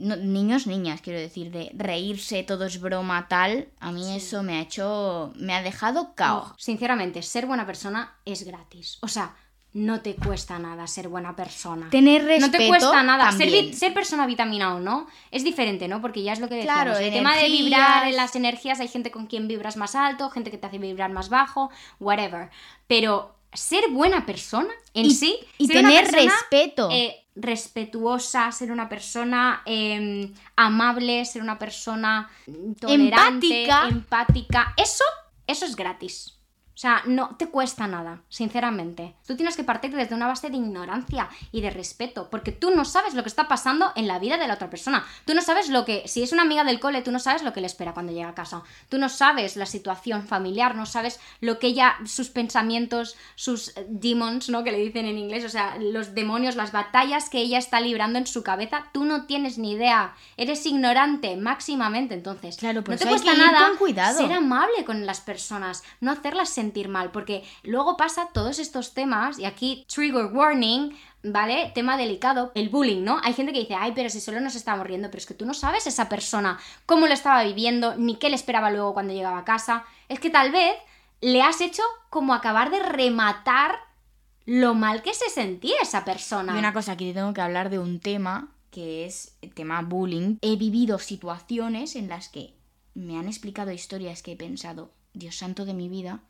no- 0.00 0.16
niños, 0.16 0.66
niñas, 0.66 1.00
quiero 1.00 1.18
decir, 1.20 1.50
de 1.50 1.70
reírse, 1.74 2.42
todo 2.42 2.64
es 2.66 2.80
broma, 2.80 3.28
tal, 3.28 3.68
a 3.78 3.92
mí 3.92 4.14
eso 4.16 4.42
me 4.42 4.56
ha 4.58 4.60
hecho, 4.62 5.32
me 5.36 5.54
ha 5.54 5.62
dejado 5.62 6.14
cao. 6.14 6.46
No, 6.48 6.54
sinceramente, 6.58 7.22
ser 7.22 7.46
buena 7.46 7.66
persona 7.66 8.14
es 8.24 8.42
gratis. 8.44 8.98
O 9.02 9.08
sea, 9.08 9.34
no 9.72 10.00
te 10.00 10.16
cuesta 10.16 10.58
nada 10.58 10.84
ser 10.88 11.08
buena 11.08 11.36
persona. 11.36 11.88
Tener 11.90 12.24
respeto 12.24 12.46
no 12.46 12.58
te 12.58 12.66
cuesta 12.66 13.02
nada. 13.04 13.30
Ser, 13.30 13.72
ser 13.72 13.94
persona 13.94 14.26
vitamina 14.26 14.74
o 14.74 14.80
no 14.80 15.06
es 15.30 15.44
diferente, 15.44 15.86
¿no? 15.86 16.00
Porque 16.00 16.24
ya 16.24 16.32
es 16.32 16.40
lo 16.40 16.48
que 16.48 16.56
decíamos. 16.56 16.82
Claro, 16.84 16.98
el 16.98 17.12
tema 17.12 17.36
de 17.36 17.48
vibrar 17.48 18.08
en 18.08 18.16
las 18.16 18.34
energías, 18.34 18.80
hay 18.80 18.88
gente 18.88 19.12
con 19.12 19.26
quien 19.26 19.46
vibras 19.46 19.76
más 19.76 19.94
alto, 19.94 20.28
gente 20.30 20.50
que 20.50 20.58
te 20.58 20.66
hace 20.66 20.78
vibrar 20.78 21.12
más 21.12 21.28
bajo, 21.28 21.70
whatever. 22.00 22.50
Pero 22.88 23.36
ser 23.52 23.84
buena 23.90 24.26
persona 24.26 24.70
en 24.94 25.06
Y- 25.06 25.10
sí 25.14 25.36
y 25.58 25.68
tener 25.68 26.04
persona, 26.10 26.32
respeto. 26.32 26.88
eh, 26.90 27.19
respetuosa, 27.34 28.50
ser 28.52 28.72
una 28.72 28.88
persona 28.88 29.62
eh, 29.66 30.32
amable, 30.56 31.24
ser 31.24 31.42
una 31.42 31.58
persona 31.58 32.28
tolerante, 32.78 33.62
Empática. 33.64 33.88
empática. 33.88 34.74
Eso, 34.76 35.04
eso 35.46 35.64
es 35.66 35.76
gratis. 35.76 36.39
O 36.80 36.86
sea, 36.88 37.02
no 37.04 37.36
te 37.36 37.48
cuesta 37.48 37.86
nada, 37.86 38.22
sinceramente. 38.30 39.14
Tú 39.26 39.36
tienes 39.36 39.54
que 39.54 39.64
partir 39.64 39.94
desde 39.94 40.14
una 40.14 40.26
base 40.26 40.48
de 40.48 40.56
ignorancia 40.56 41.28
y 41.52 41.60
de 41.60 41.68
respeto, 41.68 42.30
porque 42.30 42.52
tú 42.52 42.70
no 42.70 42.86
sabes 42.86 43.12
lo 43.12 43.22
que 43.22 43.28
está 43.28 43.48
pasando 43.48 43.92
en 43.96 44.08
la 44.08 44.18
vida 44.18 44.38
de 44.38 44.48
la 44.48 44.54
otra 44.54 44.70
persona. 44.70 45.04
Tú 45.26 45.34
no 45.34 45.42
sabes 45.42 45.68
lo 45.68 45.84
que, 45.84 46.08
si 46.08 46.22
es 46.22 46.32
una 46.32 46.40
amiga 46.40 46.64
del 46.64 46.80
cole, 46.80 47.02
tú 47.02 47.12
no 47.12 47.18
sabes 47.18 47.42
lo 47.42 47.52
que 47.52 47.60
le 47.60 47.66
espera 47.66 47.92
cuando 47.92 48.14
llega 48.14 48.30
a 48.30 48.34
casa. 48.34 48.62
Tú 48.88 48.96
no 48.96 49.10
sabes 49.10 49.56
la 49.56 49.66
situación 49.66 50.26
familiar, 50.26 50.74
no 50.74 50.86
sabes 50.86 51.20
lo 51.42 51.58
que 51.58 51.66
ella, 51.66 51.96
sus 52.06 52.30
pensamientos, 52.30 53.14
sus 53.34 53.76
eh, 53.76 53.84
demons, 53.86 54.48
¿no? 54.48 54.64
Que 54.64 54.72
le 54.72 54.78
dicen 54.78 55.04
en 55.04 55.18
inglés, 55.18 55.44
o 55.44 55.50
sea, 55.50 55.76
los 55.78 56.14
demonios, 56.14 56.56
las 56.56 56.72
batallas 56.72 57.28
que 57.28 57.40
ella 57.42 57.58
está 57.58 57.82
librando 57.82 58.18
en 58.18 58.26
su 58.26 58.42
cabeza, 58.42 58.86
tú 58.94 59.04
no 59.04 59.26
tienes 59.26 59.58
ni 59.58 59.72
idea. 59.72 60.14
Eres 60.38 60.64
ignorante 60.64 61.36
máximamente, 61.36 62.14
entonces. 62.14 62.56
Claro, 62.56 62.82
por 62.82 62.94
no 62.94 62.98
te 62.98 63.06
cuesta 63.06 63.34
nada 63.34 63.68
con 63.68 63.76
cuidado. 63.76 64.16
ser 64.16 64.32
amable 64.32 64.86
con 64.86 65.04
las 65.04 65.20
personas, 65.20 65.84
no 66.00 66.10
hacerlas 66.10 66.48
sentir 66.48 66.69
mal, 66.88 67.10
porque 67.10 67.44
luego 67.62 67.96
pasa 67.96 68.28
todos 68.32 68.58
estos 68.58 68.94
temas, 68.94 69.38
y 69.38 69.44
aquí 69.44 69.84
trigger 69.92 70.26
warning, 70.26 70.96
¿vale? 71.22 71.72
Tema 71.74 71.96
delicado, 71.96 72.52
el 72.54 72.68
bullying, 72.68 73.02
¿no? 73.02 73.20
Hay 73.22 73.34
gente 73.34 73.52
que 73.52 73.60
dice, 73.60 73.74
ay, 73.74 73.92
pero 73.94 74.08
si 74.08 74.20
solo 74.20 74.40
nos 74.40 74.54
estamos 74.54 74.86
riendo, 74.86 75.08
pero 75.08 75.18
es 75.18 75.26
que 75.26 75.34
tú 75.34 75.46
no 75.46 75.54
sabes 75.54 75.86
esa 75.86 76.08
persona 76.08 76.58
cómo 76.86 77.06
lo 77.06 77.14
estaba 77.14 77.42
viviendo, 77.44 77.96
ni 77.96 78.16
qué 78.16 78.28
le 78.28 78.36
esperaba 78.36 78.70
luego 78.70 78.94
cuando 78.94 79.12
llegaba 79.12 79.38
a 79.38 79.44
casa. 79.44 79.84
Es 80.08 80.20
que 80.20 80.30
tal 80.30 80.50
vez 80.52 80.74
le 81.20 81.42
has 81.42 81.60
hecho 81.60 81.82
como 82.08 82.34
acabar 82.34 82.70
de 82.70 82.82
rematar 82.82 83.76
lo 84.46 84.74
mal 84.74 85.02
que 85.02 85.14
se 85.14 85.28
sentía 85.28 85.76
esa 85.82 86.04
persona. 86.04 86.54
Y 86.54 86.58
una 86.58 86.72
cosa, 86.72 86.92
aquí 86.92 87.06
te 87.06 87.14
tengo 87.14 87.34
que 87.34 87.42
hablar 87.42 87.70
de 87.70 87.78
un 87.78 88.00
tema 88.00 88.48
que 88.70 89.04
es 89.04 89.36
el 89.42 89.52
tema 89.52 89.82
bullying. 89.82 90.36
He 90.42 90.56
vivido 90.56 90.98
situaciones 90.98 91.96
en 91.96 92.08
las 92.08 92.28
que 92.28 92.54
me 92.94 93.18
han 93.18 93.26
explicado 93.26 93.72
historias 93.72 94.22
que 94.22 94.32
he 94.32 94.36
pensado, 94.36 94.92
Dios 95.12 95.36
santo 95.36 95.64
de 95.64 95.74
mi 95.74 95.88
vida, 95.88 96.20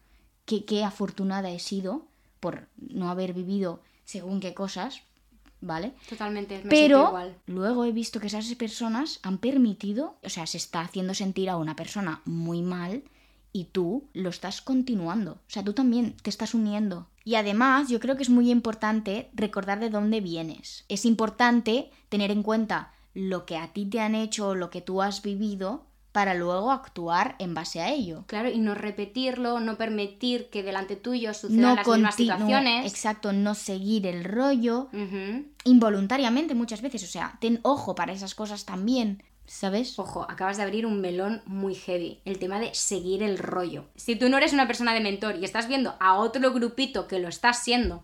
que 0.51 0.65
qué 0.65 0.83
afortunada 0.83 1.49
he 1.53 1.61
sido 1.61 2.09
por 2.41 2.67
no 2.77 3.09
haber 3.09 3.35
vivido 3.35 3.81
según 4.05 4.41
qué 4.41 4.53
cosas, 4.53 5.03
¿vale? 5.61 5.93
Totalmente, 6.09 6.61
me 6.65 6.69
Pero 6.69 7.07
igual. 7.07 7.37
luego 7.47 7.85
he 7.85 7.93
visto 7.93 8.19
que 8.19 8.27
esas 8.27 8.53
personas 8.57 9.21
han 9.23 9.39
permitido, 9.39 10.17
o 10.25 10.29
sea, 10.29 10.49
se 10.49 10.57
está 10.57 10.81
haciendo 10.81 11.15
sentir 11.15 11.51
a 11.51 11.57
una 11.57 11.77
persona 11.77 12.21
muy 12.25 12.63
mal 12.63 13.05
y 13.53 13.67
tú 13.67 14.09
lo 14.13 14.29
estás 14.29 14.61
continuando. 14.61 15.35
O 15.35 15.39
sea, 15.47 15.63
tú 15.63 15.73
también 15.73 16.17
te 16.21 16.31
estás 16.31 16.53
uniendo. 16.53 17.07
Y 17.25 17.37
además, 17.37 17.89
yo 17.89 18.01
creo 18.01 18.17
que 18.17 18.25
es 18.25 18.31
muy 18.31 18.51
importante 18.51 19.31
recordar 19.33 19.79
de 19.79 19.91
dónde 19.91 20.21
vienes. 20.21 20.85
Es 20.89 21.05
importante 21.05 21.93
tener 22.09 22.33
en 22.33 22.43
cuenta 22.43 22.93
lo 23.15 23.47
que 23.47 23.57
a 23.57 23.73
ti 23.73 23.87
te 23.87 24.01
han 24.01 24.17
hecho 24.17 24.49
o 24.49 24.55
lo 24.57 24.71
que 24.71 24.81
tú 24.81 25.01
has 25.01 25.23
vivido 25.23 25.87
para 26.13 26.35
luego 26.35 26.73
actuar 26.73 27.37
en 27.39 27.55
base 27.55 27.81
a 27.81 27.91
ello. 27.91 28.25
Claro, 28.27 28.51
y 28.51 28.59
no 28.59 28.75
repetirlo, 28.75 29.61
no 29.61 29.77
permitir 29.77 30.51
que 30.51 30.63
delante 30.63 30.97
tuyo 30.97 31.35
sucedan 31.35 31.77
las 31.77 31.87
mismas 31.87 32.17
situaciones. 32.17 32.91
Exacto, 32.91 33.33
no 33.33 33.55
seguir 33.55 34.07
el 34.07 34.25
rollo 34.25 34.89
involuntariamente 35.65 36.55
muchas 36.55 36.83
veces. 36.83 37.05
O 37.05 37.07
sea, 37.07 37.39
ten 37.41 37.61
ojo 37.63 37.95
para 37.95 38.13
esas 38.13 38.35
cosas 38.35 38.65
también, 38.65 39.23
¿sabes? 39.47 39.99
Ojo, 39.99 40.27
acabas 40.29 40.57
de 40.57 40.65
abrir 40.65 40.85
un 40.85 41.01
melón 41.01 41.43
muy 41.47 41.77
heavy. 41.77 42.21
El 42.25 42.39
tema 42.39 42.59
de 42.59 42.75
seguir 42.75 43.23
el 43.23 43.39
rollo. 43.39 43.87
Si 43.95 44.17
tú 44.17 44.29
no 44.29 44.37
eres 44.37 44.53
una 44.53 44.67
persona 44.67 44.93
de 44.95 45.01
mentor 45.01 45.37
y 45.37 45.45
estás 45.45 45.69
viendo 45.69 45.95
a 46.01 46.15
otro 46.15 46.53
grupito 46.53 47.07
que 47.07 47.21
lo 47.21 47.29
está 47.29 47.53
siendo 47.53 48.03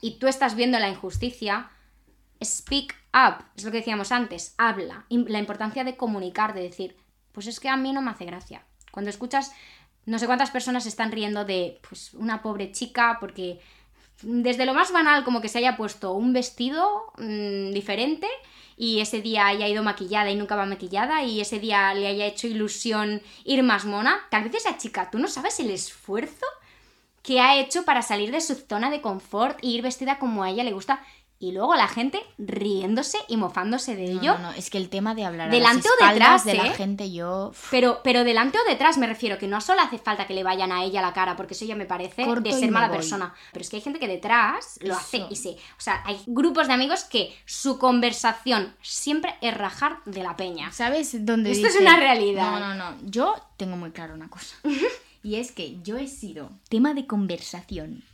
y 0.00 0.18
tú 0.18 0.28
estás 0.28 0.54
viendo 0.54 0.78
la 0.78 0.88
injusticia, 0.88 1.70
speak 2.42 2.94
up. 3.12 3.44
Es 3.56 3.64
lo 3.64 3.72
que 3.72 3.78
decíamos 3.78 4.12
antes. 4.12 4.54
Habla. 4.56 5.04
La 5.08 5.40
importancia 5.40 5.82
de 5.82 5.96
comunicar, 5.96 6.54
de 6.54 6.62
decir, 6.62 6.96
pues 7.32 7.46
es 7.46 7.60
que 7.60 7.68
a 7.68 7.76
mí 7.76 7.92
no 7.92 8.02
me 8.02 8.10
hace 8.10 8.24
gracia. 8.24 8.64
Cuando 8.90 9.10
escuchas, 9.10 9.52
no 10.06 10.18
sé 10.18 10.26
cuántas 10.26 10.50
personas 10.50 10.86
están 10.86 11.12
riendo 11.12 11.44
de 11.44 11.80
pues, 11.88 12.14
una 12.14 12.42
pobre 12.42 12.72
chica 12.72 13.18
porque 13.20 13.60
desde 14.22 14.66
lo 14.66 14.74
más 14.74 14.92
banal 14.92 15.24
como 15.24 15.40
que 15.40 15.48
se 15.48 15.58
haya 15.58 15.76
puesto 15.76 16.12
un 16.12 16.32
vestido 16.32 17.12
mm, 17.18 17.72
diferente 17.72 18.26
y 18.76 19.00
ese 19.00 19.20
día 19.20 19.46
haya 19.46 19.68
ido 19.68 19.82
maquillada 19.82 20.30
y 20.30 20.36
nunca 20.36 20.56
va 20.56 20.66
maquillada 20.66 21.22
y 21.22 21.40
ese 21.40 21.58
día 21.58 21.92
le 21.94 22.06
haya 22.06 22.26
hecho 22.26 22.46
ilusión 22.46 23.22
ir 23.44 23.62
más 23.62 23.84
mona, 23.84 24.20
tal 24.30 24.44
vez 24.44 24.54
esa 24.54 24.78
chica, 24.78 25.10
tú 25.10 25.18
no 25.18 25.28
sabes 25.28 25.60
el 25.60 25.70
esfuerzo 25.70 26.46
que 27.22 27.40
ha 27.40 27.60
hecho 27.60 27.84
para 27.84 28.02
salir 28.02 28.30
de 28.30 28.40
su 28.40 28.54
zona 28.54 28.90
de 28.90 29.02
confort 29.02 29.58
e 29.62 29.68
ir 29.68 29.82
vestida 29.82 30.18
como 30.18 30.42
a 30.42 30.50
ella 30.50 30.64
le 30.64 30.72
gusta 30.72 31.02
y 31.42 31.52
luego 31.52 31.74
la 31.74 31.88
gente 31.88 32.22
riéndose 32.36 33.16
y 33.26 33.38
mofándose 33.38 33.96
de 33.96 34.04
ello. 34.04 34.34
no, 34.34 34.38
no, 34.38 34.50
es 34.52 34.68
que 34.68 34.76
el 34.76 34.90
tema 34.90 35.14
de 35.14 35.24
hablar 35.24 35.50
Delante 35.50 35.88
a 35.88 35.90
o 35.90 35.94
las 36.04 36.12
espaldas 36.12 36.44
detrás, 36.44 36.44
de 36.44 36.54
la 36.54 36.74
¿eh? 36.74 36.76
gente, 36.76 37.10
yo 37.10 37.52
Pero, 37.70 38.00
pero 38.04 38.24
delante 38.24 38.58
o 38.58 38.68
detrás 38.68 38.98
me 38.98 39.06
refiero, 39.06 39.38
que 39.38 39.48
no 39.48 39.62
solo 39.62 39.80
hace 39.80 39.96
falta 39.96 40.26
que 40.26 40.34
le 40.34 40.44
vayan 40.44 40.70
a 40.70 40.84
ella 40.84 41.00
la 41.00 41.14
cara, 41.14 41.36
porque 41.36 41.54
eso 41.54 41.64
ya 41.64 41.74
me 41.76 41.86
parece 41.86 42.26
Corto 42.26 42.42
de 42.42 42.52
ser 42.52 42.70
mala 42.70 42.88
voy. 42.88 42.98
persona. 42.98 43.34
Pero 43.52 43.62
es 43.62 43.70
que 43.70 43.76
hay 43.76 43.82
gente 43.82 43.98
que 43.98 44.06
detrás 44.06 44.78
lo 44.82 44.94
hace 44.94 45.24
y 45.30 45.36
se. 45.36 45.52
O 45.52 45.56
sea, 45.80 46.02
hay 46.04 46.20
grupos 46.26 46.68
de 46.68 46.74
amigos 46.74 47.04
que 47.04 47.34
su 47.46 47.78
conversación 47.78 48.76
siempre 48.82 49.34
es 49.40 49.56
rajar 49.56 50.00
de 50.04 50.22
la 50.22 50.36
peña. 50.36 50.70
¿Sabes 50.72 51.24
dónde 51.24 51.52
Esto 51.52 51.68
es 51.68 51.76
una 51.80 51.96
realidad. 51.96 52.50
No, 52.50 52.60
no, 52.60 52.74
no. 52.74 52.98
Yo 53.04 53.34
tengo 53.56 53.76
muy 53.76 53.92
claro 53.92 54.12
una 54.12 54.28
cosa. 54.28 54.56
y 55.22 55.36
es 55.36 55.52
que 55.52 55.80
yo 55.82 55.96
he 55.96 56.06
sido 56.06 56.50
tema 56.68 56.92
de 56.92 57.06
conversación 57.06 58.04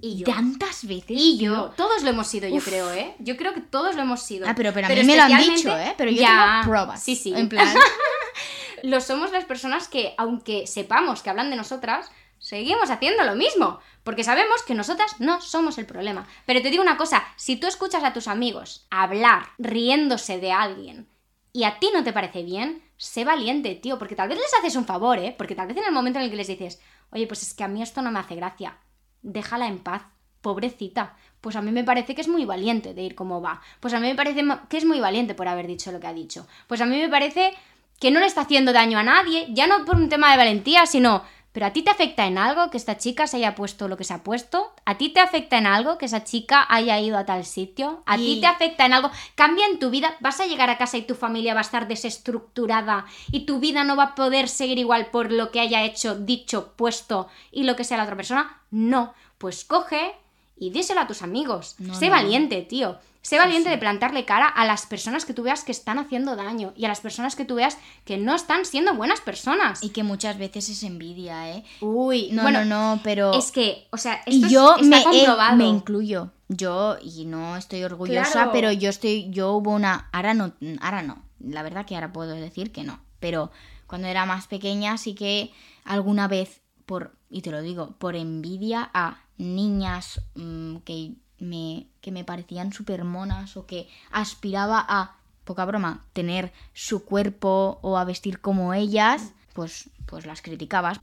Y 0.00 0.18
yo. 0.18 0.24
tantas 0.26 0.86
veces. 0.86 1.16
Y 1.18 1.38
yo. 1.38 1.72
Todos 1.76 2.02
lo 2.02 2.10
hemos 2.10 2.26
sido, 2.26 2.48
yo 2.48 2.56
Uf. 2.56 2.64
creo, 2.64 2.92
¿eh? 2.92 3.14
Yo 3.18 3.36
creo 3.36 3.54
que 3.54 3.60
todos 3.60 3.94
lo 3.96 4.02
hemos 4.02 4.22
sido. 4.22 4.46
Ah, 4.48 4.54
pero, 4.56 4.72
pero 4.72 4.86
a 4.86 4.90
mí 4.90 5.02
me 5.04 5.16
lo 5.16 5.22
han 5.22 5.38
dicho, 5.38 5.76
¿eh? 5.76 5.94
Pero 5.96 6.10
yo 6.10 6.20
Ya, 6.20 6.60
tengo 6.62 6.72
pruebas. 6.72 7.02
Sí, 7.02 7.16
sí. 7.16 7.32
En 7.34 7.48
plan, 7.48 7.68
lo 8.82 9.00
somos 9.00 9.32
las 9.32 9.44
personas 9.44 9.88
que, 9.88 10.14
aunque 10.18 10.66
sepamos 10.66 11.22
que 11.22 11.30
hablan 11.30 11.50
de 11.50 11.56
nosotras, 11.56 12.10
seguimos 12.38 12.90
haciendo 12.90 13.24
lo 13.24 13.34
mismo, 13.34 13.80
porque 14.04 14.24
sabemos 14.24 14.62
que 14.62 14.74
nosotras 14.74 15.16
no 15.18 15.40
somos 15.40 15.78
el 15.78 15.86
problema. 15.86 16.26
Pero 16.46 16.62
te 16.62 16.70
digo 16.70 16.82
una 16.82 16.96
cosa, 16.96 17.24
si 17.36 17.56
tú 17.56 17.66
escuchas 17.66 18.04
a 18.04 18.12
tus 18.12 18.28
amigos 18.28 18.86
hablar 18.90 19.48
riéndose 19.58 20.38
de 20.38 20.52
alguien 20.52 21.08
y 21.52 21.64
a 21.64 21.78
ti 21.80 21.90
no 21.92 22.04
te 22.04 22.12
parece 22.12 22.42
bien, 22.42 22.82
sé 22.96 23.24
valiente, 23.24 23.74
tío, 23.74 23.98
porque 23.98 24.14
tal 24.14 24.28
vez 24.28 24.38
les 24.38 24.54
haces 24.54 24.76
un 24.76 24.84
favor, 24.84 25.18
¿eh? 25.18 25.34
Porque 25.36 25.54
tal 25.54 25.66
vez 25.66 25.76
en 25.76 25.84
el 25.84 25.92
momento 25.92 26.18
en 26.18 26.26
el 26.26 26.30
que 26.30 26.36
les 26.36 26.46
dices, 26.46 26.80
oye, 27.10 27.26
pues 27.26 27.42
es 27.42 27.54
que 27.54 27.64
a 27.64 27.68
mí 27.68 27.82
esto 27.82 28.02
no 28.02 28.10
me 28.12 28.20
hace 28.20 28.36
gracia, 28.36 28.78
déjala 29.22 29.66
en 29.66 29.78
paz, 29.78 30.02
pobrecita. 30.40 31.16
Pues 31.40 31.56
a 31.56 31.62
mí 31.62 31.70
me 31.70 31.84
parece 31.84 32.14
que 32.14 32.20
es 32.20 32.28
muy 32.28 32.44
valiente 32.44 32.94
de 32.94 33.02
ir 33.02 33.14
como 33.14 33.40
va. 33.40 33.60
Pues 33.80 33.94
a 33.94 34.00
mí 34.00 34.08
me 34.08 34.14
parece 34.14 34.44
que 34.68 34.76
es 34.76 34.84
muy 34.84 35.00
valiente 35.00 35.34
por 35.34 35.48
haber 35.48 35.66
dicho 35.66 35.92
lo 35.92 36.00
que 36.00 36.06
ha 36.06 36.12
dicho. 36.12 36.46
Pues 36.66 36.80
a 36.80 36.86
mí 36.86 36.96
me 36.96 37.08
parece 37.08 37.52
que 38.00 38.10
no 38.10 38.20
le 38.20 38.26
está 38.26 38.42
haciendo 38.42 38.72
daño 38.72 38.98
a 38.98 39.02
nadie, 39.02 39.48
ya 39.50 39.66
no 39.66 39.84
por 39.84 39.96
un 39.96 40.08
tema 40.08 40.30
de 40.30 40.36
valentía, 40.36 40.86
sino 40.86 41.22
pero 41.52 41.66
a 41.66 41.72
ti 41.72 41.82
te 41.82 41.90
afecta 41.90 42.26
en 42.26 42.38
algo 42.38 42.70
que 42.70 42.76
esta 42.76 42.98
chica 42.98 43.26
se 43.26 43.38
haya 43.38 43.54
puesto 43.54 43.88
lo 43.88 43.96
que 43.96 44.04
se 44.04 44.14
ha 44.14 44.22
puesto, 44.22 44.72
a 44.84 44.98
ti 44.98 45.08
te 45.08 45.20
afecta 45.20 45.58
en 45.58 45.66
algo 45.66 45.98
que 45.98 46.06
esa 46.06 46.24
chica 46.24 46.66
haya 46.68 47.00
ido 47.00 47.18
a 47.18 47.26
tal 47.26 47.44
sitio, 47.44 48.02
a 48.06 48.16
ti 48.16 48.38
te 48.40 48.46
afecta 48.46 48.86
en 48.86 48.92
algo, 48.92 49.10
cambia 49.34 49.66
en 49.66 49.78
tu 49.78 49.90
vida, 49.90 50.16
vas 50.20 50.40
a 50.40 50.46
llegar 50.46 50.70
a 50.70 50.78
casa 50.78 50.98
y 50.98 51.02
tu 51.02 51.14
familia 51.14 51.54
va 51.54 51.60
a 51.60 51.62
estar 51.62 51.88
desestructurada 51.88 53.06
y 53.32 53.46
tu 53.46 53.60
vida 53.60 53.84
no 53.84 53.96
va 53.96 54.04
a 54.04 54.14
poder 54.14 54.48
seguir 54.48 54.78
igual 54.78 55.06
por 55.06 55.32
lo 55.32 55.50
que 55.50 55.60
haya 55.60 55.84
hecho, 55.84 56.14
dicho, 56.14 56.74
puesto 56.76 57.28
y 57.50 57.64
lo 57.64 57.76
que 57.76 57.84
sea 57.84 57.96
la 57.96 58.04
otra 58.04 58.16
persona. 58.16 58.62
No, 58.70 59.14
pues 59.38 59.64
coge 59.64 60.14
y 60.58 60.70
díselo 60.70 61.00
a 61.00 61.06
tus 61.06 61.22
amigos. 61.22 61.76
sé 61.98 62.10
valiente, 62.10 62.62
tío. 62.62 62.98
Sé 63.20 63.36
valiente 63.36 63.68
de 63.68 63.76
plantarle 63.78 64.24
cara 64.24 64.46
a 64.46 64.64
las 64.64 64.86
personas 64.86 65.24
que 65.24 65.34
tú 65.34 65.42
veas 65.42 65.62
que 65.64 65.72
están 65.72 65.98
haciendo 65.98 66.34
daño 66.36 66.72
y 66.76 66.84
a 66.84 66.88
las 66.88 67.00
personas 67.00 67.36
que 67.36 67.44
tú 67.44 67.56
veas 67.56 67.76
que 68.04 68.16
no 68.16 68.34
están 68.34 68.64
siendo 68.64 68.94
buenas 68.94 69.20
personas. 69.20 69.82
Y 69.82 69.90
que 69.90 70.02
muchas 70.02 70.38
veces 70.38 70.68
es 70.68 70.82
envidia, 70.82 71.50
¿eh? 71.50 71.64
Uy, 71.80 72.30
no, 72.32 72.50
no, 72.50 72.64
no, 72.64 73.00
pero... 73.02 73.34
Es 73.34 73.50
que, 73.52 73.86
o 73.90 73.98
sea, 73.98 74.22
esto 74.24 74.46
y 74.46 74.50
yo 74.50 74.76
está 74.76 74.84
me, 74.86 75.02
comprobado. 75.02 75.56
me 75.56 75.66
incluyo. 75.66 76.30
Yo, 76.48 76.96
y 77.02 77.26
no 77.26 77.56
estoy 77.56 77.82
orgullosa, 77.84 78.32
Claro. 78.32 78.52
pero 78.52 78.72
yo 78.72 78.88
estoy, 78.88 79.28
yo 79.30 79.52
hubo 79.52 79.72
una, 79.72 80.08
ahora 80.12 80.32
no, 80.32 80.52
ahora 80.80 81.02
no, 81.02 81.22
la 81.40 81.62
verdad 81.62 81.84
que 81.84 81.94
ahora 81.96 82.12
puedo 82.12 82.30
decir 82.34 82.72
que 82.72 82.84
no, 82.84 83.00
pero 83.20 83.50
cuando 83.86 84.08
era 84.08 84.24
más 84.24 84.46
pequeña 84.46 84.96
sí 84.96 85.14
que 85.14 85.52
alguna 85.84 86.26
vez, 86.28 86.62
por, 86.86 87.12
y 87.28 87.42
te 87.42 87.50
lo 87.50 87.60
digo, 87.60 87.96
por 87.98 88.16
envidia 88.16 88.88
a 88.94 89.18
niñas 89.38 90.20
mm, 90.34 90.76
que, 90.78 91.12
me, 91.38 91.86
que 92.00 92.10
me 92.10 92.24
parecían 92.24 92.72
súper 92.72 93.04
monas 93.04 93.56
o 93.56 93.66
que 93.66 93.88
aspiraba 94.10 94.84
a, 94.86 95.16
poca 95.44 95.64
broma, 95.64 96.04
tener 96.12 96.52
su 96.74 97.04
cuerpo 97.04 97.78
o 97.80 97.96
a 97.96 98.04
vestir 98.04 98.40
como 98.40 98.74
ellas, 98.74 99.32
pues, 99.54 99.88
pues 100.06 100.26
las 100.26 100.42
criticabas. 100.42 101.00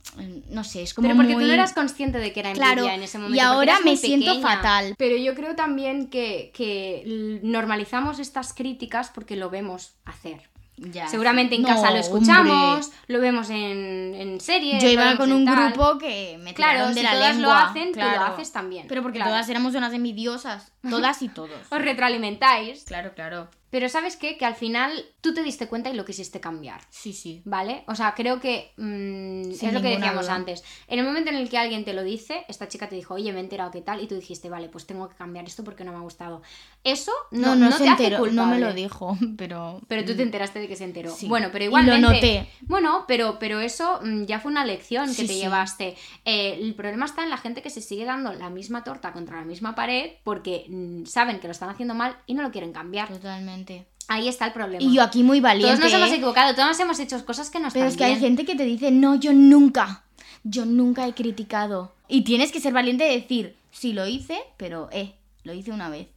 No 0.49 0.63
sé, 0.63 0.83
es 0.83 0.93
como 0.93 1.07
Pero 1.07 1.17
porque 1.17 1.33
tú 1.33 1.39
no 1.39 1.51
eras 1.53 1.73
consciente 1.73 2.19
de 2.19 2.31
que 2.31 2.41
era 2.41 2.49
envidia 2.49 2.73
Claro, 2.73 2.87
en 2.87 3.01
ese 3.03 3.17
momento. 3.17 3.35
y 3.35 3.39
ahora 3.39 3.79
me 3.83 3.97
siento 3.97 4.27
pequeña. 4.33 4.55
fatal. 4.55 4.95
Pero 4.97 5.17
yo 5.17 5.33
creo 5.35 5.55
también 5.55 6.09
que, 6.09 6.51
que 6.53 7.39
normalizamos 7.43 8.19
estas 8.19 8.53
críticas 8.53 9.09
porque 9.09 9.35
lo 9.35 9.49
vemos 9.49 9.93
hacer. 10.05 10.49
Ya, 10.77 11.07
Seguramente 11.07 11.55
en 11.55 11.61
no, 11.61 11.69
casa 11.69 11.91
lo 11.91 11.97
escuchamos, 11.97 12.85
hombre. 12.87 12.97
lo 13.07 13.19
vemos 13.21 13.49
en, 13.49 14.13
en 14.13 14.41
series. 14.41 14.81
Yo 14.83 14.87
lo 14.89 14.93
iba 14.93 15.15
con 15.15 15.31
un 15.31 15.45
tal. 15.45 15.71
grupo 15.71 15.97
que 15.97 16.37
me 16.41 16.53
Claro, 16.53 16.87
de 16.89 16.93
si 16.95 17.01
la 17.03 17.13
todas 17.13 17.35
lo 17.37 17.41
lengua, 17.43 17.63
hacen, 17.69 17.91
tú 17.93 17.99
lo 17.99 18.21
haces 18.23 18.51
también. 18.51 18.85
Pero 18.89 19.01
porque 19.01 19.17
Claro. 19.19 19.31
todas 19.31 19.47
éramos 19.49 19.73
unas 19.73 19.93
envidiosas, 19.93 20.73
todas 20.89 21.21
y 21.21 21.29
todos. 21.29 21.51
Os 21.71 21.81
retroalimentáis. 21.81 22.83
Claro, 22.83 23.13
claro. 23.15 23.47
Pero 23.75 23.89
¿sabes 23.89 24.15
qué? 24.15 24.37
Que 24.37 24.45
al 24.45 24.55
final 24.55 25.03
tú 25.19 25.33
te 25.33 25.43
diste 25.43 25.67
cuenta 25.67 25.89
y 25.89 25.95
lo 25.95 26.05
quisiste 26.05 26.39
cambiar. 26.39 26.79
Sí, 26.89 27.11
sí. 27.11 27.41
¿Vale? 27.43 27.83
O 27.87 27.95
sea, 27.95 28.13
creo 28.15 28.39
que 28.39 28.71
mm, 28.77 29.51
es 29.51 29.73
lo 29.73 29.81
que 29.81 29.89
decíamos 29.89 30.27
duda. 30.27 30.35
antes. 30.35 30.63
En 30.87 30.97
el 30.99 31.03
momento 31.05 31.29
en 31.29 31.35
el 31.35 31.49
que 31.49 31.57
alguien 31.57 31.83
te 31.83 31.91
lo 31.91 32.01
dice, 32.01 32.45
esta 32.47 32.69
chica 32.69 32.87
te 32.87 32.95
dijo, 32.95 33.15
oye, 33.15 33.33
me 33.33 33.39
he 33.39 33.43
enterado 33.43 33.71
qué 33.71 33.81
tal, 33.81 34.01
y 34.01 34.07
tú 34.07 34.15
dijiste, 34.15 34.49
vale, 34.49 34.69
pues 34.69 34.85
tengo 34.87 35.09
que 35.09 35.15
cambiar 35.15 35.43
esto 35.43 35.65
porque 35.65 35.83
no 35.83 35.91
me 35.91 35.97
ha 35.97 36.01
gustado. 36.01 36.41
Eso 36.85 37.11
no, 37.31 37.47
No, 37.47 37.55
no, 37.57 37.65
no 37.69 37.77
se 37.77 37.83
te 37.83 37.89
hace 37.89 38.03
enteró, 38.05 38.27
no 38.27 38.45
me 38.45 38.59
lo 38.59 38.73
dijo, 38.73 39.17
pero... 39.37 39.81
Pero 39.89 40.05
tú 40.05 40.15
te 40.15 40.23
enteraste 40.23 40.59
de 40.59 40.69
que 40.69 40.77
se 40.77 40.85
enteró. 40.85 41.13
Sí. 41.13 41.27
Bueno, 41.27 41.49
pero 41.51 41.65
Y 41.65 41.67
lo 41.67 41.71
igualmente. 41.71 42.01
noté. 42.15 42.49
Bueno, 42.61 43.03
pero, 43.09 43.39
pero 43.39 43.59
eso 43.59 43.99
mm, 44.05 44.23
ya 44.23 44.39
fue 44.39 44.51
una 44.51 44.63
lección 44.63 45.07
que 45.07 45.13
Sí, 45.15 45.27
te 45.27 45.33
sí. 45.33 45.39
llevaste. 45.41 45.97
Eh, 46.23 46.59
el 46.61 46.75
problema 46.75 47.07
está 47.07 47.23
en 47.25 47.29
la 47.29 47.37
gente 47.37 47.61
que 47.61 47.69
se 47.69 47.81
sigue 47.81 48.05
dando 48.05 48.31
la 48.31 48.49
misma 48.49 48.85
torta 48.85 49.11
contra 49.11 49.35
la 49.39 49.43
misma 49.45 49.75
pared 49.75 50.11
porque 50.23 50.65
mm, 50.69 51.03
saben 51.07 51.41
que 51.41 51.47
lo 51.47 51.51
están 51.51 51.69
haciendo 51.69 51.93
mal 51.93 52.15
y 52.25 52.35
no 52.35 52.41
lo 52.41 52.51
quieren 52.51 52.71
cambiar. 52.71 53.09
Totalmente. 53.09 53.64
Ahí 54.07 54.27
está 54.27 54.45
el 54.45 54.53
problema. 54.53 54.83
Y 54.83 54.93
yo 54.95 55.01
aquí 55.01 55.23
muy 55.23 55.39
valiente, 55.39 55.77
todos 55.77 55.91
nos 55.91 55.93
hemos 55.93 56.09
¿eh? 56.11 56.15
equivocado, 56.15 56.53
todos 56.55 56.79
hemos 56.79 56.99
hecho 56.99 57.25
cosas 57.25 57.49
que 57.49 57.59
no 57.59 57.69
Pero 57.71 57.85
es 57.87 57.97
que 57.97 58.03
hay 58.03 58.11
bien. 58.17 58.21
gente 58.37 58.45
que 58.45 58.55
te 58.55 58.63
dice, 58.63 58.91
no, 58.91 59.15
yo 59.15 59.33
nunca, 59.33 60.03
yo 60.43 60.65
nunca 60.65 61.07
he 61.07 61.13
criticado. 61.13 61.95
Y 62.07 62.21
tienes 62.23 62.51
que 62.51 62.59
ser 62.59 62.71
valiente 62.73 63.03
de 63.03 63.11
decir, 63.11 63.55
sí 63.71 63.93
lo 63.93 64.05
hice, 64.05 64.39
pero, 64.57 64.89
eh, 64.91 65.15
lo 65.43 65.53
hice 65.53 65.71
una 65.71 65.89
vez. 65.89 66.07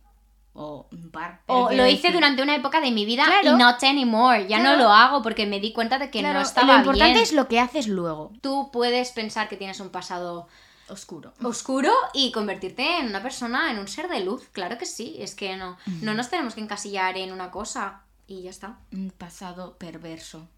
O 0.60 0.86
un 0.90 1.10
par. 1.10 1.40
O 1.46 1.70
lo 1.72 1.86
hice 1.86 2.08
decir- 2.08 2.12
durante 2.12 2.42
una 2.42 2.56
época 2.56 2.80
de 2.80 2.90
mi 2.90 3.04
vida 3.06 3.24
Claro. 3.24 3.56
y 3.56 3.58
not 3.58 3.82
anymore. 3.84 4.46
Ya 4.48 4.58
Claro. 4.58 4.76
no 4.76 4.82
lo 4.84 4.92
hago 4.92 5.22
porque 5.22 5.46
me 5.46 5.60
di 5.60 5.72
cuenta 5.72 5.98
de 5.98 6.10
que 6.10 6.18
Claro, 6.18 6.40
no 6.40 6.44
estaba 6.44 6.72
Lo 6.74 6.78
importante 6.80 7.12
bien. 7.12 7.22
es 7.22 7.32
lo 7.32 7.46
que 7.46 7.60
haces 7.60 7.86
luego. 7.86 8.32
Tú 8.42 8.70
puedes 8.72 9.12
pensar 9.12 9.48
que 9.48 9.56
tienes 9.56 9.78
un 9.78 9.90
pasado 9.90 10.48
Oscuro. 10.88 11.32
oscuro 11.42 11.92
y 12.14 12.32
convertirte 12.32 12.98
en 12.98 13.06
una 13.06 13.22
persona, 13.22 13.70
en 13.70 13.78
un 13.78 13.88
ser 13.88 14.08
de 14.08 14.20
luz. 14.20 14.48
Claro 14.52 14.78
que 14.78 14.86
sí. 14.86 15.16
Es 15.18 15.34
que 15.34 15.56
no, 15.56 15.76
no 16.02 16.14
nos 16.14 16.30
tenemos 16.30 16.54
que 16.54 16.60
encasillar 16.60 17.16
en 17.16 17.32
una 17.32 17.50
cosa 17.50 18.02
y 18.26 18.42
ya 18.42 18.50
está. 18.50 18.78
Un 18.92 19.10
pasado 19.10 19.76
perverso. 19.78 20.48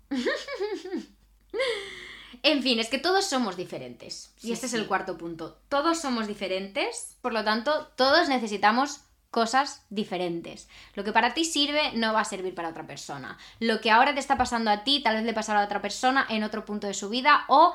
En 2.42 2.62
fin, 2.62 2.78
es 2.78 2.88
que 2.88 2.98
todos 2.98 3.26
somos 3.26 3.56
diferentes. 3.56 4.32
y 4.38 4.46
Sí, 4.46 4.52
este 4.52 4.66
es 4.66 4.74
el 4.74 4.86
cuarto 4.86 5.18
punto. 5.18 5.58
Todos 5.68 6.00
somos 6.00 6.26
diferentes, 6.26 7.16
por 7.20 7.32
lo 7.32 7.44
tanto, 7.44 7.88
todos 7.96 8.28
necesitamos 8.28 9.00
cosas 9.30 9.84
diferentes. 9.90 10.68
Lo 10.94 11.04
que 11.04 11.12
para 11.12 11.34
ti 11.34 11.44
sirve 11.44 11.92
no 11.94 12.12
va 12.12 12.20
a 12.20 12.24
servir 12.24 12.54
para 12.54 12.70
otra 12.70 12.86
persona. 12.86 13.38
Lo 13.60 13.80
que 13.80 13.90
ahora 13.90 14.14
te 14.14 14.20
está 14.20 14.36
pasando 14.36 14.70
a 14.70 14.82
ti, 14.82 15.02
tal 15.02 15.16
vez 15.16 15.24
le 15.24 15.34
pasará 15.34 15.60
a 15.60 15.64
otra 15.64 15.82
persona 15.82 16.26
en 16.28 16.42
otro 16.42 16.64
punto 16.64 16.86
de 16.86 16.94
su 16.94 17.08
vida 17.08 17.44
o 17.48 17.74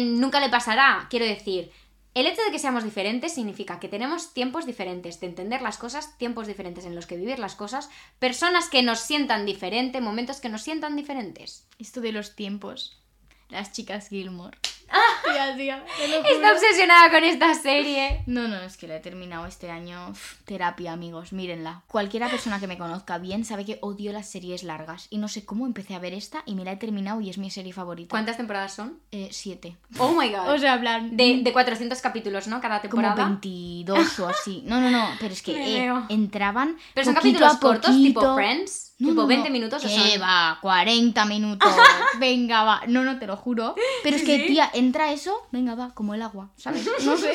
nunca 0.00 0.40
le 0.40 0.48
pasará. 0.48 1.06
Quiero 1.10 1.26
decir, 1.26 1.70
el 2.14 2.26
hecho 2.26 2.42
de 2.42 2.52
que 2.52 2.60
seamos 2.60 2.84
diferentes 2.84 3.34
significa 3.34 3.80
que 3.80 3.88
tenemos 3.88 4.32
tiempos 4.32 4.66
diferentes 4.66 5.18
de 5.18 5.26
entender 5.26 5.62
las 5.62 5.78
cosas, 5.78 6.16
tiempos 6.16 6.46
diferentes 6.46 6.84
en 6.84 6.94
los 6.94 7.06
que 7.06 7.16
vivir 7.16 7.40
las 7.40 7.56
cosas, 7.56 7.90
personas 8.20 8.68
que 8.68 8.82
nos 8.82 9.00
sientan 9.00 9.44
diferente, 9.44 10.00
momentos 10.00 10.40
que 10.40 10.48
nos 10.48 10.62
sientan 10.62 10.94
diferentes. 10.94 11.66
Esto 11.78 12.00
de 12.00 12.12
los 12.12 12.36
tiempos. 12.36 13.02
Las 13.48 13.72
chicas 13.72 14.08
Gilmore. 14.08 14.58
Tía, 15.24 15.56
tía, 15.56 15.84
Está 16.30 16.52
obsesionada 16.52 17.10
con 17.10 17.24
esta 17.24 17.54
serie. 17.54 18.22
No, 18.26 18.46
no, 18.48 18.56
es 18.62 18.76
que 18.76 18.86
la 18.86 18.96
he 18.96 19.00
terminado 19.00 19.46
este 19.46 19.70
año. 19.70 20.10
Uf, 20.10 20.34
terapia, 20.44 20.92
amigos, 20.92 21.32
mírenla. 21.32 21.82
Cualquiera 21.88 22.28
persona 22.28 22.60
que 22.60 22.66
me 22.66 22.78
conozca 22.78 23.18
bien 23.18 23.44
sabe 23.44 23.64
que 23.64 23.78
odio 23.80 24.12
las 24.12 24.28
series 24.30 24.62
largas. 24.62 25.06
Y 25.10 25.18
no 25.18 25.28
sé 25.28 25.44
cómo 25.44 25.66
empecé 25.66 25.94
a 25.94 25.98
ver 25.98 26.14
esta 26.14 26.42
y 26.46 26.54
me 26.54 26.64
la 26.64 26.72
he 26.72 26.76
terminado 26.76 27.20
y 27.20 27.30
es 27.30 27.38
mi 27.38 27.50
serie 27.50 27.72
favorita. 27.72 28.10
¿Cuántas 28.10 28.36
temporadas 28.36 28.74
son? 28.74 28.98
Eh, 29.10 29.28
siete. 29.32 29.76
Oh 29.98 30.12
my 30.12 30.28
god. 30.28 30.50
O 30.50 30.58
sea, 30.58 30.74
hablan 30.74 31.16
de, 31.16 31.40
de 31.42 31.52
400 31.52 32.00
capítulos, 32.00 32.46
¿no? 32.48 32.60
Cada 32.60 32.80
como 32.80 33.02
temporada. 33.02 33.24
22 33.28 34.18
o 34.20 34.28
así. 34.28 34.62
No, 34.66 34.80
no, 34.80 34.90
no, 34.90 35.08
pero 35.20 35.32
es 35.32 35.42
que 35.42 35.52
eh, 35.86 35.92
entraban 36.08 36.76
Pero 36.94 37.04
son 37.06 37.14
capítulos 37.14 37.56
cortos, 37.56 37.90
tipo. 37.96 38.34
Friends. 38.34 38.92
No, 38.98 39.08
tipo 39.08 39.22
no, 39.22 39.26
20 39.26 39.48
no. 39.48 39.52
minutos 39.52 39.84
o 39.84 39.88
¿Qué 39.88 40.12
son. 40.12 40.22
va? 40.22 40.58
40 40.62 41.24
minutos. 41.24 41.68
Venga, 42.20 42.62
va. 42.62 42.82
No, 42.86 43.02
no, 43.02 43.18
te 43.18 43.26
lo 43.26 43.36
juro. 43.36 43.74
Pero 44.04 44.16
es 44.16 44.22
que, 44.22 44.34
Sí. 44.38 44.46
tía, 44.46 44.70
entra 44.84 45.12
eso, 45.12 45.46
venga, 45.50 45.74
va, 45.74 45.94
como 45.94 46.14
el 46.14 46.22
agua, 46.22 46.50
¿sabes? 46.56 46.86
No 47.04 47.16
sé. 47.16 47.32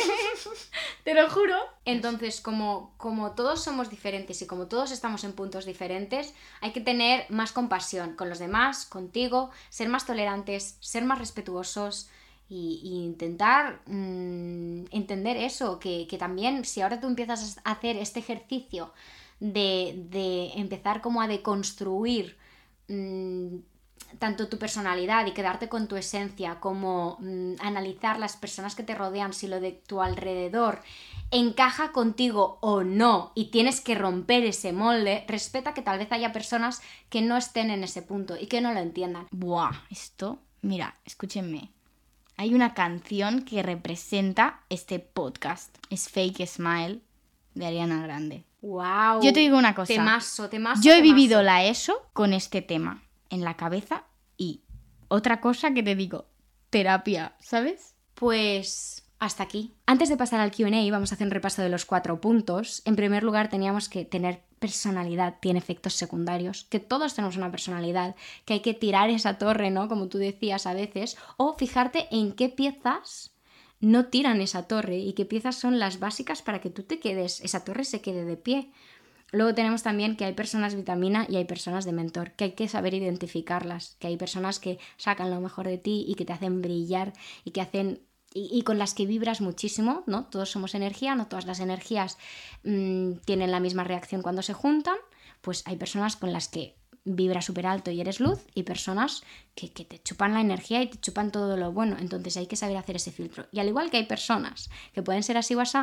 te 1.04 1.14
lo 1.14 1.30
juro. 1.30 1.56
Entonces, 1.86 2.42
como, 2.42 2.94
como 2.98 3.32
todos 3.32 3.64
somos 3.64 3.90
diferentes 3.90 4.42
y 4.42 4.48
como 4.48 4.68
todos 4.68 4.92
estamos 4.92 5.24
en 5.24 5.34
puntos 5.34 5.66
diferentes, 5.66 6.34
hay 6.62 6.72
que 6.72 6.82
tener 6.82 7.26
más 7.30 7.52
compasión 7.52 8.16
con 8.16 8.30
los 8.30 8.40
demás, 8.40 8.86
contigo, 8.86 9.50
ser 9.70 9.90
más 9.90 10.06
tolerantes, 10.06 10.78
ser 10.80 11.04
más 11.06 11.20
respetuosos 11.20 12.10
y, 12.48 12.80
y 12.84 13.04
intentar 13.04 13.82
mm, 13.86 14.86
entender 14.92 15.38
eso, 15.38 15.80
que, 15.80 16.08
que 16.08 16.18
también 16.18 16.66
si 16.66 16.82
ahora 16.82 17.00
tú 17.00 17.08
empiezas 17.08 17.60
a 17.64 17.72
hacer 17.72 17.98
este 17.98 18.20
ejercicio 18.20 18.94
de, 19.40 20.06
de 20.10 20.52
empezar 20.56 21.02
como 21.02 21.22
a 21.22 21.28
deconstruir 21.28 22.38
mm, 22.88 23.58
tanto 24.18 24.48
tu 24.48 24.58
personalidad 24.58 25.26
y 25.26 25.34
quedarte 25.34 25.70
con 25.70 25.88
tu 25.88 25.96
esencia, 25.96 26.60
como 26.60 27.18
mm, 27.20 27.56
analizar 27.60 28.20
las 28.20 28.36
personas 28.38 28.76
que 28.76 28.84
te 28.84 28.96
rodean, 28.96 29.34
si 29.34 29.48
lo 29.48 29.60
de 29.60 29.72
tu 29.72 30.02
alrededor 30.02 30.82
encaja 31.32 31.92
contigo 31.92 32.58
o 32.62 32.84
no 32.84 33.32
y 33.36 33.52
tienes 33.52 33.82
que 33.82 33.96
romper 33.96 34.44
ese 34.44 34.74
molde, 34.74 35.26
respeta 35.28 35.74
que 35.74 35.82
tal 35.82 36.00
vez 36.00 36.12
haya 36.12 36.32
personas 36.32 36.82
que 37.10 37.22
no 37.22 37.38
estén 37.38 37.70
en 37.70 37.84
ese 37.84 38.02
punto 38.02 38.36
y 38.40 38.48
que 38.48 38.62
no 38.62 38.74
lo 38.74 38.80
entiendan. 38.80 39.28
Buah, 39.32 39.72
esto, 39.90 40.40
mira, 40.62 40.96
escúchenme. 41.06 41.72
Hay 42.38 42.54
una 42.54 42.74
canción 42.74 43.44
que 43.44 43.62
representa 43.62 44.62
este 44.70 45.00
podcast. 45.00 45.76
Es 45.90 46.10
Fake 46.10 46.48
Smile 46.48 47.02
de 47.54 47.66
Ariana 47.66 48.02
Grande. 48.02 48.46
¡Wow! 48.62 49.22
Yo 49.22 49.34
te 49.34 49.42
digo 49.42 49.58
una 49.58 49.76
cosa. 49.76 49.94
Temazo, 49.94 50.50
temazo. 50.50 50.82
Yo 50.82 50.92
he 50.92 50.96
temazo. 50.96 51.16
vivido 51.16 51.44
la 51.44 51.66
ESO 51.66 52.10
con 52.14 52.34
este 52.34 52.62
tema 52.62 53.04
en 53.30 53.42
la 53.44 53.56
cabeza 53.56 54.06
y 54.38 54.64
otra 55.08 55.42
cosa 55.42 55.74
que 55.74 55.84
te 55.84 55.96
digo, 55.96 56.28
terapia, 56.70 57.36
¿sabes? 57.40 57.96
Pues 58.14 59.10
hasta 59.20 59.44
aquí. 59.44 59.74
Antes 59.86 60.10
de 60.10 60.18
pasar 60.18 60.40
al 60.40 60.52
QA, 60.52 60.92
vamos 60.92 61.12
a 61.12 61.16
hacer 61.16 61.28
un 61.28 61.32
repaso 61.32 61.62
de 61.62 61.70
los 61.70 61.86
cuatro 61.86 62.22
puntos. 62.22 62.82
En 62.86 62.96
primer 62.96 63.24
lugar, 63.24 63.50
teníamos 63.50 63.90
que 63.90 64.06
tener 64.06 64.44
personalidad, 64.60 65.38
tiene 65.40 65.60
efectos 65.60 65.94
secundarios, 65.94 66.66
que 66.66 66.80
todos 66.80 67.16
tenemos 67.16 67.38
una 67.38 67.52
personalidad, 67.52 68.16
que 68.46 68.56
hay 68.56 68.60
que 68.62 68.74
tirar 68.74 69.10
esa 69.10 69.38
torre, 69.38 69.72
¿no? 69.72 69.88
Como 69.88 70.08
tú 70.08 70.18
decías 70.18 70.66
a 70.66 70.74
veces, 70.74 71.18
o 71.38 71.56
fijarte 71.58 72.08
en 72.12 72.34
qué 72.34 72.50
piezas 72.50 73.36
no 73.82 74.08
tiran 74.08 74.42
esa 74.42 74.68
torre 74.68 74.98
y 74.98 75.14
qué 75.14 75.26
piezas 75.26 75.56
son 75.56 75.80
las 75.80 76.00
básicas 76.00 76.42
para 76.42 76.60
que 76.60 76.70
tú 76.70 76.84
te 76.84 77.00
quedes, 77.00 77.40
esa 77.42 77.64
torre 77.64 77.86
se 77.86 78.02
quede 78.02 78.26
de 78.26 78.36
pie. 78.36 78.72
Luego 79.32 79.54
tenemos 79.54 79.84
también 79.84 80.16
que 80.16 80.26
hay 80.26 80.34
personas 80.34 80.76
vitamina 80.76 81.26
y 81.30 81.36
hay 81.36 81.46
personas 81.46 81.86
de 81.86 81.92
mentor, 81.92 82.32
que 82.32 82.46
hay 82.46 82.52
que 82.54 82.68
saber 82.68 82.94
identificarlas, 82.94 83.96
que 84.00 84.08
hay 84.08 84.18
personas 84.18 84.60
que 84.60 84.80
sacan 84.98 85.30
lo 85.30 85.40
mejor 85.40 85.68
de 85.68 85.78
ti 85.78 86.06
y 86.08 86.16
que 86.16 86.26
te 86.26 86.34
hacen 86.34 86.62
brillar 86.62 87.14
y 87.44 87.52
que 87.52 87.62
hacen 87.62 88.02
y, 88.34 88.62
con 88.62 88.78
las 88.78 88.94
que 88.94 89.08
vibras 89.08 89.42
muchísimo, 89.42 90.04
¿no? 90.06 90.26
Todos 90.26 90.52
somos 90.52 90.76
energía, 90.76 91.16
no 91.16 91.28
todas 91.28 91.48
las 91.48 91.60
energías 91.60 92.18
mm, 92.64 93.14
tienen 93.26 93.52
la 93.52 93.60
misma 93.60 93.84
reacción 93.84 94.22
cuando 94.22 94.44
se 94.44 94.54
juntan, 94.54 94.98
pues 95.42 95.64
hay 95.66 95.78
personas 95.78 96.16
con 96.16 96.32
las 96.32 96.48
que 96.48 96.76
vibra 97.06 97.42
súper 97.42 97.66
alto 97.66 97.90
y 97.90 98.02
eres 98.02 98.20
luz 98.20 98.46
y 98.54 98.64
personas 98.64 99.24
que, 99.56 99.72
que, 99.72 99.84
te 99.84 100.00
chupan 100.04 100.34
la 100.34 100.42
energía 100.42 100.84
y 100.84 100.88
te 100.88 101.00
chupan 101.00 101.32
todo 101.32 101.58
lo 101.58 101.72
bueno, 101.72 101.98
entonces 102.00 102.38
hay 102.38 102.46
que 102.46 102.56
saber 102.56 102.78
hacer 102.78 102.98
ese 102.98 103.12
filtro. 103.12 103.48
Y 103.52 103.60
al 103.60 103.68
igual 103.68 103.90
que 103.90 103.98
hay 103.98 104.06
personas 104.06 104.70
que 104.94 105.02
pueden 105.02 105.24
ser 105.24 105.38
así 105.38 105.56
o 105.56 105.62
así, 105.62 105.80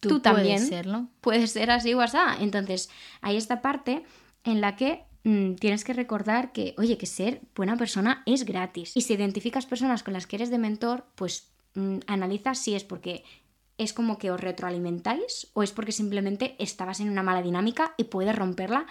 tú, 0.00 0.20
también 0.20 0.56
puedes, 0.56 0.68
serlo. 0.68 1.08
puedes 1.20 1.50
ser 1.52 1.70
así 1.70 1.94
o 1.94 2.00
así. 2.00 2.18
Entonces 2.40 2.90
hay 3.20 3.36
esta 3.36 3.62
parte 3.62 4.04
en 4.44 4.60
la 4.60 4.76
que 4.76 5.04
mm, 5.24 5.54
tienes 5.54 5.84
que 5.84 5.92
recordar 5.92 6.52
que, 6.52 6.74
oye, 6.78 6.98
que 6.98 7.06
ser 7.06 7.40
buena 7.54 7.76
persona 7.76 8.22
es 8.26 8.44
gratis. 8.44 8.96
Y 8.96 9.02
si 9.02 9.14
identificas 9.14 9.66
personas 9.66 10.02
con 10.02 10.14
las 10.14 10.26
que 10.26 10.36
eres 10.36 10.50
de 10.50 10.58
mentor, 10.58 11.04
pues 11.14 11.50
Mm, 11.74 11.98
analiza 12.06 12.54
si 12.54 12.74
es 12.74 12.84
porque 12.84 13.24
es 13.78 13.92
como 13.92 14.18
que 14.18 14.30
os 14.30 14.40
retroalimentáis 14.40 15.48
o 15.54 15.62
es 15.62 15.72
porque 15.72 15.92
simplemente 15.92 16.56
estabas 16.58 17.00
en 17.00 17.08
una 17.08 17.22
mala 17.22 17.42
dinámica 17.42 17.94
y 17.96 18.04
puedes 18.04 18.36
romperla 18.36 18.86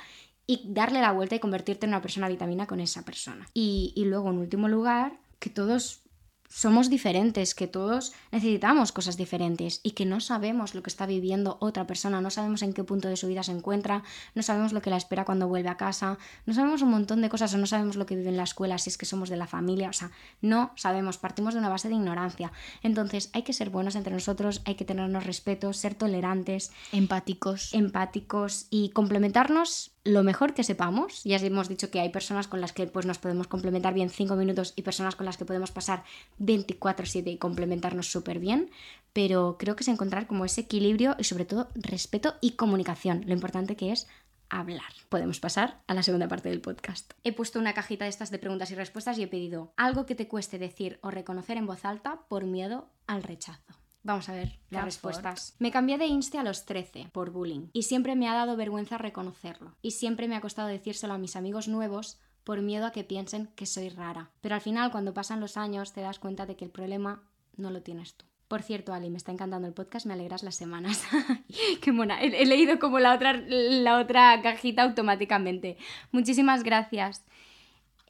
y 0.48 0.62
darle 0.66 1.02
la 1.02 1.12
vuelta 1.12 1.36
y 1.36 1.40
convertirte 1.40 1.86
en 1.86 1.92
una 1.92 2.02
persona 2.02 2.28
vitamina 2.28 2.66
con 2.66 2.80
esa 2.80 3.04
persona. 3.04 3.48
Y, 3.54 3.94
y 3.96 4.06
luego, 4.06 4.32
en 4.32 4.40
último 4.40 4.68
lugar, 4.68 5.20
que 5.38 5.52
todos 5.52 6.02
somos 6.50 6.90
diferentes, 6.90 7.54
que 7.54 7.68
todos 7.68 8.14
necesitamos 8.32 8.92
cosas 8.92 9.18
diferentes 9.18 9.80
y 9.84 9.92
que 9.92 10.06
no 10.06 10.20
sabemos 10.20 10.74
lo 10.74 10.82
que 10.82 10.90
está 10.90 11.06
viviendo 11.06 11.58
otra 11.62 11.86
persona, 11.86 12.22
no 12.22 12.32
sabemos 12.32 12.64
en 12.64 12.74
qué 12.74 12.84
punto 12.84 13.08
de 13.08 13.18
su 13.18 13.28
vida 13.28 13.44
se 13.44 13.52
encuentra, 13.52 14.04
no 14.34 14.42
sabemos 14.42 14.74
lo 14.74 14.82
que 14.82 14.90
la 14.90 14.98
espera 14.98 15.26
cuando 15.26 15.48
vuelve 15.48 15.70
a 15.70 15.78
casa, 15.78 16.18
no 16.46 16.54
sabemos 16.54 16.82
un 16.82 16.90
montón 16.90 17.22
de 17.22 17.30
cosas 17.30 17.54
o 17.54 17.58
no 17.58 17.68
sabemos 17.68 17.96
lo 17.96 18.06
que 18.08 18.16
vive 18.16 18.30
en 18.30 18.38
la 18.38 18.44
escuela 18.44 18.80
si 18.80 18.90
es 18.90 18.98
que 18.98 19.06
somos 19.06 19.30
de 19.30 19.38
la 19.38 19.48
familia, 19.48 19.90
o 19.90 19.94
sea, 19.94 20.12
no 20.42 20.72
sabemos, 20.76 21.18
partimos 21.18 21.54
de 21.54 21.60
una 21.60 21.70
base 21.70 21.88
de 21.88 21.96
ignorancia. 21.96 22.52
Entonces 22.82 23.30
hay 23.34 23.44
que 23.44 23.54
ser 23.54 23.70
buenos 23.70 23.96
entre 23.96 24.14
nosotros, 24.14 24.62
hay 24.66 24.76
que 24.76 24.86
tenernos 24.86 25.26
respeto, 25.26 25.72
ser 25.74 25.94
tolerantes, 25.94 26.72
empáticos, 26.92 27.74
empáticos 27.74 28.66
y 28.72 28.90
complementarnos 28.90 29.92
lo 30.04 30.24
mejor 30.24 30.54
que 30.54 30.64
sepamos. 30.64 31.24
Ya 31.24 31.38
hemos 31.38 31.70
dicho 31.70 31.92
que 31.92 32.00
hay 32.00 32.10
personas 32.10 32.48
con 32.48 32.62
las 32.62 32.74
que 32.74 32.88
pues, 32.88 33.06
nos 33.06 33.18
podemos 33.18 33.48
complementar 33.48 33.94
bien 33.94 34.10
5 34.10 34.36
minutos 34.36 34.74
y 34.76 34.84
personas 34.84 35.16
con 35.16 35.26
las 35.26 35.38
que 35.38 35.46
podemos 35.46 35.72
pasar 35.72 36.04
24/7 36.40 37.32
y 37.32 37.38
complementarnos 37.38 38.12
súper 38.12 38.40
bien, 38.40 38.70
pero 39.14 39.58
creo 39.60 39.76
que 39.76 39.84
es 39.84 39.88
encontrar 39.88 40.28
como 40.28 40.46
ese 40.46 40.62
equilibrio 40.62 41.16
y 41.20 41.24
sobre 41.24 41.46
todo 41.46 41.70
respeto 41.76 42.36
y 42.42 42.52
comunicación, 42.52 43.24
lo 43.26 43.34
importante 43.34 43.76
que 43.76 43.92
es 43.92 44.08
hablar. 44.50 44.92
Podemos 45.10 45.40
pasar 45.40 45.82
a 45.88 45.94
la 45.94 46.04
segunda 46.04 46.28
parte 46.28 46.50
del 46.50 46.62
podcast. 46.62 47.14
He 47.24 47.34
puesto 47.34 47.60
una 47.60 47.74
cajita 47.74 48.06
de 48.06 48.10
estas 48.10 48.32
de 48.32 48.40
preguntas 48.40 48.72
y 48.72 48.76
respuestas 48.76 49.18
y 49.18 49.24
he 49.24 49.28
pedido 49.28 49.74
algo 49.78 50.06
que 50.06 50.16
te 50.16 50.28
cueste 50.28 50.58
decir 50.58 51.00
o 51.02 51.12
reconocer 51.12 51.58
en 51.58 51.68
voz 51.68 51.86
alta 51.86 52.22
por 52.28 52.46
miedo 52.46 52.90
al 53.08 53.24
rechazo. 53.24 53.79
Vamos 54.04 54.30
a 54.30 54.34
ver 54.34 54.60
las 54.70 54.86
respuestas. 54.86 55.56
Me 55.60 55.72
cambié 55.72 55.98
de 55.98 56.08
Insta 56.08 56.42
a 56.42 56.44
los 56.44 56.66
13 56.66 57.10
por 57.12 57.32
bullying 57.32 57.68
y 57.74 57.84
siempre 57.84 58.16
me 58.16 58.30
ha 58.30 58.34
dado 58.34 58.56
vergüenza 58.56 58.98
reconocerlo. 58.98 59.76
Y 59.82 59.92
siempre 59.92 60.28
me 60.28 60.36
ha 60.36 60.42
costado 60.42 60.68
decírselo 60.68 61.14
a 61.14 61.18
mis 61.18 61.36
amigos 61.36 61.68
nuevos 61.68 62.20
por 62.44 62.62
miedo 62.62 62.86
a 62.86 62.92
que 62.92 63.04
piensen 63.04 63.48
que 63.56 63.66
soy 63.66 63.90
rara. 63.90 64.32
Pero 64.42 64.56
al 64.56 64.62
final, 64.62 64.92
cuando 64.92 65.14
pasan 65.14 65.40
los 65.40 65.58
años, 65.58 65.94
te 65.94 66.02
das 66.02 66.20
cuenta 66.20 66.46
de 66.46 66.56
que 66.56 66.66
el 66.66 66.72
problema 66.72 67.24
no 67.58 67.70
lo 67.70 67.82
tienes 67.82 68.16
tú. 68.16 68.26
Por 68.48 68.64
cierto, 68.64 68.94
Ali, 68.94 69.12
me 69.12 69.18
está 69.18 69.32
encantando 69.32 69.68
el 69.68 69.76
podcast, 69.76 70.08
me 70.08 70.14
alegras 70.14 70.42
las 70.42 70.56
semanas. 70.56 71.04
Qué 71.82 71.92
mona, 71.92 72.20
he, 72.20 72.46
leído 72.48 72.80
como 72.80 72.98
la 72.98 73.14
otra, 73.14 73.34
la 73.34 74.00
otra 74.00 74.42
cajita 74.42 74.82
automáticamente. 74.82 75.78
Muchísimas 76.12 76.64
gracias. 76.64 77.24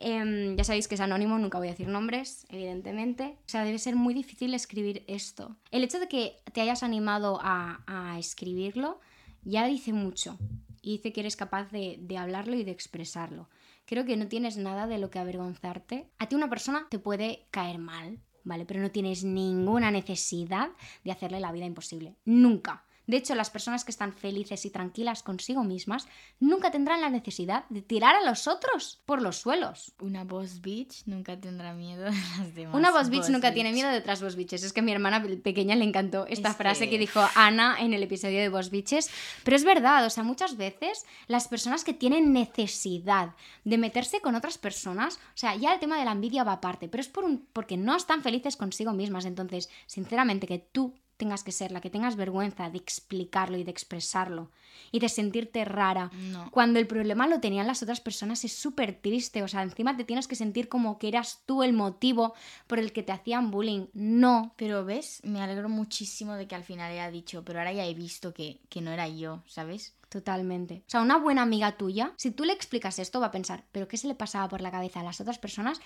Em, 0.01 0.55
ya 0.55 0.63
sabéis 0.63 0.87
que 0.87 0.95
es 0.95 1.01
anónimo, 1.01 1.37
nunca 1.37 1.57
voy 1.57 1.67
a 1.67 1.71
decir 1.71 1.89
nombres, 1.89 2.47
evidentemente. 2.49 3.37
O 3.45 3.49
sea, 3.49 3.65
debe 3.65 3.79
ser 3.79 3.97
muy 3.97 4.13
difícil 4.13 4.53
escribir 4.53 5.03
esto. 5.07 5.57
El 5.71 5.83
hecho 5.83 5.99
de 5.99 6.07
que 6.07 6.37
te 6.53 6.61
hayas 6.61 6.83
animado 6.83 7.39
a, 7.41 8.15
escribirlo 8.17 8.99
ya 9.43 9.65
dice 9.65 9.91
mucho. 9.91 10.37
Dice 10.81 11.11
que 11.11 11.19
eres 11.19 11.35
capaz 11.35 11.69
de, 11.71 11.97
de 11.99 12.17
hablarlo 12.17 12.55
y 12.55 12.63
de 12.63 12.71
expresarlo. 12.71 13.49
Creo 13.85 14.05
que 14.05 14.15
no 14.15 14.27
tienes 14.27 14.55
nada 14.55 14.87
de 14.87 14.99
lo 14.99 15.09
que 15.09 15.19
avergonzarte. 15.19 16.09
A 16.17 16.27
ti 16.27 16.35
una 16.35 16.49
persona 16.49 16.87
te 16.89 16.99
puede 16.99 17.47
caer 17.51 17.77
mal, 17.77 18.19
¿vale? 18.45 18.65
Pero 18.65 18.81
no 18.81 18.91
tienes 18.91 19.23
ninguna 19.25 19.91
necesidad 19.91 20.69
de 21.03 21.11
hacerle 21.11 21.41
la 21.41 21.51
vida 21.51 21.65
imposible. 21.65 22.15
Nunca. 22.23 22.85
De 23.09 23.17
hecho, 23.17 23.33
las 23.33 23.49
personas 23.49 23.83
que 23.83 23.89
están 23.89 24.13
felices 24.13 24.65
y 24.65 24.69
tranquilas 24.69 25.23
consigo 25.23 25.63
mismas 25.63 26.07
nunca 26.39 26.69
tendrán 26.69 27.01
la 27.01 27.09
necesidad 27.09 27.65
de 27.69 27.81
tirar 27.81 28.15
a 28.15 28.23
los 28.23 28.47
otros 28.47 29.01
por 29.07 29.19
los 29.23 29.37
suelos. 29.37 29.93
Una 29.99 30.25
boss 30.25 30.61
bitch 30.61 31.07
nunca 31.07 31.35
tendrá 31.35 31.73
miedo 31.73 32.03
de 32.03 32.11
las 32.11 32.53
demás. 32.53 32.75
Una 32.75 32.91
boss 32.91 33.09
bitch 33.09 33.29
nunca 33.29 33.51
tiene 33.51 33.71
miedo 33.71 33.89
de 33.89 33.97
otras 33.97 34.21
boss 34.21 34.35
bitches. 34.35 34.61
Es 34.61 34.73
que 34.73 34.81
a 34.81 34.83
mi 34.83 34.91
hermana 34.91 35.23
pequeña 35.43 35.75
le 35.75 35.85
encantó 35.85 36.27
esta 36.27 36.53
frase 36.53 36.87
que... 36.87 36.99
dijo 36.99 37.19
Ana 37.33 37.77
en 37.79 37.95
el 37.95 38.03
episodio 38.03 38.41
de 38.41 38.49
boss 38.49 38.69
bitches. 38.69 39.09
Pero 39.43 39.57
es 39.57 39.63
verdad, 39.63 40.05
o 40.05 40.11
sea, 40.11 40.23
muchas 40.23 40.55
veces 40.55 41.03
las 41.25 41.47
personas 41.47 41.83
que 41.83 41.95
tienen 41.95 42.31
necesidad 42.31 43.33
de 43.63 43.79
meterse 43.79 44.21
con 44.21 44.35
otras 44.35 44.59
personas, 44.59 45.15
o 45.15 45.37
sea, 45.37 45.55
ya 45.55 45.73
el 45.73 45.79
tema 45.79 45.97
de 45.97 46.05
la 46.05 46.11
envidia 46.11 46.43
va 46.43 46.51
aparte, 46.51 46.87
pero 46.87 47.01
es 47.01 47.07
por 47.07 47.23
un, 47.23 47.47
porque 47.53 47.75
no 47.75 47.95
están 47.95 48.21
felices 48.21 48.55
consigo 48.55 48.93
mismas. 48.93 49.25
Entonces, 49.25 49.67
sinceramente, 49.87 50.45
que 50.45 50.59
tú 50.59 50.93
tengas 51.19 51.43
que 51.43 51.51
ser, 51.51 51.71
la 51.71 51.81
que 51.81 51.89
tengas 51.89 52.15
vergüenza 52.15 52.69
de 52.69 52.77
explicarlo 52.77 53.57
y 53.57 53.63
de 53.65 53.71
expresarlo 53.71 54.49
y 54.91 54.99
de 54.99 55.09
sentirte 55.09 55.65
rara. 55.65 56.09
Cuando 56.49 56.79
el 56.79 56.87
problema 56.87 57.27
lo 57.27 57.41
tenían 57.41 57.67
las 57.67 57.83
otras 57.83 57.99
personas 57.99 58.45
es 58.45 58.53
súper 58.53 58.93
triste, 58.93 59.43
o 59.43 59.47
sea, 59.47 59.61
encima 59.61 59.97
te 59.97 60.05
tienes 60.05 60.27
que 60.27 60.35
sentir 60.35 60.69
como 60.69 60.97
que 60.97 61.09
eras 61.09 61.43
tú 61.45 61.61
el 61.61 61.73
motivo 61.73 62.33
por 62.67 62.79
el 62.79 62.93
que 62.93 63.03
te 63.03 63.11
hacían 63.11 63.51
bullying. 63.51 63.87
No. 63.93 64.53
Pero 64.55 64.85
ves, 64.85 65.19
me 65.23 65.41
alegro 65.41 65.67
muchísimo 65.67 66.35
de 66.35 66.47
que 66.47 66.55
al 66.55 66.63
final 66.63 66.91
haya 66.91 67.11
dicho, 67.11 67.43
pero 67.43 67.59
ahora 67.59 67.73
ya 67.73 67.85
he 67.85 67.93
visto 67.93 68.33
que, 68.33 68.61
que 68.69 68.81
no 68.81 68.91
era 68.91 69.09
yo, 69.09 69.43
¿sabes? 69.45 69.95
Totalmente. 70.07 70.83
O 70.87 70.89
sea, 70.89 71.01
una 71.01 71.17
buena 71.17 71.41
amiga 71.41 71.77
tuya, 71.77 72.13
si 72.15 72.31
tú 72.31 72.45
le 72.45 72.53
explicas 72.53 72.97
esto, 72.97 73.19
va 73.19 73.27
a 73.27 73.31
pensar, 73.31 73.65
¿pero 73.73 73.89
qué 73.89 73.97
se 73.97 74.07
le 74.07 74.15
pasaba 74.15 74.47
por 74.47 74.61
la 74.61 74.71
cabeza 74.71 75.01
a 75.01 75.03
las 75.03 75.19
otras 75.19 75.37
personas? 75.37 75.81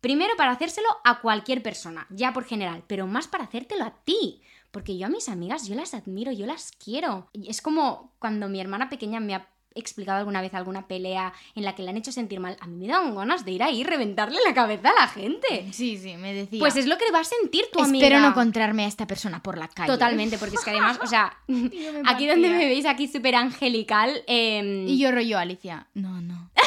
Primero 0.00 0.36
para 0.36 0.52
hacérselo 0.52 0.88
a 1.04 1.20
cualquier 1.20 1.60
persona, 1.60 2.06
ya 2.10 2.32
por 2.32 2.44
general, 2.44 2.84
pero 2.86 3.08
más 3.08 3.26
para 3.26 3.44
hacértelo 3.44 3.84
a 3.84 3.94
ti. 4.04 4.40
Porque 4.78 4.96
yo 4.96 5.06
a 5.06 5.10
mis 5.10 5.28
amigas, 5.28 5.66
yo 5.66 5.74
las 5.74 5.92
admiro, 5.92 6.30
yo 6.30 6.46
las 6.46 6.70
quiero. 6.70 7.28
Y 7.32 7.50
es 7.50 7.60
como 7.60 8.12
cuando 8.20 8.48
mi 8.48 8.60
hermana 8.60 8.88
pequeña 8.88 9.18
me 9.18 9.34
ha 9.34 9.48
explicado 9.74 10.18
alguna 10.18 10.40
vez 10.40 10.54
alguna 10.54 10.86
pelea 10.86 11.32
en 11.56 11.64
la 11.64 11.74
que 11.74 11.82
le 11.82 11.90
han 11.90 11.96
hecho 11.96 12.12
sentir 12.12 12.38
mal, 12.38 12.56
a 12.60 12.68
mí 12.68 12.76
me 12.76 12.86
dan 12.86 13.12
ganas 13.12 13.44
de 13.44 13.50
ir 13.50 13.64
ahí 13.64 13.80
y 13.80 13.82
reventarle 13.84 14.38
la 14.46 14.54
cabeza 14.54 14.90
a 14.90 14.94
la 14.94 15.08
gente. 15.08 15.66
Sí, 15.72 15.98
sí, 15.98 16.16
me 16.16 16.32
decía. 16.32 16.60
Pues 16.60 16.76
es 16.76 16.86
lo 16.86 16.96
que 16.96 17.10
va 17.10 17.18
a 17.18 17.24
sentir 17.24 17.64
tu 17.72 17.80
amiga. 17.80 18.06
Espero 18.06 18.20
no 18.20 18.28
encontrarme 18.28 18.84
a 18.84 18.86
esta 18.86 19.08
persona 19.08 19.42
por 19.42 19.58
la 19.58 19.66
calle. 19.66 19.90
Totalmente, 19.90 20.38
porque 20.38 20.54
es 20.54 20.64
que 20.64 20.70
además, 20.70 21.00
o 21.02 21.08
sea, 21.08 21.36
aquí 22.06 22.28
donde 22.28 22.48
me 22.48 22.66
veis, 22.66 22.86
aquí 22.86 23.08
súper 23.08 23.34
angelical. 23.34 24.22
Em, 24.28 24.86
y 24.86 24.96
yo 24.96 25.10
rollo, 25.10 25.40
Alicia, 25.40 25.88
no, 25.94 26.20
no. 26.20 26.52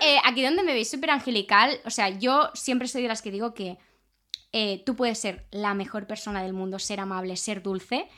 Eh, 0.00 0.16
aquí 0.24 0.44
donde 0.44 0.62
me 0.62 0.74
veis 0.74 0.88
súper 0.88 1.10
angelical, 1.10 1.80
o 1.84 1.90
sea, 1.90 2.08
yo 2.08 2.50
siempre 2.54 2.86
soy 2.86 3.02
de 3.02 3.08
las 3.08 3.20
que 3.20 3.32
digo 3.32 3.52
que 3.52 3.78
eh, 4.52 4.82
tú 4.84 4.96
puedes 4.96 5.18
ser 5.18 5.46
la 5.50 5.74
mejor 5.74 6.06
persona 6.06 6.42
del 6.42 6.52
mundo, 6.52 6.78
ser 6.78 7.00
amable, 7.00 7.36
ser 7.36 7.62
dulce, 7.62 8.08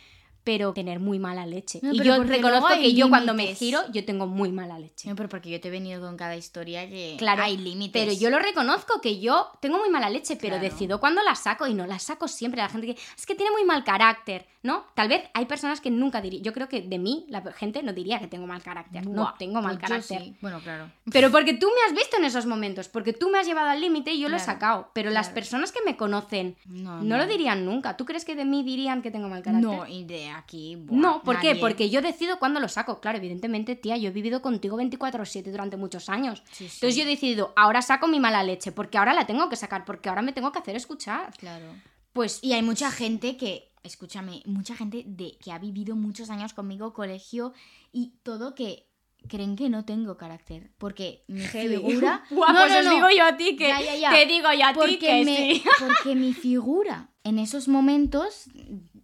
pero 0.44 0.72
tener 0.72 1.00
muy 1.00 1.18
mala 1.18 1.46
leche. 1.46 1.80
y 1.82 2.02
yo 2.02 2.22
reconozco 2.22 2.68
que 2.74 2.94
yo 2.94 3.08
cuando 3.08 3.34
me 3.34 3.54
giro, 3.54 3.80
yo 3.92 4.04
tengo 4.04 4.26
muy 4.26 4.52
mala 4.52 4.78
leche. 4.78 5.08
No, 5.08 5.16
pero 5.16 5.28
porque 5.28 5.50
yo 5.50 5.60
te 5.60 5.68
he 5.68 5.70
venido 5.70 6.00
con 6.00 6.16
cada 6.16 6.36
historia 6.36 6.88
que 6.88 7.16
claro, 7.18 7.42
hay 7.42 7.56
límites. 7.56 7.92
Pero 7.92 8.18
yo 8.18 8.30
lo 8.30 8.38
reconozco 8.38 9.00
que 9.00 9.20
yo 9.20 9.50
tengo 9.60 9.78
muy 9.78 9.90
mala 9.90 10.10
leche, 10.10 10.36
pero 10.36 10.58
decido 10.58 11.00
cuando 11.00 11.22
la 11.22 11.34
saco 11.34 11.66
y 11.66 11.74
no 11.74 11.86
la 11.86 11.98
saco 11.98 12.28
siempre. 12.28 12.60
La 12.60 12.68
gente 12.68 12.86
que 12.86 13.00
es 13.16 13.26
que 13.26 13.34
tiene 13.34 13.52
muy 13.52 13.64
mal 13.64 13.84
carácter, 13.84 14.46
¿no? 14.62 14.84
Tal 14.94 15.08
vez 15.08 15.22
hay 15.34 15.46
personas 15.46 15.80
que 15.80 15.90
nunca 15.90 16.20
diría, 16.20 16.40
yo 16.42 16.52
creo 16.52 16.68
que 16.68 16.82
de 16.82 16.98
mí 16.98 17.26
la 17.28 17.42
gente 17.52 17.82
no 17.82 17.92
diría 17.92 18.18
que 18.18 18.26
tengo 18.26 18.46
mal 18.46 18.62
carácter. 18.62 19.06
No, 19.06 19.34
tengo 19.38 19.60
mal 19.62 19.78
pues 19.78 19.88
carácter. 19.88 20.34
Bueno, 20.40 20.60
claro. 20.60 20.90
Pero 21.12 21.30
porque 21.30 21.54
tú 21.54 21.66
me 21.66 21.86
has 21.86 21.94
visto 21.94 22.16
en 22.16 22.24
esos 22.24 22.46
momentos, 22.46 22.88
porque 22.88 23.12
tú 23.12 23.30
me 23.30 23.38
has 23.38 23.46
llevado 23.46 23.70
al 23.70 23.80
límite 23.80 24.12
y 24.12 24.20
yo 24.20 24.28
lo 24.28 24.36
he 24.36 24.40
sacado. 24.40 24.90
Pero 24.94 25.10
las 25.10 25.28
personas 25.28 25.72
que 25.72 25.80
me 25.84 25.96
conocen 25.96 26.56
no, 26.66 27.02
lo 27.02 27.26
dirían 27.26 27.64
nunca. 27.64 27.96
¿Tú 27.96 28.04
crees 28.04 28.24
que 28.24 28.34
de 28.34 28.44
mí 28.44 28.62
dirían 28.62 29.02
que 29.02 29.10
tengo 29.10 29.28
mal 29.28 29.42
carácter? 29.42 29.70
No, 29.70 29.86
y 29.86 30.04
aquí. 30.36 30.76
no, 30.90 31.22
¿por 31.22 31.40
qué? 31.40 31.56
Porque 31.56 31.90
yo 31.90 32.02
decido 32.02 32.38
cuándo 32.38 32.60
lo 32.60 32.68
saco. 32.68 33.00
Claro, 33.00 33.18
evidentemente, 33.18 33.76
tía, 33.76 33.96
yo 33.96 34.08
he 34.08 34.12
vivido 34.12 34.42
contigo 34.42 34.76
24/7 34.78 35.50
durante 35.50 35.76
muchos 35.76 36.08
años. 36.08 36.42
Entonces 36.60 36.96
yo 36.96 37.02
he 37.02 37.06
decidido, 37.06 37.52
ahora 37.56 37.82
saco 37.82 38.08
mi 38.08 38.20
mala 38.20 38.42
leche, 38.42 38.72
porque 38.72 38.98
ahora 38.98 39.12
la 39.14 39.26
tengo 39.26 39.48
que 39.48 39.56
sacar, 39.56 39.84
porque 39.84 40.08
ahora 40.08 40.22
me 40.22 40.32
tengo 40.32 40.52
que 40.52 40.58
hacer 40.58 40.76
escuchar. 40.76 41.32
Claro. 41.38 41.66
Pues 42.12 42.40
Y 42.42 42.52
hay 42.54 42.62
mucha 42.62 42.90
gente 42.90 43.36
que, 43.36 43.72
escúchame, 43.84 44.42
mucha 44.46 44.74
gente 44.74 45.04
de 45.06 45.38
que 45.38 45.52
ha 45.52 45.58
vivido 45.58 45.94
muchos 45.94 46.28
años 46.30 46.54
conmigo, 46.54 46.92
colegio 46.92 47.52
y 47.92 48.14
todo 48.22 48.54
que 48.54 48.88
creen 49.28 49.54
que 49.54 49.68
no 49.68 49.84
tengo 49.84 50.16
carácter. 50.16 50.72
Porque 50.78 51.24
mi 51.28 51.40
figura. 51.42 52.24
Guau, 52.30 52.52
No, 52.52 52.60
pues 52.60 52.72
no, 52.72 52.78
os 52.80 52.84
no. 52.86 52.94
digo 52.94 53.08
yo 53.10 53.24
a 53.26 53.36
ti 53.36 53.54
que. 53.54 53.68
Ya, 53.68 53.80
ya, 53.80 53.94
ya. 53.96 54.10
Te 54.10 54.26
digo 54.26 54.48
yo 54.52 54.66
a 54.66 54.72
ti 54.86 54.98
que 54.98 55.24
me- 55.24 55.36
sí. 55.54 55.62
porque 55.78 56.14
mi 56.16 56.32
figura 56.32 57.09
en 57.24 57.38
esos 57.38 57.68
momentos 57.68 58.46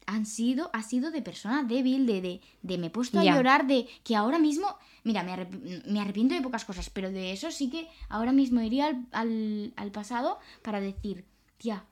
han 0.07 0.25
sido, 0.27 0.71
ha 0.73 0.83
sido 0.83 1.11
de 1.11 1.21
persona 1.23 1.63
débil, 1.65 2.07
de, 2.07 2.21
de, 2.21 2.41
de 2.63 2.79
me 2.79 2.87
he 2.87 2.91
puesto 2.91 3.19
a 3.19 3.23
llorar, 3.37 3.67
de 3.67 3.87
que 4.05 4.17
ahora 4.17 4.39
mismo, 4.39 4.67
mira, 5.05 5.23
me, 5.23 5.33
arrep- 5.33 5.85
me 5.87 6.01
arrepiento 6.01 6.35
de 6.35 6.41
pocas 6.43 6.65
cosas, 6.65 6.89
pero 6.91 7.11
de 7.11 7.33
eso 7.33 7.51
sí 7.51 7.69
que 7.71 7.89
ahora 8.09 8.33
mismo 8.33 8.61
iría 8.61 8.87
al, 8.87 9.07
al, 9.13 9.73
al 9.77 9.91
pasado 9.91 10.39
para 10.63 10.81
decir, 10.81 11.25
tía, 11.59 11.85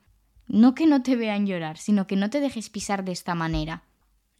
no 0.46 0.74
que 0.74 0.86
no 0.86 1.02
te 1.02 1.16
vean 1.16 1.46
llorar, 1.46 1.76
sino 1.78 2.06
que 2.06 2.16
no 2.16 2.30
te 2.30 2.40
dejes 2.40 2.70
pisar 2.70 3.04
de 3.04 3.12
esta 3.12 3.34
manera. 3.34 3.82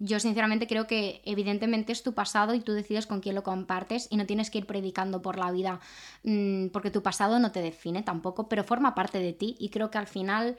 Yo 0.01 0.19
sinceramente 0.19 0.67
creo 0.67 0.89
que 0.89 1.23
evidentemente 1.25 1.93
es 1.93 2.03
tu 2.03 2.15
pasado 2.15 2.53
y 2.55 2.61
tú 2.61 2.73
decides 2.73 3.07
con 3.07 3.21
quién 3.21 3.37
lo 3.37 3.45
compartes 3.45 4.09
y 4.11 4.17
no 4.17 4.27
tienes 4.27 4.51
que 4.51 4.59
ir 4.59 4.67
predicando 4.67 5.23
por 5.23 5.39
la 5.39 5.53
vida 5.53 5.79
mm, 6.25 6.67
porque 6.69 6.91
tu 6.91 7.01
pasado 7.03 7.39
no 7.39 7.53
te 7.53 7.63
define 7.63 8.03
tampoco, 8.03 8.49
pero 8.49 8.65
forma 8.65 8.95
parte 8.97 9.21
de 9.21 9.33
ti 9.33 9.55
y 9.59 9.69
creo 9.71 9.91
que 9.93 9.99
al 9.99 10.09
final 10.09 10.57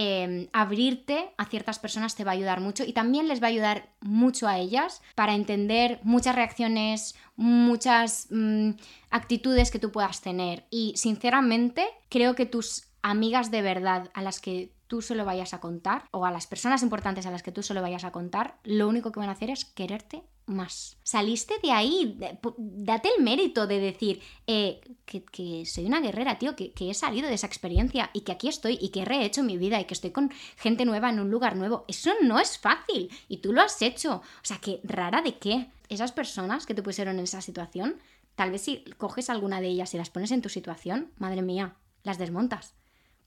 eh, 0.00 0.48
abrirte 0.52 1.30
a 1.38 1.46
ciertas 1.46 1.80
personas 1.80 2.14
te 2.14 2.22
va 2.22 2.30
a 2.30 2.34
ayudar 2.34 2.60
mucho 2.60 2.84
y 2.84 2.92
también 2.92 3.26
les 3.26 3.42
va 3.42 3.48
a 3.48 3.50
ayudar 3.50 3.88
mucho 4.00 4.46
a 4.46 4.56
ellas 4.56 5.02
para 5.16 5.34
entender 5.34 5.98
muchas 6.04 6.36
reacciones, 6.36 7.16
muchas 7.34 8.28
mm, 8.30 8.74
actitudes 9.10 9.72
que 9.72 9.80
tú 9.80 9.90
puedas 9.90 10.20
tener. 10.20 10.66
Y 10.70 10.92
sinceramente 10.94 11.84
creo 12.10 12.36
que 12.36 12.46
tus 12.46 12.84
amigas 13.02 13.50
de 13.50 13.60
verdad 13.60 14.08
a 14.14 14.22
las 14.22 14.38
que 14.38 14.70
tú 14.88 15.02
se 15.02 15.14
lo 15.14 15.24
vayas 15.24 15.54
a 15.54 15.60
contar 15.60 16.04
o 16.10 16.24
a 16.24 16.32
las 16.32 16.46
personas 16.46 16.82
importantes 16.82 17.26
a 17.26 17.30
las 17.30 17.42
que 17.42 17.52
tú 17.52 17.62
se 17.62 17.74
lo 17.74 17.82
vayas 17.82 18.04
a 18.04 18.10
contar, 18.10 18.58
lo 18.64 18.88
único 18.88 19.12
que 19.12 19.20
van 19.20 19.28
a 19.28 19.32
hacer 19.32 19.50
es 19.50 19.64
quererte 19.64 20.24
más. 20.46 20.96
Saliste 21.02 21.54
de 21.62 21.70
ahí, 21.70 22.18
date 22.56 23.10
el 23.16 23.22
mérito 23.22 23.66
de 23.66 23.78
decir 23.78 24.20
eh, 24.46 24.80
que, 25.04 25.22
que 25.22 25.64
soy 25.66 25.84
una 25.84 26.00
guerrera, 26.00 26.38
tío, 26.38 26.56
que, 26.56 26.72
que 26.72 26.90
he 26.90 26.94
salido 26.94 27.28
de 27.28 27.34
esa 27.34 27.46
experiencia 27.46 28.10
y 28.12 28.22
que 28.22 28.32
aquí 28.32 28.48
estoy 28.48 28.78
y 28.80 28.88
que 28.88 29.02
he 29.02 29.04
rehecho 29.04 29.42
mi 29.42 29.58
vida 29.58 29.80
y 29.80 29.84
que 29.84 29.94
estoy 29.94 30.10
con 30.10 30.32
gente 30.56 30.84
nueva 30.84 31.10
en 31.10 31.20
un 31.20 31.30
lugar 31.30 31.54
nuevo. 31.56 31.84
Eso 31.86 32.10
no 32.22 32.40
es 32.40 32.58
fácil 32.58 33.10
y 33.28 33.38
tú 33.38 33.52
lo 33.52 33.62
has 33.62 33.80
hecho. 33.82 34.16
O 34.16 34.44
sea, 34.44 34.58
que 34.58 34.80
rara 34.84 35.22
de 35.22 35.38
qué. 35.38 35.70
Esas 35.88 36.12
personas 36.12 36.66
que 36.66 36.74
te 36.74 36.82
pusieron 36.82 37.18
en 37.18 37.24
esa 37.24 37.40
situación, 37.40 37.96
tal 38.34 38.50
vez 38.50 38.62
si 38.62 38.84
coges 38.98 39.30
alguna 39.30 39.60
de 39.60 39.68
ellas 39.68 39.94
y 39.94 39.98
las 39.98 40.10
pones 40.10 40.32
en 40.32 40.42
tu 40.42 40.48
situación, 40.48 41.12
madre 41.16 41.42
mía, 41.42 41.76
las 42.02 42.18
desmontas. 42.18 42.77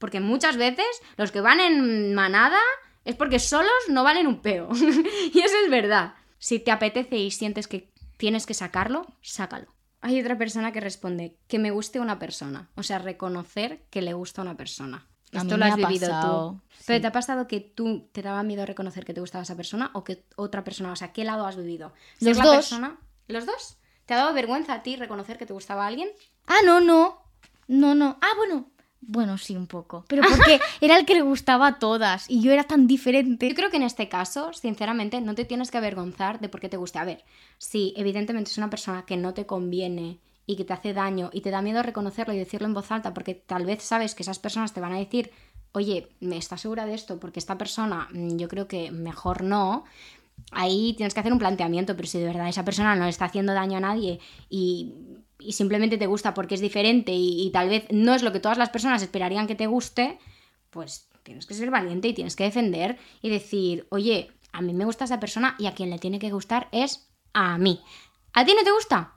Porque 0.02 0.20
muchas 0.20 0.58
veces 0.58 0.86
los 1.16 1.32
que 1.32 1.40
van 1.40 1.62
en 1.62 2.14
manada 2.14 2.60
es 3.06 3.16
porque 3.16 3.40
solos 3.40 3.72
no 3.88 4.04
valen 4.04 4.28
un 4.28 4.42
peo. 4.42 4.68
y 5.34 5.40
eso 5.40 5.56
es 5.64 5.70
verdad. 5.72 6.16
Si 6.40 6.60
te 6.60 6.72
apetece 6.72 7.18
y 7.18 7.32
sientes 7.32 7.68
que 7.68 7.90
tienes 8.18 8.46
que 8.46 8.54
sacarlo, 8.56 9.06
sácalo. 9.22 9.68
Hay 10.02 10.20
otra 10.20 10.38
persona 10.38 10.72
que 10.72 10.80
responde 10.80 11.38
que 11.48 11.60
me 11.60 11.70
guste 11.70 12.00
una 12.00 12.18
persona. 12.18 12.70
O 12.76 12.82
sea, 12.82 12.98
reconocer 12.98 13.84
que 13.92 14.02
le 14.02 14.14
gusta 14.14 14.42
una 14.42 14.58
persona. 14.58 15.08
A 15.34 15.38
Esto 15.38 15.56
lo 15.56 15.66
has 15.66 15.74
ha 15.74 15.76
vivido 15.76 16.08
pasado, 16.10 16.52
tú. 16.54 16.62
Pero. 16.88 17.02
¿te 17.02 17.08
ha 17.08 17.12
pasado 17.12 17.48
que 17.48 17.60
tú 17.62 18.10
te 18.12 18.24
daba 18.24 18.42
miedo 18.44 18.66
reconocer 18.66 19.06
que 19.06 19.14
te 19.14 19.22
gustaba 19.22 19.44
esa 19.44 19.56
persona 19.56 19.92
o 19.94 20.04
que 20.04 20.26
otra 20.36 20.64
persona? 20.64 20.92
O 20.92 20.96
sea, 20.96 21.14
¿qué 21.14 21.24
lado 21.24 21.46
has 21.46 21.56
vivido? 21.56 21.94
¿Ser 22.20 22.30
Los 22.36 22.44
dos. 22.44 22.56
persona- 22.56 22.98
¿Los 23.28 23.46
dos? 23.46 23.78
¿Te 24.08 24.16
ha 24.16 24.18
dado 24.18 24.34
vergüenza 24.34 24.74
a 24.74 24.82
ti 24.84 24.96
reconocer 24.96 25.38
que 25.38 25.46
te 25.46 25.54
gustaba 25.54 25.86
alguien? 25.86 26.10
Ah, 26.48 26.60
no, 26.66 26.82
no. 26.82 27.22
No, 27.68 27.96
no. 27.96 28.18
Ah, 28.22 28.32
bueno. 28.36 28.71
Bueno, 29.02 29.38
sí, 29.38 29.56
un 29.56 29.68
poco. 29.68 30.06
Pero 30.08 30.22
porque 30.22 30.60
era 30.82 30.98
el 30.98 31.06
que 31.06 31.16
le 31.16 31.22
gustaba 31.22 31.68
a 31.68 31.80
todas 31.80 32.30
y 32.30 32.42
yo 32.42 32.52
era 32.52 32.64
tan 32.64 32.88
diferente. 32.88 33.50
Yo 33.50 33.56
creo 33.56 33.72
que 33.72 33.78
en 33.78 33.84
este 33.84 34.08
caso, 34.08 34.54
sinceramente, 34.54 35.20
no 35.22 35.36
te 35.36 35.44
tienes 35.44 35.72
que 35.72 35.80
avergonzar 35.80 36.40
de 36.40 36.50
por 36.50 36.62
qué 36.62 36.70
te 36.70 36.78
guste. 36.78 37.00
A 37.00 37.06
ver, 37.06 37.24
si 37.58 37.94
evidentemente 37.98 38.52
es 38.52 38.58
una 38.58 38.70
persona 38.70 39.06
que 39.06 39.18
no 39.18 39.34
te 39.34 39.46
conviene 39.46 40.20
y 40.46 40.56
que 40.56 40.66
te 40.66 40.74
hace 40.74 40.94
daño 40.94 41.30
y 41.34 41.42
te 41.42 41.52
da 41.52 41.62
miedo 41.62 41.82
reconocerlo 41.82 42.34
y 42.34 42.38
decirlo 42.38 42.68
en 42.68 42.74
voz 42.74 42.92
alta 42.92 43.14
porque 43.14 43.36
tal 43.36 43.66
vez 43.66 43.84
sabes 43.84 44.16
que 44.16 44.24
esas 44.24 44.40
personas 44.40 44.74
te 44.74 44.82
van 44.82 44.94
a 44.94 45.00
decir, 45.00 45.32
oye, 45.72 46.10
¿me 46.20 46.38
estás 46.38 46.62
segura 46.62 46.86
de 46.86 46.94
esto? 46.94 47.20
Porque 47.20 47.40
esta 47.40 47.58
persona 47.58 48.08
mm, 48.12 48.38
yo 48.38 48.48
creo 48.48 48.68
que 48.68 48.92
mejor 48.92 49.44
no. 49.44 49.84
Ahí 50.52 50.94
tienes 50.96 51.14
que 51.14 51.20
hacer 51.20 51.34
un 51.34 51.40
planteamiento, 51.40 51.96
pero 51.96 52.08
si 52.08 52.20
de 52.20 52.26
verdad 52.26 52.50
esa 52.50 52.66
persona 52.66 52.96
no 52.96 53.04
le 53.04 53.10
está 53.10 53.26
haciendo 53.26 53.54
daño 53.54 53.78
a 53.78 53.82
nadie 53.82 54.20
y, 54.50 54.94
y 55.42 55.54
simplemente 55.54 55.98
te 55.98 56.08
gusta 56.08 56.34
porque 56.34 56.56
es 56.56 56.62
diferente 56.62 57.12
y, 57.14 57.50
tal 57.52 57.70
vez 57.70 57.86
no 57.92 58.14
es 58.14 58.24
lo 58.24 58.32
que 58.32 58.40
todas 58.40 58.58
las 58.58 58.70
personas 58.70 59.02
esperarían 59.02 59.48
que 59.48 59.56
te 59.56 59.68
guste, 59.68 60.20
pues 60.70 61.08
tienes 61.24 61.46
que 61.46 61.54
ser 61.54 61.70
valiente 61.70 62.08
y 62.08 62.14
tienes 62.14 62.36
que 62.36 62.44
defender 62.44 62.98
y 63.22 63.30
decir, 63.30 63.88
oye, 63.90 64.32
a 64.52 64.62
mí 64.62 64.74
me 64.74 64.86
gusta 64.86 65.06
esa 65.06 65.20
persona 65.20 65.56
y 65.58 65.68
a 65.68 65.74
quien 65.74 65.90
le 65.90 66.00
tiene 66.00 66.20
que 66.20 66.32
gustar 66.32 66.68
es 66.72 67.08
a 67.34 67.58
mí. 67.58 67.82
¿A 68.34 68.46
ti 68.46 68.54
no 68.56 68.64
te 68.64 68.72
gusta? 68.72 69.14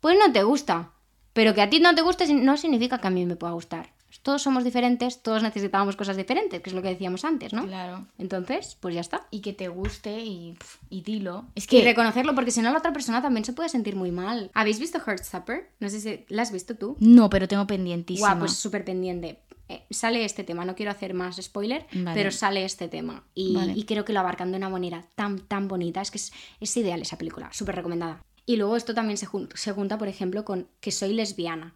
Pues 0.00 0.16
no 0.18 0.32
te 0.32 0.42
gusta. 0.42 0.92
Pero 1.32 1.54
que 1.54 1.62
a 1.62 1.70
ti 1.70 1.80
no 1.80 1.94
te 1.94 2.02
guste 2.02 2.32
no 2.32 2.56
significa 2.56 2.98
que 2.98 3.08
a 3.08 3.10
mí 3.10 3.26
me 3.26 3.36
pueda 3.36 3.52
gustar. 3.52 3.93
Todos 4.22 4.42
somos 4.42 4.64
diferentes, 4.64 5.22
todos 5.22 5.42
necesitábamos 5.42 5.96
cosas 5.96 6.16
diferentes, 6.16 6.62
que 6.62 6.70
es 6.70 6.74
lo 6.74 6.80
que 6.82 6.88
decíamos 6.88 7.24
antes, 7.24 7.52
¿no? 7.52 7.66
Claro. 7.66 8.06
Entonces, 8.18 8.76
pues 8.80 8.94
ya 8.94 9.00
está. 9.00 9.26
Y 9.30 9.40
que 9.40 9.52
te 9.52 9.68
guste 9.68 10.20
y, 10.20 10.56
y 10.88 11.02
dilo. 11.02 11.46
Es 11.54 11.64
Y 11.64 11.66
que 11.66 11.84
reconocerlo, 11.84 12.34
porque 12.34 12.50
si 12.50 12.62
no 12.62 12.72
la 12.72 12.78
otra 12.78 12.92
persona 12.92 13.20
también 13.20 13.44
se 13.44 13.52
puede 13.52 13.68
sentir 13.68 13.96
muy 13.96 14.10
mal. 14.12 14.50
¿Habéis 14.54 14.78
visto 14.80 14.98
Heartstopper? 15.04 15.70
No 15.80 15.88
sé 15.90 16.00
si 16.00 16.24
la 16.28 16.42
has 16.42 16.52
visto 16.52 16.74
tú. 16.76 16.96
No, 17.00 17.28
pero 17.28 17.48
tengo 17.48 17.66
pendientísima. 17.66 18.28
Guau, 18.28 18.38
pues 18.40 18.52
súper 18.56 18.84
pendiente. 18.84 19.40
Eh, 19.68 19.82
sale 19.90 20.24
este 20.24 20.44
tema, 20.44 20.64
no 20.66 20.74
quiero 20.74 20.92
hacer 20.92 21.14
más 21.14 21.36
spoiler, 21.36 21.86
Vale. 21.92 22.10
pero 22.14 22.30
sale 22.30 22.64
este 22.64 22.86
tema. 22.88 23.24
Y, 23.34 23.54
Vale. 23.56 23.72
y 23.74 23.84
creo 23.84 24.04
que 24.04 24.12
lo 24.12 24.20
abarcan 24.20 24.50
de 24.50 24.58
una 24.58 24.68
manera 24.68 25.06
tan, 25.14 25.38
tan 25.38 25.68
bonita. 25.68 26.00
Es 26.02 26.10
que 26.10 26.18
es, 26.18 26.32
es 26.60 26.76
ideal 26.76 27.00
esa 27.02 27.16
película, 27.18 27.50
súper 27.52 27.76
recomendada. 27.76 28.22
Y 28.46 28.56
luego 28.56 28.76
esto 28.76 28.94
también 28.94 29.16
se, 29.16 29.26
jun- 29.26 29.48
se 29.54 29.72
junta, 29.72 29.96
por 29.96 30.08
ejemplo, 30.08 30.44
con 30.44 30.68
que 30.80 30.92
soy 30.92 31.14
lesbiana. 31.14 31.74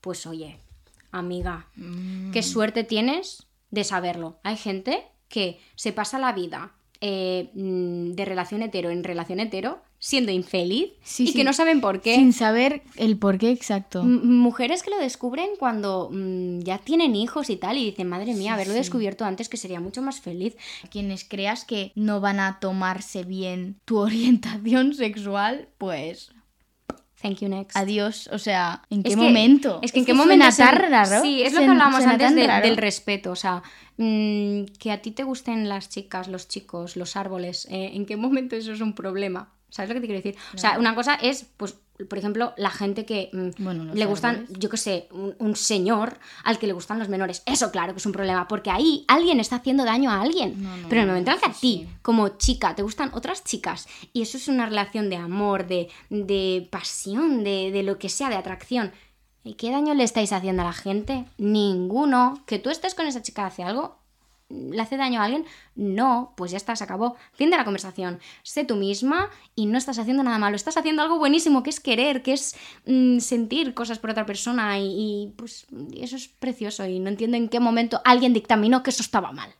Pues 0.00 0.26
oye, 0.26 0.60
amiga, 1.18 1.68
Mm. 1.76 2.30
qué 2.32 2.42
suerte 2.42 2.84
tienes 2.84 3.46
de 3.70 3.84
saberlo. 3.84 4.38
Hay 4.42 4.56
gente 4.56 5.04
que 5.28 5.58
se 5.76 5.92
pasa 5.92 6.18
la 6.18 6.32
vida 6.32 6.72
eh, 7.00 7.50
mm, 7.54 8.12
de 8.12 8.24
relación 8.24 8.62
hetero 8.62 8.88
en 8.88 9.04
relación 9.04 9.38
hetero 9.40 9.82
siendo 9.98 10.32
infeliz 10.32 10.92
Sí, 11.02 11.24
y 11.24 11.26
sí. 11.28 11.34
que 11.34 11.44
no 11.44 11.52
saben 11.52 11.80
por 11.82 12.00
qué. 12.00 12.14
Sin 12.14 12.32
saber 12.32 12.82
el 12.96 13.18
por 13.18 13.36
qué 13.36 13.50
exacto. 13.50 14.00
M- 14.02 14.20
mujeres 14.22 14.82
que 14.82 14.90
lo 14.90 14.98
descubren 14.98 15.50
cuando 15.58 16.08
mm, 16.12 16.60
ya 16.60 16.78
tienen 16.78 17.14
hijos 17.16 17.50
y 17.50 17.56
tal 17.56 17.76
y 17.78 17.84
dicen, 17.84 18.08
madre 18.08 18.32
mía, 18.34 18.38
Sí, 18.42 18.48
haberlo 18.48 18.74
descubierto 18.74 19.24
antes 19.26 19.48
que 19.50 19.56
sería 19.58 19.80
mucho 19.80 20.00
más 20.02 20.20
feliz. 20.20 20.56
Quienes 20.90 21.24
creas 21.24 21.64
que 21.66 21.92
no 21.94 22.20
van 22.20 22.38
a 22.40 22.58
tomarse 22.60 23.24
bien 23.24 23.76
tu 23.84 23.98
orientación 23.98 24.94
sexual, 24.94 25.68
pues 25.78 26.30
Thank 27.24 27.38
you, 27.40 27.48
next. 27.48 27.74
adiós. 27.74 28.28
O 28.32 28.38
sea, 28.38 28.82
¿en 28.90 29.02
qué 29.02 29.08
Es 29.08 29.16
que- 29.16 29.22
momento? 29.22 29.78
Es 29.82 29.92
que 29.92 30.00
en 30.00 30.04
qué 30.04 30.12
momento 30.12 30.44
suena 30.52 30.70
tan 30.72 30.90
raro. 30.90 31.22
Sí, 31.22 31.42
es 31.42 31.54
lo 31.54 31.60
que 31.60 31.66
hablábamos 31.66 32.04
antes 32.04 32.34
de- 32.34 32.46
del 32.60 32.76
respeto. 32.76 33.30
O 33.30 33.36
sea, 33.36 33.62
mm, 33.96 34.64
que 34.78 34.92
a 34.92 35.00
ti 35.00 35.10
te 35.10 35.22
gusten 35.24 35.68
las 35.68 35.88
chicas, 35.88 36.28
los 36.28 36.48
chicos, 36.48 36.96
los 36.96 37.16
árboles. 37.16 37.66
eh, 37.70 37.92
¿En 37.94 38.04
qué 38.04 38.16
momento 38.18 38.56
eso 38.56 38.72
es 38.72 38.80
un 38.82 38.92
problema? 38.94 39.48
¿Sabes 39.74 39.88
lo 39.88 39.94
que 39.94 40.00
te 40.02 40.06
quiero 40.06 40.22
decir? 40.22 40.36
O 40.54 40.58
sea, 40.58 40.78
una 40.78 40.94
cosa 40.94 41.16
es, 41.16 41.46
pues, 41.56 41.74
por 42.08 42.16
ejemplo, 42.16 42.52
la 42.56 42.70
gente 42.70 43.04
que 43.04 43.28
mm, 43.32 43.62
Bueno, 43.64 43.92
le 43.92 44.06
gustan, 44.06 44.36
árboles. 44.36 44.58
yo 44.60 44.68
qué 44.70 44.76
sé, 44.76 45.08
un, 45.10 45.34
un 45.40 45.56
señor 45.56 46.16
al 46.44 46.60
que 46.60 46.68
le 46.68 46.72
gustan 46.74 47.00
los 47.00 47.08
menores. 47.08 47.42
Eso, 47.44 47.72
claro 47.72 47.92
que 47.92 47.98
es 47.98 48.06
un 48.06 48.12
problema, 48.12 48.46
porque 48.46 48.70
ahí 48.70 49.04
alguien 49.08 49.40
está 49.40 49.56
haciendo 49.56 49.84
daño 49.84 50.12
a 50.12 50.20
alguien. 50.20 50.62
No, 50.62 50.76
no, 50.76 50.88
Pero 50.88 51.00
en 51.02 51.08
el 51.08 51.14
momento 51.14 51.32
en 51.32 51.38
que 51.40 51.46
a 51.46 51.52
ti, 51.52 51.56
sí. 51.58 51.88
como 52.02 52.28
chica, 52.38 52.76
te 52.76 52.82
gustan 52.82 53.10
otras 53.14 53.42
chicas, 53.42 53.88
y 54.12 54.22
eso 54.22 54.36
es 54.36 54.46
una 54.46 54.66
relación 54.66 55.10
de 55.10 55.16
amor, 55.16 55.66
de, 55.66 55.88
de 56.08 56.68
pasión, 56.70 57.42
de, 57.42 57.72
de 57.72 57.82
lo 57.82 57.98
que 57.98 58.08
sea, 58.08 58.28
de 58.28 58.36
atracción. 58.36 58.92
¿Y 59.42 59.54
qué 59.54 59.70
daño 59.72 59.92
le 59.94 60.04
estáis 60.04 60.32
haciendo 60.32 60.62
a 60.62 60.66
la 60.66 60.72
gente? 60.72 61.24
Ninguno. 61.38 62.42
Que 62.46 62.58
tú 62.58 62.70
estés 62.70 62.94
con 62.94 63.06
esa 63.06 63.22
chica 63.22 63.44
hace 63.46 63.62
algo, 63.62 63.98
¿le 64.48 64.80
hace 64.80 64.96
daño 64.96 65.20
a 65.20 65.24
alguien? 65.24 65.44
No, 65.74 66.34
pues 66.36 66.50
ya 66.50 66.56
está, 66.56 66.76
se 66.76 66.84
acabó. 66.84 67.16
Fin 67.32 67.50
de 67.50 67.56
la 67.56 67.64
conversación. 67.64 68.20
Sé 68.42 68.64
tú 68.64 68.76
misma 68.76 69.30
y 69.54 69.66
no 69.66 69.78
estás 69.78 69.98
haciendo 69.98 70.22
nada 70.22 70.38
malo. 70.38 70.56
Estás 70.56 70.76
haciendo 70.76 71.02
algo 71.02 71.18
buenísimo, 71.18 71.62
que 71.62 71.70
es 71.70 71.80
querer, 71.80 72.22
que 72.22 72.32
es 72.32 72.56
mm, 72.86 73.18
sentir 73.18 73.74
cosas 73.74 73.98
por 73.98 74.10
otra 74.10 74.26
persona 74.26 74.78
y, 74.78 74.84
y, 74.86 75.32
pues 75.36 75.66
eso 75.94 76.16
es 76.16 76.28
precioso 76.28 76.86
y 76.86 76.98
no 76.98 77.08
entiendo 77.08 77.36
en 77.36 77.48
qué 77.48 77.60
momento 77.60 78.00
alguien 78.04 78.32
dictaminó 78.32 78.82
que 78.82 78.90
eso 78.90 79.02
estaba 79.02 79.32
mal. 79.32 79.54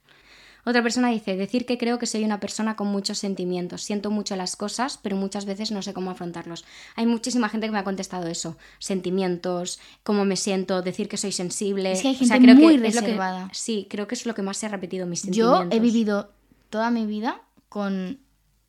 Otra 0.67 0.83
persona 0.83 1.09
dice, 1.11 1.37
decir 1.37 1.67
que 1.67 1.77
creo 1.79 1.99
que 1.99 2.07
soy 2.07 2.25
una 2.25 2.41
persona 2.41 2.75
con 2.77 2.89
muchos 2.89 3.19
sentimientos. 3.19 3.83
Siento 3.83 4.11
mucho 4.11 4.35
las 4.37 4.57
cosas, 4.57 4.99
pero 5.03 5.15
muchas 5.17 5.45
veces 5.45 5.71
no 5.71 5.83
sé 5.83 5.93
cómo 5.93 6.11
afrontarlos. 6.11 6.65
Hay 6.97 7.07
muchísima 7.07 7.49
gente 7.49 7.67
que 7.67 7.73
me 7.73 7.79
ha 7.79 7.85
contestado 7.85 8.27
eso. 8.29 8.57
Sentimientos, 8.79 9.79
cómo 10.03 10.25
me 10.25 10.37
siento, 10.37 10.81
decir 10.83 11.09
que 11.09 11.17
soy 11.17 11.33
sensible. 11.33 11.93
Es 11.93 12.03
que 12.03 12.09
hay 12.09 12.15
O 12.15 12.19
sea, 12.25 12.37
gente 12.39 12.53
creo 12.55 12.57
muy 12.57 12.79
que 12.81 12.87
es 12.89 12.95
lo 12.95 13.01
que- 13.01 13.07
reservada. 13.09 13.51
sí, 13.53 13.87
creo 13.91 14.07
que 14.09 14.15
es 14.15 14.25
lo 14.25 14.35
que 14.35 14.43
más 14.43 14.57
se 14.57 14.67
ha 14.67 14.69
repetido 14.71 15.07
mis 15.07 15.23
Yo 15.25 15.31
sentimientos. 15.59 15.77
he 15.77 15.81
vivido 15.81 16.31
toda 16.71 16.91
mi 16.91 17.07
vida 17.07 17.43
con. 17.69 18.21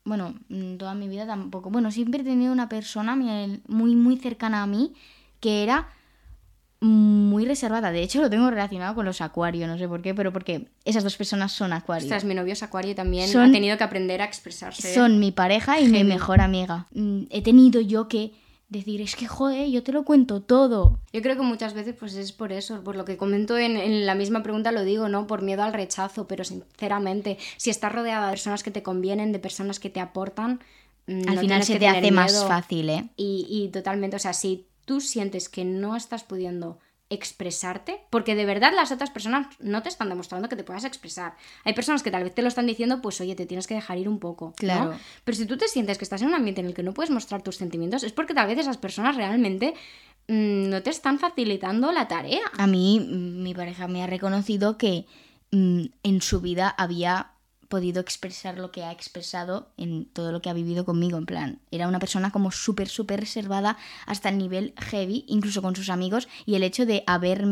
Bueno, 0.04 0.34
toda 0.78 0.94
mi 0.94 1.08
vida 1.08 1.26
tampoco. 1.26 1.70
Bueno, 1.70 1.90
siempre 1.90 2.20
he 2.20 2.24
tenido 2.24 2.52
una 2.52 2.68
persona 2.68 3.16
muy, 3.16 3.96
muy 3.96 4.16
cercana 4.18 4.62
a 4.62 4.66
mí 4.66 4.94
que 5.40 5.62
era 5.64 5.88
muy 6.86 7.44
reservada. 7.44 7.90
De 7.92 8.02
hecho, 8.02 8.20
lo 8.20 8.30
tengo 8.30 8.48
relacionado 8.50 8.94
con 8.94 9.04
los 9.04 9.20
acuarios, 9.20 9.68
no 9.68 9.76
sé 9.78 9.88
por 9.88 10.02
qué, 10.02 10.14
pero 10.14 10.32
porque 10.32 10.68
esas 10.84 11.04
dos 11.04 11.16
personas 11.16 11.52
son 11.52 11.72
acuarios. 11.72 12.04
Ostras, 12.06 12.24
mi 12.24 12.34
novio 12.34 12.52
es 12.52 12.62
acuario 12.62 12.92
y 12.92 12.94
también 12.94 13.28
Son- 13.28 13.42
ha 13.48 13.52
tenido 13.52 13.76
que 13.76 13.84
aprender 13.84 14.22
a 14.22 14.24
expresarse. 14.24 14.94
Son 14.94 15.18
mi 15.18 15.32
pareja 15.32 15.80
y 15.80 15.88
mi 15.88 16.04
mejor 16.04 16.40
amiga. 16.40 16.86
Mm, 16.92 17.24
He 17.30 17.42
tenido 17.42 17.80
yo 17.80 18.08
que 18.08 18.32
decir, 18.68 19.00
es 19.00 19.14
que 19.14 19.26
joder, 19.28 19.68
yo 19.70 19.82
te 19.82 19.92
lo 19.92 20.04
cuento 20.04 20.42
todo. 20.42 20.98
Yo 21.12 21.22
creo 21.22 21.36
que 21.36 21.42
muchas 21.42 21.72
veces 21.74 21.94
pues 21.98 22.14
es 22.14 22.32
por 22.32 22.50
eso, 22.52 22.82
por 22.82 22.96
lo 22.96 23.04
que 23.04 23.16
comento 23.16 23.56
en, 23.56 23.76
en 23.76 24.06
la 24.06 24.14
misma 24.16 24.42
pregunta 24.42 24.72
lo 24.72 24.82
digo, 24.84 25.08
¿no? 25.08 25.26
Por 25.26 25.42
miedo 25.42 25.62
al 25.62 25.72
rechazo, 25.72 26.26
pero 26.26 26.42
sinceramente, 26.44 27.38
si 27.56 27.70
estás 27.70 27.92
rodeada 27.92 28.26
de 28.26 28.32
personas 28.32 28.62
que 28.62 28.70
te 28.70 28.82
convienen, 28.82 29.32
de 29.32 29.38
personas 29.38 29.78
que 29.80 29.90
te 29.90 30.00
aportan, 30.00 30.60
mm, 31.06 31.28
Al 31.28 31.34
no 31.36 31.40
final 31.40 31.62
se 31.62 31.78
te 31.78 31.86
hace 31.88 32.10
más 32.10 32.44
fácil, 32.44 32.90
¿eh? 32.90 33.08
Y, 33.16 33.46
y 33.48 33.68
totalmente, 33.70 34.16
o 34.16 34.18
sea, 34.18 34.32
si 34.32 34.66
tú 34.86 35.02
sientes 35.02 35.50
que 35.50 35.64
no 35.64 35.96
estás 35.96 36.24
pudiendo 36.24 36.78
expresarte, 37.08 38.00
porque 38.10 38.34
de 38.34 38.44
verdad 38.44 38.72
las 38.74 38.90
otras 38.90 39.10
personas 39.10 39.46
no 39.60 39.82
te 39.82 39.88
están 39.88 40.08
demostrando 40.08 40.48
que 40.48 40.56
te 40.56 40.64
puedas 40.64 40.84
expresar. 40.84 41.36
Hay 41.64 41.72
personas 41.72 42.02
que 42.02 42.10
tal 42.10 42.24
vez 42.24 42.34
te 42.34 42.42
lo 42.42 42.48
están 42.48 42.66
diciendo, 42.66 43.00
pues 43.00 43.20
oye, 43.20 43.36
te 43.36 43.46
tienes 43.46 43.66
que 43.66 43.74
dejar 43.74 43.98
ir 43.98 44.08
un 44.08 44.18
poco. 44.18 44.46
¿no? 44.46 44.52
Claro. 44.54 44.98
Pero 45.22 45.36
si 45.36 45.46
tú 45.46 45.56
te 45.56 45.68
sientes 45.68 45.98
que 45.98 46.04
estás 46.04 46.22
en 46.22 46.28
un 46.28 46.34
ambiente 46.34 46.62
en 46.62 46.66
el 46.66 46.74
que 46.74 46.82
no 46.82 46.94
puedes 46.94 47.10
mostrar 47.10 47.42
tus 47.42 47.56
sentimientos, 47.56 48.02
es 48.02 48.12
porque 48.12 48.34
tal 48.34 48.48
vez 48.48 48.58
esas 48.58 48.76
personas 48.76 49.14
realmente 49.14 49.74
mm, 50.26 50.68
no 50.68 50.82
te 50.82 50.90
están 50.90 51.20
facilitando 51.20 51.92
la 51.92 52.08
tarea. 52.08 52.42
A 52.58 52.66
mí, 52.66 52.98
mm, 52.98 53.42
mi 53.42 53.54
pareja 53.54 53.86
me 53.86 54.02
ha 54.02 54.08
reconocido 54.08 54.76
que 54.76 55.06
mm, 55.52 55.84
en 56.02 56.22
su 56.22 56.40
vida 56.40 56.68
había 56.70 57.35
podido 57.68 58.00
expresar 58.00 58.58
lo 58.58 58.70
que 58.70 58.84
ha 58.84 58.92
expresado 58.92 59.68
en 59.76 60.06
todo 60.06 60.32
lo 60.32 60.40
que 60.40 60.50
ha 60.50 60.54
vivido 60.54 60.84
conmigo. 60.84 61.18
En 61.18 61.26
plan, 61.26 61.58
era 61.70 61.88
una 61.88 61.98
persona 61.98 62.30
como 62.30 62.50
súper, 62.50 62.88
súper 62.88 63.20
reservada 63.20 63.76
hasta 64.06 64.28
el 64.28 64.38
nivel 64.38 64.74
heavy, 64.78 65.24
incluso 65.28 65.62
con 65.62 65.76
sus 65.76 65.90
amigos, 65.90 66.28
y 66.44 66.54
el 66.54 66.62
hecho 66.62 66.86
de 66.86 67.04
haber 67.06 67.44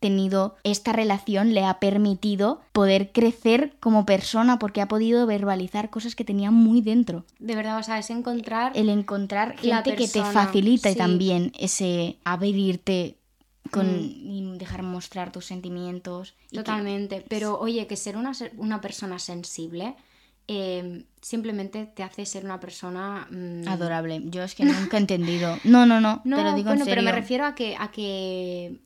tenido 0.00 0.56
esta 0.62 0.92
relación 0.92 1.54
le 1.54 1.64
ha 1.64 1.80
permitido 1.80 2.60
poder 2.72 3.12
crecer 3.12 3.74
como 3.80 4.06
persona 4.06 4.58
porque 4.58 4.80
ha 4.80 4.88
podido 4.88 5.26
verbalizar 5.26 5.90
cosas 5.90 6.14
que 6.14 6.24
tenía 6.24 6.50
muy 6.50 6.80
dentro. 6.80 7.24
De 7.38 7.54
verdad, 7.54 7.78
o 7.78 7.82
sea, 7.82 7.98
es 7.98 8.10
encontrar... 8.10 8.72
El 8.74 8.88
encontrar 8.88 9.56
gente 9.58 9.96
que 9.96 10.08
te 10.08 10.22
facilita 10.22 10.90
sí. 10.90 10.96
también 10.96 11.52
ese 11.58 12.18
abrirte 12.24 13.15
con 13.68 13.86
Mm. 13.86 14.00
y 14.00 14.58
dejar 14.58 14.82
mostrar 14.82 15.32
tus 15.32 15.44
sentimientos. 15.46 16.34
y 16.46 16.56
que- 16.56 16.56
Totalmente. 16.58 17.24
Pero 17.28 17.58
oye, 17.58 17.86
que 17.86 17.96
ser 17.96 18.16
una, 18.16 18.32
una 18.56 18.80
persona 18.80 19.18
sensible 19.18 19.94
eh, 20.48 21.04
simplemente 21.20 21.86
te 21.86 22.04
hace 22.04 22.24
ser 22.24 22.44
una 22.44 22.60
persona... 22.60 23.26
mm, 23.30 23.66
Adorable. 23.66 24.22
Yo 24.26 24.44
es 24.44 24.54
que 24.54 24.64
nunca 24.64 24.96
he 24.96 25.00
entendido. 25.00 25.58
No, 25.64 25.86
no, 25.86 26.00
no. 26.00 26.20
No, 26.24 26.36
te 26.36 26.42
lo 26.44 26.54
digo 26.54 26.68
bueno, 26.68 26.82
en 26.84 26.88
pero 26.88 27.02
me 27.02 27.10
refiero 27.12 27.44
a 27.46 27.54
que, 27.56 27.74
a 27.76 27.90
que 27.90 28.78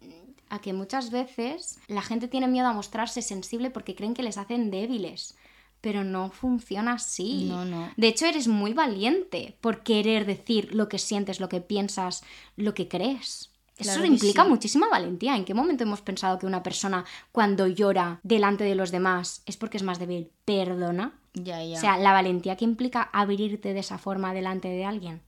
a 0.49 0.59
que 0.61 0.73
muchas 0.73 1.11
veces 1.11 1.79
la 1.87 2.03
gente 2.03 2.27
tiene 2.29 2.49
miedo 2.49 2.67
a 2.67 2.73
mostrarse 2.73 3.21
sensible 3.23 3.71
porque 3.71 3.95
creen 3.95 4.15
que 4.15 4.23
les 4.23 4.39
hacen 4.39 4.71
débiles. 4.71 5.37
Pero 5.83 6.03
no 6.03 6.31
funciona 6.31 6.95
así. 6.95 7.45
No, 7.49 7.65
no. 7.65 7.91
De 7.97 8.09
hecho, 8.09 8.27
eres 8.27 8.49
muy 8.49 8.73
valiente 8.75 9.57
por 9.61 9.83
querer 9.83 10.27
decir 10.27 10.75
lo 10.75 10.89
que 10.89 10.99
sientes, 10.99 11.41
lo 11.41 11.49
que 11.49 11.61
piensas, 11.61 12.23
lo 12.57 12.75
que 12.75 12.89
crees. 12.89 13.50
Eso 13.81 13.93
Claro 13.95 14.05
implica 14.07 14.43
sí. 14.45 14.49
muchísima 14.49 14.89
valentía. 14.89 15.37
¿En 15.37 15.45
qué 15.45 15.55
momento 15.55 15.85
hemos 15.85 16.01
pensado 16.03 16.39
que 16.39 16.47
una 16.47 16.63
persona 16.63 17.05
cuando 17.33 17.67
llora 17.67 18.21
delante 18.23 18.65
de 18.65 18.75
los 18.75 18.91
demás 18.91 19.43
es 19.47 19.57
porque 19.57 19.77
es 19.79 19.83
más 19.83 19.99
débil? 19.99 20.31
Perdona. 20.45 21.13
Ya, 21.35 21.63
ya. 21.65 21.77
O 21.79 21.81
sea, 21.81 21.97
la 21.99 22.13
valentía 22.13 22.57
que 22.57 22.65
implica 22.65 23.03
abrirte 23.13 23.73
de 23.73 23.81
esa 23.81 23.99
forma 23.99 24.35
delante 24.35 24.69
de 24.69 24.85
alguien. 24.85 25.23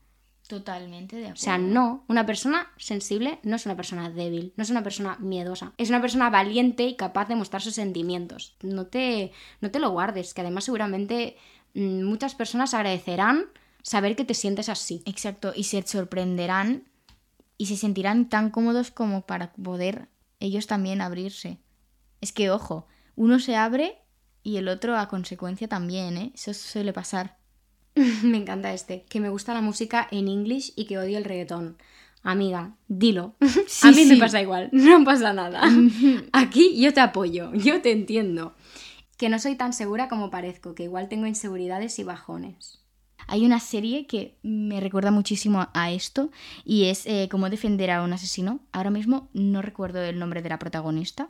Totalmente 0.48 1.16
de 1.16 1.22
O 1.22 1.26
acuerdo. 1.28 1.40
sea, 1.42 1.56
no, 1.56 2.04
una 2.08 2.26
persona 2.26 2.66
sensible 2.76 3.38
no 3.42 3.56
es 3.56 3.64
una 3.64 3.76
persona 3.76 4.10
débil, 4.10 4.52
no 4.56 4.62
es 4.64 4.70
una 4.70 4.82
persona 4.82 5.16
miedosa, 5.20 5.72
es 5.78 5.88
una 5.88 6.00
persona 6.02 6.28
valiente 6.28 6.82
y 6.84 6.96
capaz 6.96 7.28
de 7.28 7.36
mostrar 7.36 7.62
sus 7.62 7.74
sentimientos. 7.74 8.54
No 8.60 8.86
te, 8.86 9.32
no 9.60 9.70
te 9.70 9.78
lo 9.78 9.90
guardes, 9.90 10.34
que 10.34 10.40
además 10.42 10.64
seguramente 10.64 11.36
mm, 11.74 12.02
muchas 12.02 12.34
personas 12.34 12.74
agradecerán 12.74 13.46
saber 13.82 14.14
que 14.14 14.24
te 14.24 14.34
sientes 14.34 14.68
así. 14.68 15.02
Exacto. 15.06 15.52
Y 15.56 15.64
se 15.64 15.80
sorprenderán 15.86 16.82
y 17.58 17.66
se 17.66 17.76
sentirán 17.76 18.28
tan 18.28 18.50
cómodos 18.50 18.90
como 18.90 19.26
para 19.26 19.52
poder 19.52 20.08
ellos 20.40 20.66
también 20.66 21.00
abrirse. 21.00 21.58
Es 22.20 22.32
que, 22.32 22.50
ojo, 22.50 22.86
uno 23.16 23.38
se 23.38 23.56
abre 23.56 23.98
y 24.42 24.56
el 24.56 24.68
otro 24.68 24.96
a 24.96 25.08
consecuencia 25.08 25.68
también, 25.68 26.16
¿eh? 26.16 26.32
Eso 26.34 26.54
suele 26.54 26.92
pasar. 26.92 27.36
me 28.22 28.38
encanta 28.38 28.72
este, 28.72 29.04
que 29.08 29.20
me 29.20 29.28
gusta 29.28 29.54
la 29.54 29.60
música 29.60 30.08
en 30.10 30.28
inglés 30.28 30.72
y 30.76 30.86
que 30.86 30.98
odio 30.98 31.18
el 31.18 31.24
reggaetón. 31.24 31.76
Amiga, 32.22 32.76
dilo. 32.88 33.34
Sí, 33.66 33.88
A 33.88 33.90
mí 33.92 34.04
me 34.04 34.16
pasa 34.16 34.40
igual, 34.40 34.68
no 34.72 35.04
pasa 35.04 35.32
nada. 35.32 35.62
Aquí 36.32 36.80
yo 36.80 36.92
te 36.92 37.00
apoyo, 37.00 37.52
yo 37.54 37.80
te 37.82 37.92
entiendo. 37.92 38.54
Que 39.16 39.28
no 39.28 39.38
soy 39.38 39.54
tan 39.54 39.72
segura 39.72 40.08
como 40.08 40.30
parezco, 40.30 40.74
que 40.74 40.84
igual 40.84 41.08
tengo 41.08 41.26
inseguridades 41.26 41.98
y 41.98 42.04
bajones. 42.04 42.81
Hay 43.26 43.44
una 43.44 43.60
serie 43.60 44.06
que 44.06 44.36
me 44.42 44.80
recuerda 44.80 45.10
muchísimo 45.10 45.68
a 45.72 45.90
esto 45.90 46.30
y 46.64 46.84
es 46.84 47.06
eh, 47.06 47.28
cómo 47.30 47.50
defender 47.50 47.90
a 47.90 48.02
un 48.02 48.12
asesino. 48.12 48.60
Ahora 48.72 48.90
mismo 48.90 49.28
no 49.32 49.62
recuerdo 49.62 50.02
el 50.02 50.18
nombre 50.18 50.42
de 50.42 50.48
la 50.48 50.58
protagonista, 50.58 51.28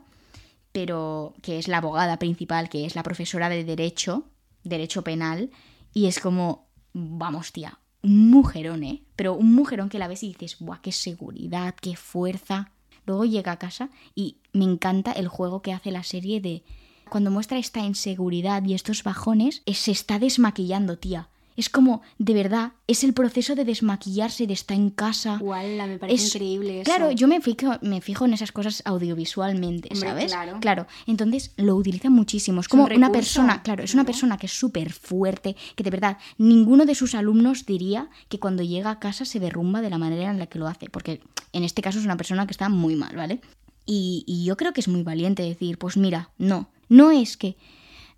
pero 0.71 1.33
que 1.41 1.59
es 1.59 1.67
la 1.67 1.77
abogada 1.77 2.17
principal, 2.17 2.69
que 2.69 2.85
es 2.85 2.95
la 2.95 3.03
profesora 3.03 3.49
de 3.49 3.63
derecho, 3.63 4.25
derecho 4.63 5.03
penal, 5.03 5.51
y 5.93 6.07
es 6.07 6.19
como, 6.19 6.67
vamos 6.93 7.51
tía, 7.51 7.79
un 8.01 8.29
mujerón, 8.29 8.83
¿eh? 8.83 9.03
Pero 9.15 9.33
un 9.33 9.53
mujerón 9.53 9.89
que 9.89 9.99
la 9.99 10.07
ves 10.07 10.23
y 10.23 10.29
dices, 10.29 10.57
¡buah, 10.59 10.81
qué 10.81 10.91
seguridad, 10.91 11.75
qué 11.79 11.95
fuerza! 11.95 12.71
Luego 13.05 13.25
llega 13.25 13.51
a 13.51 13.59
casa 13.59 13.89
y 14.15 14.37
me 14.53 14.65
encanta 14.65 15.11
el 15.11 15.27
juego 15.27 15.61
que 15.61 15.73
hace 15.73 15.91
la 15.91 16.03
serie 16.03 16.41
de 16.41 16.63
cuando 17.09 17.31
muestra 17.31 17.57
esta 17.57 17.81
inseguridad 17.81 18.63
y 18.63 18.73
estos 18.73 19.03
bajones, 19.03 19.61
se 19.71 19.91
está 19.91 20.19
desmaquillando, 20.19 20.97
tía. 20.97 21.29
Es 21.55 21.69
como, 21.69 22.01
de 22.17 22.33
verdad, 22.33 22.71
es 22.87 23.03
el 23.03 23.13
proceso 23.13 23.53
de 23.55 23.63
desmaquillarse, 23.65 24.47
de 24.47 24.53
estar 24.53 24.75
en 24.75 24.89
casa. 24.89 25.37
Guala, 25.37 25.85
me 25.87 25.97
parece 25.99 26.15
Es- 26.23 26.35
increíble 26.35 26.81
eso. 26.81 26.85
Claro, 26.91 27.11
yo 27.11 27.27
me 27.27 27.41
fijo, 27.41 27.73
me 27.81 28.01
fijo 28.01 28.25
en 28.25 28.33
esas 28.33 28.51
cosas 28.51 28.81
audiovisualmente, 28.85 29.89
Hombre, 29.93 30.09
¿sabes? 30.29 30.33
claro. 30.59 30.87
Entonces 31.07 31.51
lo 31.57 31.75
utiliza 31.75 32.09
muchísimo. 32.09 32.59
Es 32.61 32.67
Es 32.67 32.73
un 32.73 32.81
como 32.83 32.95
una 32.95 33.11
persona, 33.11 33.61
claro, 33.63 33.83
es 33.83 33.93
una 33.93 34.03
claro. 34.03 34.13
persona 34.13 34.37
que 34.37 34.45
es 34.47 34.53
súper 34.53 34.91
fuerte, 34.91 35.55
que 35.75 35.83
de 35.83 35.89
verdad 35.91 36.17
ninguno 36.37 36.85
de 36.85 36.95
sus 36.95 37.15
alumnos 37.15 37.65
diría 37.65 38.09
que 38.29 38.39
cuando 38.39 38.63
llega 38.63 38.91
a 38.91 38.99
casa 38.99 39.25
se 39.25 39.39
derrumba 39.39 39.81
de 39.81 39.89
la 39.89 39.97
manera 39.97 40.31
en 40.31 40.39
la 40.39 40.47
que 40.47 40.59
lo 40.59 40.67
hace, 40.67 40.89
porque 40.89 41.21
en 41.51 41.63
este 41.63 41.81
caso 41.81 41.99
es 41.99 42.05
una 42.05 42.17
persona 42.17 42.45
que 42.47 42.51
está 42.51 42.69
muy 42.69 42.95
mal, 42.95 43.15
¿vale? 43.15 43.41
Y, 43.85 44.23
y 44.25 44.45
yo 44.45 44.57
creo 44.57 44.73
que 44.73 44.81
es 44.81 44.87
muy 44.87 45.03
valiente 45.03 45.43
decir, 45.43 45.77
pues 45.77 45.97
mira, 45.97 46.31
no, 46.37 46.69
no 46.89 47.11
es 47.11 47.37
que 47.37 47.57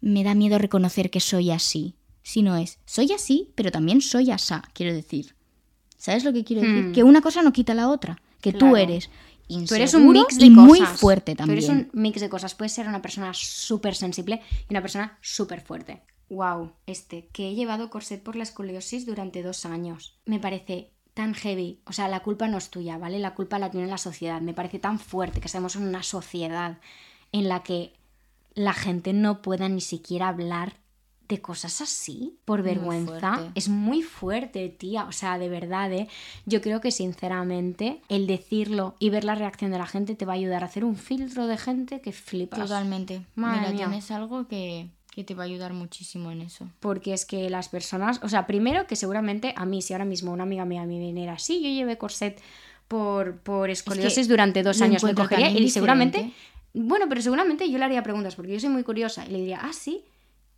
me 0.02 0.24
da 0.24 0.36
miedo 0.36 0.58
reconocer 0.60 1.10
que 1.10 1.20
soy 1.20 1.52
así, 1.52 1.96
sino 2.26 2.58
es, 2.58 2.80
soy 2.86 3.14
así, 3.14 3.52
pero 3.54 3.72
también 3.72 4.02
soy 4.02 4.32
asá, 4.32 4.64
quiero 4.74 4.94
decir. 4.94 5.36
¿Sabes 5.96 6.24
lo 6.24 6.34
que 6.34 6.44
quiero 6.44 6.64
decir? 6.64 6.86
Hmm. 6.86 6.92
Que 6.92 7.04
una 7.04 7.22
cosa 7.22 7.44
no 7.44 7.54
quita 7.54 7.76
la 7.76 7.88
otra, 7.88 8.20
que 8.42 8.52
tú 8.52 8.76
eres 8.76 9.12
Tú 9.48 9.76
eres 9.76 9.94
un 9.94 10.02
inseguro 10.02 10.22
mix 10.22 10.40
de 10.40 10.46
y 10.48 10.56
cosas. 10.56 10.66
muy 10.66 10.80
fuerte 10.82 11.36
también. 11.36 11.60
Tú 11.60 11.66
eres 11.66 11.70
un 11.70 11.90
mix 11.94 12.20
de 12.20 12.30
cosas. 12.30 12.56
Puedes 12.56 12.72
ser 12.72 12.88
una 12.88 13.04
persona 13.04 13.32
súper 13.36 13.94
sensible 13.94 14.42
y 14.68 14.74
una 14.74 14.82
persona 14.82 15.20
súper 15.22 15.62
fuerte. 15.62 16.02
Wow, 16.30 16.72
este, 16.88 17.28
que 17.32 17.50
he 17.50 17.54
llevado 17.54 17.92
corset 17.92 18.24
por 18.24 18.36
la 18.36 18.42
escoliosis 18.42 19.06
durante 19.06 19.44
dos 19.44 19.68
años. 19.68 20.18
Me 20.26 20.40
parece 20.40 20.90
tan 21.14 21.36
heavy. 21.36 21.80
O 21.86 21.94
sea, 21.94 22.08
la 22.08 22.24
culpa 22.24 22.48
no 22.48 22.58
es 22.58 22.72
tuya, 22.72 22.98
¿vale? 22.98 23.20
La 23.20 23.36
culpa 23.36 23.60
la 23.60 23.70
tiene 23.70 23.86
la 23.86 24.00
sociedad. 24.00 24.42
Me 24.42 24.56
parece 24.56 24.80
tan 24.80 24.98
fuerte 24.98 25.42
que 25.42 25.46
estemos 25.46 25.76
en 25.76 25.84
una 25.84 26.02
sociedad 26.02 26.80
en 27.32 27.48
la 27.48 27.62
que 27.62 27.94
la 28.56 28.74
gente 28.74 29.14
no 29.14 29.44
pueda 29.44 29.70
ni 29.70 29.82
siquiera 29.82 30.30
hablar 30.30 30.78
de 31.28 31.42
cosas 31.42 31.82
así 31.82 32.38
por 32.46 32.62
vergüenza. 32.62 33.52
Es 33.56 33.70
muy 33.70 34.02
fuerte, 34.04 34.70
tía. 34.70 35.06
O 35.06 35.12
sea, 35.12 35.38
de 35.38 35.50
verdad, 35.50 35.92
¿eh? 35.92 36.08
Yo 36.46 36.62
creo 36.62 36.82
que 36.82 36.92
sinceramente 36.92 38.02
el 38.10 38.28
decirlo 38.28 38.96
y 39.00 39.10
ver 39.10 39.24
la 39.24 39.36
reacción 39.36 39.72
de 39.72 39.78
la 39.78 39.88
gente 39.88 40.16
te 40.16 40.26
va 40.26 40.34
a 40.34 40.36
ayudar 40.36 40.64
a 40.64 40.68
hacer 40.68 40.86
un 40.86 40.96
filtro 40.96 41.48
de 41.48 41.58
gente 41.58 42.02
que 42.02 42.12
flipas. 42.12 42.60
Totalmente. 42.60 43.22
Madre 43.36 43.60
Mira, 43.60 43.72
mía. 43.72 43.86
tienes 43.88 44.12
algo 44.12 44.48
que, 44.48 44.90
que 45.12 45.24
te 45.24 45.34
va 45.34 45.44
a 45.44 45.46
ayudar 45.46 45.74
muchísimo 45.74 46.32
en 46.32 46.42
eso. 46.42 46.68
Porque 46.80 47.14
es 47.14 47.26
que 47.26 47.50
las 47.50 47.70
personas, 47.70 48.20
o 48.22 48.30
sea, 48.30 48.46
primero 48.46 48.86
que 48.86 48.96
seguramente 48.96 49.54
a 49.56 49.66
mí, 49.66 49.82
si 49.82 49.94
ahora 49.94 50.06
mismo 50.06 50.32
una 50.32 50.44
amiga 50.44 50.66
mía 50.66 50.86
me 50.86 51.00
viniera 51.00 51.34
así, 51.34 51.62
yo 51.62 51.70
llevé 51.70 51.98
corset 51.98 52.42
por, 52.88 53.40
por 53.40 53.70
escoliosis 53.70 54.28
durante 54.28 54.62
dos 54.62 54.82
años, 54.82 55.04
me 55.04 55.16
cogería 55.16 55.50
y 55.50 55.70
seguramente, 55.70 56.32
bueno, 56.74 57.06
pero 57.10 57.22
seguramente 57.22 57.70
yo 57.70 57.78
le 57.78 57.86
haría 57.86 58.04
preguntas 58.04 58.36
porque 58.36 58.52
yo 58.54 58.60
soy 58.60 58.70
muy 58.70 58.84
curiosa 58.84 59.26
y 59.26 59.32
le 59.32 59.40
diría, 59.40 59.62
ah, 59.64 59.74
sí, 59.74 60.04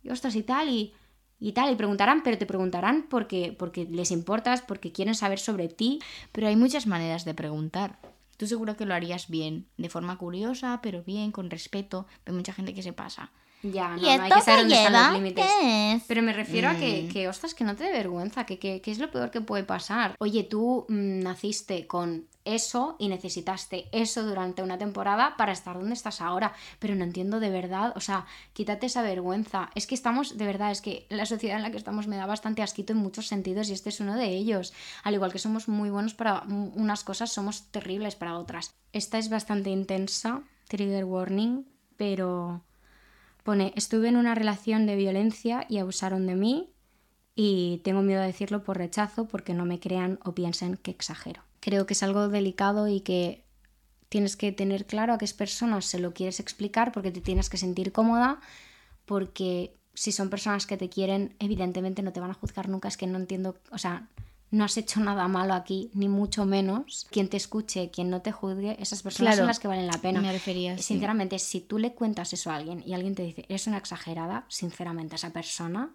y 0.02 0.10
ostras 0.10 0.34
y 0.36 0.42
tal, 0.42 0.68
y, 0.68 0.92
y 1.40 1.52
tal, 1.52 1.72
y 1.72 1.76
preguntarán, 1.76 2.22
pero 2.22 2.38
te 2.38 2.46
preguntarán 2.46 3.06
porque, 3.08 3.54
porque 3.58 3.84
les 3.90 4.10
importas, 4.10 4.62
porque 4.62 4.92
quieren 4.92 5.14
saber 5.14 5.38
sobre 5.38 5.68
ti. 5.68 6.00
Pero 6.32 6.48
hay 6.48 6.56
muchas 6.56 6.86
maneras 6.86 7.24
de 7.24 7.34
preguntar. 7.34 7.98
Tú 8.36 8.46
seguro 8.46 8.76
que 8.76 8.86
lo 8.86 8.94
harías 8.94 9.28
bien, 9.28 9.66
de 9.78 9.88
forma 9.88 10.16
curiosa, 10.16 10.80
pero 10.82 11.02
bien, 11.02 11.32
con 11.32 11.50
respeto. 11.50 12.06
Hay 12.26 12.32
mucha 12.34 12.52
gente 12.52 12.72
que 12.74 12.82
se 12.82 12.92
pasa. 12.92 13.30
Ya, 13.64 13.96
no, 13.96 14.02
no 14.02 14.22
hay 14.22 14.30
que 14.30 14.40
saber 14.40 14.60
dónde 14.60 14.74
están 14.76 15.12
los 15.12 15.20
límites. 15.20 15.44
es? 15.64 16.04
Pero 16.06 16.22
me 16.22 16.32
refiero 16.32 16.68
a 16.68 16.76
que, 16.76 17.02
Mm. 17.02 17.08
que, 17.12 17.26
ostras, 17.28 17.54
que 17.54 17.64
no 17.64 17.74
te 17.74 17.82
dé 17.82 17.90
vergüenza, 17.90 18.46
que, 18.46 18.60
que, 18.60 18.80
que 18.80 18.92
es 18.92 19.00
lo 19.00 19.10
peor 19.10 19.32
que 19.32 19.40
puede 19.40 19.64
pasar. 19.64 20.14
Oye, 20.20 20.44
tú 20.44 20.86
mm, 20.88 21.18
naciste 21.24 21.88
con 21.88 22.28
eso 22.54 22.96
y 22.98 23.08
necesitaste 23.08 23.88
eso 23.92 24.24
durante 24.24 24.62
una 24.62 24.78
temporada 24.78 25.36
para 25.36 25.52
estar 25.52 25.76
donde 25.76 25.94
estás 25.94 26.20
ahora. 26.20 26.52
Pero 26.78 26.94
no 26.94 27.04
entiendo 27.04 27.40
de 27.40 27.50
verdad, 27.50 27.92
o 27.96 28.00
sea, 28.00 28.26
quítate 28.52 28.86
esa 28.86 29.02
vergüenza. 29.02 29.70
Es 29.74 29.86
que 29.86 29.94
estamos, 29.94 30.36
de 30.36 30.46
verdad, 30.46 30.70
es 30.70 30.80
que 30.80 31.06
la 31.10 31.26
sociedad 31.26 31.56
en 31.56 31.62
la 31.62 31.70
que 31.70 31.76
estamos 31.76 32.06
me 32.06 32.16
da 32.16 32.26
bastante 32.26 32.62
asquito 32.62 32.92
en 32.92 32.98
muchos 32.98 33.26
sentidos 33.26 33.68
y 33.68 33.72
este 33.72 33.88
es 33.88 34.00
uno 34.00 34.16
de 34.16 34.28
ellos. 34.28 34.72
Al 35.02 35.14
igual 35.14 35.32
que 35.32 35.38
somos 35.38 35.68
muy 35.68 35.90
buenos 35.90 36.14
para 36.14 36.42
unas 36.42 37.04
cosas, 37.04 37.32
somos 37.32 37.70
terribles 37.70 38.16
para 38.16 38.38
otras. 38.38 38.74
Esta 38.92 39.18
es 39.18 39.28
bastante 39.28 39.70
intensa, 39.70 40.42
trigger 40.68 41.04
warning, 41.04 41.66
pero 41.96 42.62
pone, 43.42 43.72
estuve 43.76 44.08
en 44.08 44.16
una 44.16 44.34
relación 44.34 44.86
de 44.86 44.96
violencia 44.96 45.66
y 45.68 45.78
abusaron 45.78 46.26
de 46.26 46.34
mí 46.34 46.72
y 47.34 47.80
tengo 47.84 48.02
miedo 48.02 48.20
de 48.20 48.26
decirlo 48.26 48.64
por 48.64 48.78
rechazo 48.78 49.28
porque 49.28 49.54
no 49.54 49.64
me 49.64 49.78
crean 49.78 50.18
o 50.24 50.34
piensen 50.34 50.76
que 50.76 50.90
exagero. 50.90 51.47
Creo 51.60 51.86
que 51.86 51.94
es 51.94 52.02
algo 52.02 52.28
delicado 52.28 52.88
y 52.88 53.00
que 53.00 53.44
tienes 54.08 54.36
que 54.36 54.52
tener 54.52 54.86
claro 54.86 55.12
a 55.12 55.18
qué 55.18 55.26
personas 55.36 55.84
se 55.84 55.98
lo 55.98 56.14
quieres 56.14 56.40
explicar 56.40 56.92
porque 56.92 57.10
te 57.10 57.20
tienes 57.20 57.50
que 57.50 57.58
sentir 57.58 57.92
cómoda 57.92 58.40
porque 59.04 59.74
si 59.94 60.12
son 60.12 60.30
personas 60.30 60.66
que 60.66 60.76
te 60.76 60.88
quieren 60.88 61.34
evidentemente 61.40 62.02
no 62.02 62.12
te 62.12 62.20
van 62.20 62.30
a 62.30 62.34
juzgar 62.34 62.68
nunca 62.68 62.88
es 62.88 62.96
que 62.96 63.06
no 63.06 63.18
entiendo 63.18 63.58
o 63.70 63.78
sea 63.78 64.08
no 64.50 64.64
has 64.64 64.76
hecho 64.76 65.00
nada 65.00 65.28
malo 65.28 65.54
aquí, 65.54 65.90
ni 65.92 66.08
mucho 66.08 66.46
menos. 66.46 67.06
Quien 67.10 67.28
te 67.28 67.36
escuche, 67.36 67.90
quien 67.90 68.08
no 68.08 68.22
te 68.22 68.32
juzgue, 68.32 68.76
esas 68.80 69.02
personas 69.02 69.36
son 69.36 69.46
las 69.46 69.58
que 69.58 69.68
valen 69.68 69.86
la 69.86 69.98
pena. 70.00 70.20
Me 70.20 70.32
refería, 70.32 70.78
Sinceramente, 70.78 71.38
si 71.38 71.60
tú 71.60 71.78
le 71.78 71.92
cuentas 71.92 72.32
eso 72.32 72.50
a 72.50 72.56
alguien 72.56 72.82
y 72.86 72.94
alguien 72.94 73.14
te 73.14 73.24
dice, 73.24 73.44
eres 73.48 73.66
una 73.66 73.76
exagerada, 73.76 74.46
sinceramente, 74.48 75.16
esa 75.16 75.32
persona 75.32 75.94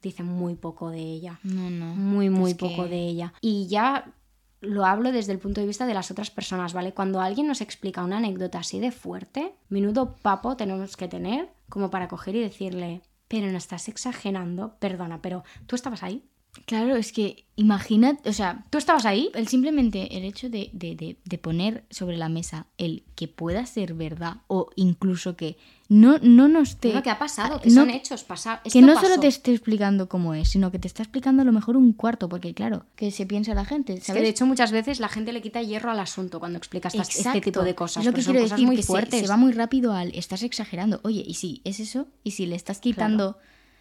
dice 0.00 0.22
muy 0.22 0.54
poco 0.54 0.90
de 0.90 1.00
ella. 1.00 1.40
No, 1.42 1.70
no. 1.70 1.86
Muy, 1.96 2.30
muy 2.30 2.54
poco 2.54 2.86
de 2.86 3.00
ella. 3.00 3.34
Y 3.40 3.66
ya 3.66 4.12
lo 4.60 4.84
hablo 4.84 5.12
desde 5.12 5.32
el 5.32 5.38
punto 5.38 5.60
de 5.60 5.66
vista 5.66 5.86
de 5.86 5.94
las 5.94 6.10
otras 6.10 6.30
personas, 6.30 6.72
¿vale? 6.72 6.92
Cuando 6.92 7.20
alguien 7.20 7.46
nos 7.46 7.60
explica 7.60 8.02
una 8.02 8.18
anécdota 8.18 8.58
así 8.58 8.80
de 8.80 8.90
fuerte, 8.90 9.54
menudo 9.68 10.16
papo 10.16 10.56
tenemos 10.56 10.96
que 10.96 11.08
tener 11.08 11.50
como 11.68 11.90
para 11.90 12.08
coger 12.08 12.34
y 12.34 12.40
decirle, 12.40 13.02
pero 13.28 13.50
no 13.50 13.58
estás 13.58 13.88
exagerando, 13.88 14.76
perdona, 14.78 15.22
pero 15.22 15.44
tú 15.66 15.76
estabas 15.76 16.02
ahí. 16.02 16.24
Claro, 16.66 16.96
es 16.96 17.12
que 17.12 17.44
imagínate, 17.56 18.28
o 18.28 18.32
sea, 18.32 18.64
tú 18.70 18.78
estabas 18.78 19.04
ahí. 19.04 19.30
El 19.34 19.48
simplemente 19.48 20.16
el 20.16 20.24
hecho 20.24 20.48
de, 20.48 20.70
de, 20.72 21.38
poner 21.38 21.84
sobre 21.90 22.16
la 22.16 22.28
mesa 22.28 22.66
el 22.78 23.02
que 23.14 23.28
pueda 23.28 23.66
ser 23.66 23.94
verdad 23.94 24.38
o 24.46 24.70
incluso 24.76 25.36
que 25.36 25.56
no, 25.88 26.18
no 26.18 26.48
nos 26.48 26.76
te... 26.76 26.92
No, 26.92 27.02
que 27.02 27.10
ha 27.10 27.18
pasado, 27.18 27.60
que 27.60 27.70
son 27.70 27.90
hechos, 27.90 28.22
pasar. 28.22 28.62
Que 28.62 28.80
no 28.80 29.00
solo 29.00 29.18
te 29.18 29.26
esté 29.26 29.52
explicando 29.52 30.08
cómo 30.08 30.34
es, 30.34 30.50
sino 30.50 30.70
que 30.70 30.78
te 30.78 30.86
está 30.86 31.02
explicando 31.02 31.42
a 31.42 31.44
lo 31.44 31.52
mejor 31.52 31.76
un 31.76 31.92
cuarto, 31.92 32.28
porque 32.28 32.54
claro, 32.54 32.84
que 32.94 33.10
se 33.10 33.26
piensa 33.26 33.54
la 33.54 33.64
gente, 33.64 34.00
¿sabes? 34.00 34.22
de 34.22 34.28
hecho 34.28 34.46
muchas 34.46 34.70
veces 34.70 35.00
la 35.00 35.08
gente 35.08 35.32
le 35.32 35.40
quita 35.40 35.62
hierro 35.62 35.90
al 35.90 36.00
asunto 36.00 36.38
cuando 36.38 36.58
explicas 36.58 36.94
este 36.94 37.40
tipo 37.40 37.62
de 37.62 37.74
cosas. 37.74 38.02
Es 38.02 38.06
lo 38.06 38.12
que 38.12 38.22
quiero 38.22 38.40
decir, 38.40 38.66
muy 38.66 38.76
que. 38.76 38.82
Se, 38.82 39.26
va 39.26 39.36
muy 39.36 39.52
rápido 39.52 39.92
al 39.92 40.14
estás 40.14 40.42
exagerando. 40.42 41.00
Oye, 41.02 41.24
¿y 41.26 41.34
si 41.34 41.62
es 41.64 41.80
eso? 41.80 42.06
¿Y 42.22 42.32
si 42.32 42.46
le 42.46 42.56
estás 42.56 42.80
quitando... 42.80 43.36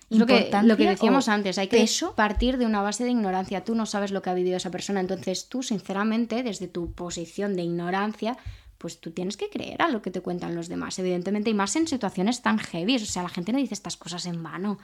Lo 0.10 0.26
que, 0.26 0.50
lo 0.64 0.78
que 0.78 0.88
decíamos 0.88 1.28
antes, 1.28 1.58
hay 1.58 1.68
que 1.68 1.86
partir 2.16 2.58
de 2.58 2.66
una 2.66 2.82
base 2.82 3.04
de 3.04 3.12
ignorancia. 3.12 3.66
Tú 3.66 3.76
no 3.76 3.86
sabes 3.86 4.12
lo 4.12 4.22
que 4.22 4.30
ha 4.30 4.34
vivido 4.34 4.56
esa 4.56 4.72
persona, 4.72 5.02
entonces 5.02 5.50
tú, 5.50 5.64
sinceramente, 5.64 6.44
desde 6.44 6.68
tu 6.68 6.94
posición 6.94 7.56
de 7.58 7.64
ignorancia, 7.64 8.38
pues 8.78 9.02
tú 9.02 9.12
tienes 9.12 9.36
que 9.36 9.50
creer 9.50 9.82
a 9.82 9.90
lo 9.90 10.02
que 10.02 10.12
te 10.12 10.22
cuentan 10.22 10.56
los 10.56 10.70
demás, 10.70 10.98
evidentemente, 11.00 11.50
y 11.50 11.54
más 11.54 11.76
en 11.76 11.88
situaciones 11.88 12.42
tan 12.42 12.58
heavy. 12.58 12.96
O 12.96 13.00
sea, 13.00 13.24
la 13.24 13.30
gente 13.30 13.52
no 13.52 13.58
dice 13.58 13.74
estas 13.74 13.98
cosas 13.98 14.26
en 14.26 14.42
vano. 14.42 14.78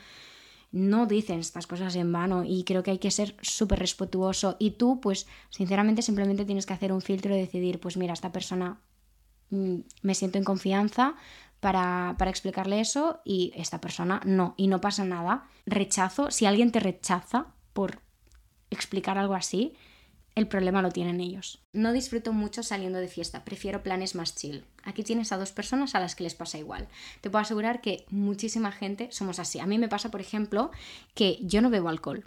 No 0.73 1.05
dicen 1.05 1.39
estas 1.39 1.67
cosas 1.67 1.95
en 1.95 2.11
vano 2.11 2.43
y 2.43 2.63
creo 2.63 2.81
que 2.81 2.91
hay 2.91 2.97
que 2.97 3.11
ser 3.11 3.35
súper 3.41 3.79
respetuoso. 3.79 4.57
Y 4.59 4.71
tú, 4.71 4.99
pues, 4.99 5.27
sinceramente, 5.51 6.01
simplemente 6.01 6.45
tienes 6.45 6.65
que 6.65 6.73
hacer 6.73 6.91
un 6.91 7.01
filtro 7.01 7.33
y 7.33 7.39
decidir, 7.39 7.79
pues 7.79 7.95
mira, 7.95 8.13
esta 8.13 8.31
persona 8.31 8.81
mm, 9.51 9.75
me 10.01 10.15
siento 10.15 10.39
en 10.39 10.43
confianza, 10.43 11.15
para, 11.63 12.29
explicarle 12.29 12.81
eso 12.81 13.21
y 13.23 13.53
esta 13.55 13.79
persona 13.79 14.21
no, 14.25 14.53
y 14.57 14.67
no 14.67 14.81
pasa 14.81 15.05
nada. 15.05 15.45
Rechazo, 15.65 16.29
si 16.29 16.45
alguien 16.45 16.71
te 16.71 16.81
rechaza 16.81 17.47
por 17.71 18.01
explicar 18.69 19.17
algo 19.17 19.33
así, 19.33 19.73
el 20.35 20.47
problema 20.47 20.81
lo 20.81 20.91
tienen 20.91 21.21
ellos. 21.21 21.63
No 21.71 21.93
disfruto 21.93 22.33
mucho 22.33 22.63
saliendo 22.63 22.99
de 22.99 23.07
fiesta, 23.07 23.45
prefiero 23.45 23.81
planes 23.81 24.13
más 24.13 24.35
chill. 24.35 24.65
Aquí 24.83 25.03
tienes 25.03 25.31
a 25.31 25.37
dos 25.37 25.53
personas 25.53 25.95
a 25.95 26.01
las 26.01 26.15
que 26.15 26.23
les 26.23 26.35
pasa 26.35 26.57
igual. 26.57 26.89
Te 27.21 27.29
puedo 27.29 27.41
asegurar 27.41 27.79
que 27.79 28.05
muchísima 28.09 28.73
gente 28.73 29.07
somos 29.11 29.39
así. 29.39 29.59
A 29.59 29.65
mí 29.65 29.79
me 29.79 29.87
pasa, 29.87 30.11
por 30.11 30.19
ejemplo, 30.19 30.69
que 31.13 31.39
yo 31.41 31.61
no 31.61 31.69
bebo 31.69 31.87
alcohol. 31.87 32.25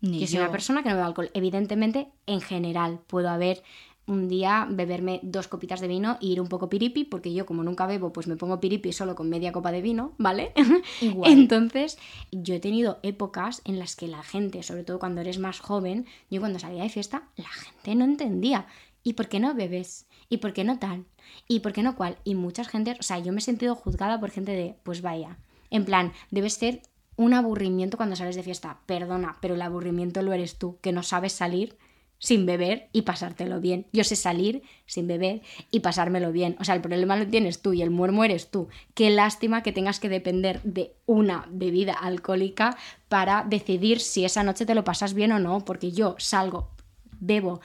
Ni 0.00 0.18
yo 0.18 0.26
soy 0.26 0.40
una 0.40 0.50
persona 0.50 0.82
que 0.82 0.88
no 0.88 0.96
bebe 0.96 1.06
alcohol. 1.06 1.30
Evidentemente, 1.34 2.08
en 2.26 2.40
general, 2.40 3.00
puedo 3.06 3.28
haber 3.28 3.62
un 4.06 4.28
día 4.28 4.66
beberme 4.68 5.20
dos 5.22 5.48
copitas 5.48 5.80
de 5.80 5.88
vino 5.88 6.18
y 6.20 6.32
ir 6.32 6.40
un 6.40 6.48
poco 6.48 6.68
piripi, 6.68 7.04
porque 7.04 7.32
yo 7.32 7.46
como 7.46 7.62
nunca 7.62 7.86
bebo, 7.86 8.12
pues 8.12 8.26
me 8.26 8.36
pongo 8.36 8.60
piripi 8.60 8.92
solo 8.92 9.14
con 9.14 9.28
media 9.28 9.52
copa 9.52 9.72
de 9.72 9.82
vino, 9.82 10.12
¿vale? 10.18 10.52
Igual. 11.00 11.32
Entonces, 11.32 11.98
yo 12.30 12.54
he 12.54 12.60
tenido 12.60 12.98
épocas 13.02 13.62
en 13.64 13.78
las 13.78 13.96
que 13.96 14.08
la 14.08 14.22
gente, 14.22 14.62
sobre 14.62 14.84
todo 14.84 14.98
cuando 14.98 15.20
eres 15.20 15.38
más 15.38 15.60
joven, 15.60 16.06
yo 16.30 16.40
cuando 16.40 16.58
salía 16.58 16.82
de 16.82 16.88
fiesta, 16.88 17.28
la 17.36 17.48
gente 17.48 17.94
no 17.94 18.04
entendía. 18.04 18.66
¿Y 19.04 19.14
por 19.14 19.28
qué 19.28 19.40
no 19.40 19.54
bebes? 19.54 20.06
¿Y 20.28 20.38
por 20.38 20.52
qué 20.52 20.64
no 20.64 20.78
tal? 20.78 21.04
¿Y 21.48 21.60
por 21.60 21.72
qué 21.72 21.82
no 21.82 21.96
cual? 21.96 22.18
Y 22.24 22.34
mucha 22.34 22.64
gente, 22.64 22.96
o 22.98 23.02
sea, 23.02 23.18
yo 23.18 23.32
me 23.32 23.38
he 23.38 23.42
sentido 23.42 23.74
juzgada 23.74 24.20
por 24.20 24.30
gente 24.30 24.52
de, 24.52 24.76
pues 24.82 25.02
vaya, 25.02 25.38
en 25.70 25.84
plan, 25.84 26.12
debes 26.30 26.54
ser 26.54 26.82
un 27.16 27.34
aburrimiento 27.34 27.96
cuando 27.96 28.16
sales 28.16 28.36
de 28.36 28.42
fiesta. 28.42 28.80
Perdona, 28.86 29.38
pero 29.40 29.54
el 29.54 29.62
aburrimiento 29.62 30.22
lo 30.22 30.32
eres 30.32 30.58
tú, 30.58 30.78
que 30.80 30.92
no 30.92 31.02
sabes 31.02 31.32
salir 31.32 31.76
sin 32.22 32.46
beber 32.46 32.88
y 32.92 33.02
pasártelo 33.02 33.60
bien. 33.60 33.86
Yo 33.92 34.04
sé 34.04 34.14
salir 34.14 34.62
sin 34.86 35.08
beber 35.08 35.42
y 35.72 35.80
pasármelo 35.80 36.30
bien. 36.30 36.56
O 36.60 36.64
sea, 36.64 36.76
el 36.76 36.80
problema 36.80 37.16
lo 37.16 37.26
tienes 37.26 37.60
tú 37.60 37.72
y 37.72 37.82
el 37.82 37.90
muermo 37.90 38.22
eres 38.22 38.48
tú. 38.48 38.68
Qué 38.94 39.10
lástima 39.10 39.64
que 39.64 39.72
tengas 39.72 39.98
que 39.98 40.08
depender 40.08 40.62
de 40.62 40.94
una 41.04 41.48
bebida 41.50 41.94
alcohólica 41.94 42.76
para 43.08 43.44
decidir 43.48 43.98
si 43.98 44.24
esa 44.24 44.44
noche 44.44 44.64
te 44.64 44.76
lo 44.76 44.84
pasas 44.84 45.14
bien 45.14 45.32
o 45.32 45.40
no, 45.40 45.64
porque 45.64 45.90
yo 45.90 46.14
salgo, 46.18 46.70
bebo 47.18 47.60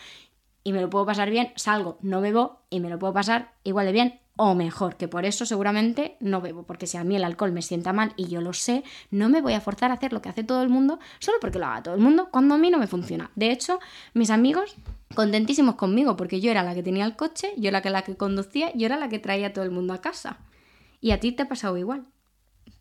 y 0.64 0.74
me 0.74 0.82
lo 0.82 0.90
puedo 0.90 1.06
pasar 1.06 1.30
bien, 1.30 1.54
salgo, 1.56 2.00
no 2.02 2.20
bebo 2.20 2.62
y 2.72 2.80
me 2.80 2.90
lo 2.90 2.98
puedo 2.98 3.14
pasar 3.14 3.54
igual 3.64 3.86
de 3.86 3.92
bien 3.92 4.20
o 4.38 4.56
mejor, 4.56 4.96
que 4.96 5.08
por 5.08 5.26
eso 5.26 5.46
seguramente 5.46 6.16
no 6.20 6.42
bebo, 6.42 6.64
porque 6.64 6.88
si 6.88 6.96
a 6.98 7.04
mí 7.04 7.16
el 7.16 7.24
alcohol 7.24 7.52
me 7.52 7.62
sienta 7.62 7.92
mal 7.92 8.14
y 8.16 8.28
yo 8.28 8.40
lo 8.40 8.54
sé, 8.54 8.84
no 9.12 9.30
me 9.30 9.42
voy 9.42 9.54
a 9.54 9.62
forzar 9.62 9.92
a 9.92 9.96
hacer 9.96 10.14
lo 10.14 10.22
que 10.22 10.30
hace 10.30 10.44
todo 10.44 10.62
el 10.62 10.70
mundo 10.70 11.00
solo 11.20 11.38
porque 11.42 11.60
lo 11.60 11.66
haga 11.66 11.84
todo 11.84 11.96
el 11.96 12.02
mundo 12.02 12.30
cuando 12.32 12.56
a 12.56 12.58
mí 12.58 12.70
no 12.70 12.78
me 12.78 12.88
funciona. 12.88 13.32
De 13.36 13.52
hecho, 13.52 13.80
mis 14.14 14.30
amigos 14.30 14.76
contentísimos 15.16 15.76
conmigo 15.76 16.16
porque 16.16 16.40
yo 16.40 16.52
era 16.52 16.64
la 16.64 16.76
que 16.76 16.84
tenía 16.84 17.06
el 17.06 17.16
coche, 17.16 17.52
yo 17.58 17.68
era 17.68 17.82
la 17.90 18.04
que 18.04 18.16
conducía, 18.16 18.72
yo 18.76 18.86
era 18.86 18.98
la 18.98 19.10
que 19.10 19.20
traía 19.20 19.48
a 19.48 19.54
todo 19.54 19.66
el 19.66 19.72
mundo 19.72 19.94
a 19.94 20.02
casa. 20.02 20.38
Y 21.02 21.12
a 21.12 21.20
ti 21.20 21.32
te 21.32 21.44
ha 21.44 21.50
pasado 21.50 21.78
igual. 21.78 22.06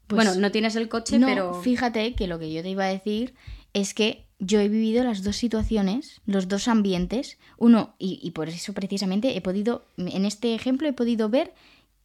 Pues 0.07 0.25
bueno, 0.25 0.41
no 0.41 0.51
tienes 0.53 0.77
el 0.77 0.89
coche, 0.89 1.19
no, 1.19 1.27
pero... 1.27 1.55
Fíjate 1.63 2.15
que 2.15 2.29
lo 2.29 2.39
que 2.39 2.53
yo 2.53 2.63
te 2.63 2.69
iba 2.69 2.85
a 2.85 2.89
decir 2.89 3.35
es 3.73 3.93
que 3.93 4.26
yo 4.39 4.61
he 4.61 4.69
vivido 4.69 5.05
las 5.05 5.23
dos 5.23 5.37
situaciones, 5.37 6.21
los 6.27 6.49
dos 6.49 6.69
ambientes, 6.69 7.39
uno, 7.59 7.95
y, 7.99 8.31
por 8.33 8.49
eso 8.49 8.73
precisamente 8.73 9.37
he 9.37 9.41
podido, 9.41 9.85
en 9.97 10.25
este 10.25 10.55
ejemplo 10.55 10.89
he 10.89 10.93
podido 10.93 11.29
ver 11.29 11.55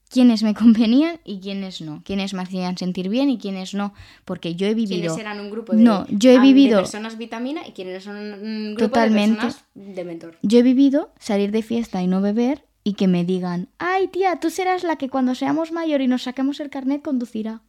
quiénes 0.09 0.43
me 0.43 0.53
convenían 0.55 1.19
y 1.25 1.39
quiénes 1.39 1.81
no, 1.81 2.01
quiénes 2.05 2.33
me 2.33 2.41
hacían 2.41 2.77
sentir 2.77 3.09
bien 3.09 3.29
y 3.29 3.37
quiénes 3.37 3.73
no, 3.73 3.93
porque 4.23 4.55
yo 4.55 4.67
he 4.67 4.73
vivido... 4.73 5.01
¿Quiénes 5.01 5.17
eran 5.17 5.39
un 5.39 5.51
grupo 5.51 5.73
de, 5.73 5.83
no, 5.83 6.05
yo 6.09 6.31
he 6.31 6.39
vivido, 6.39 6.79
personas 6.79 7.17
vitamina 7.17 7.67
y 7.67 7.71
quiénes 7.71 8.03
son 8.03 8.15
un 8.15 8.75
grupo 8.75 8.89
totalmente, 8.89 9.35
de 9.35 9.41
personas 9.41 9.65
de 9.75 10.03
mentor? 10.03 10.37
Yo 10.41 10.59
he 10.59 10.63
vivido 10.63 11.11
salir 11.19 11.51
de 11.51 11.63
fiesta 11.63 12.01
y 12.01 12.07
no 12.07 12.21
beber 12.21 12.65
y 12.83 12.93
que 12.93 13.07
me 13.07 13.25
digan, 13.25 13.67
ay 13.77 14.07
tía, 14.07 14.39
tú 14.39 14.49
serás 14.49 14.83
la 14.83 14.95
que 14.95 15.09
cuando 15.09 15.35
seamos 15.35 15.71
mayor 15.71 16.01
y 16.01 16.07
nos 16.07 16.23
saquemos 16.23 16.59
el 16.59 16.69
carnet 16.69 17.01
conducirá 17.01 17.61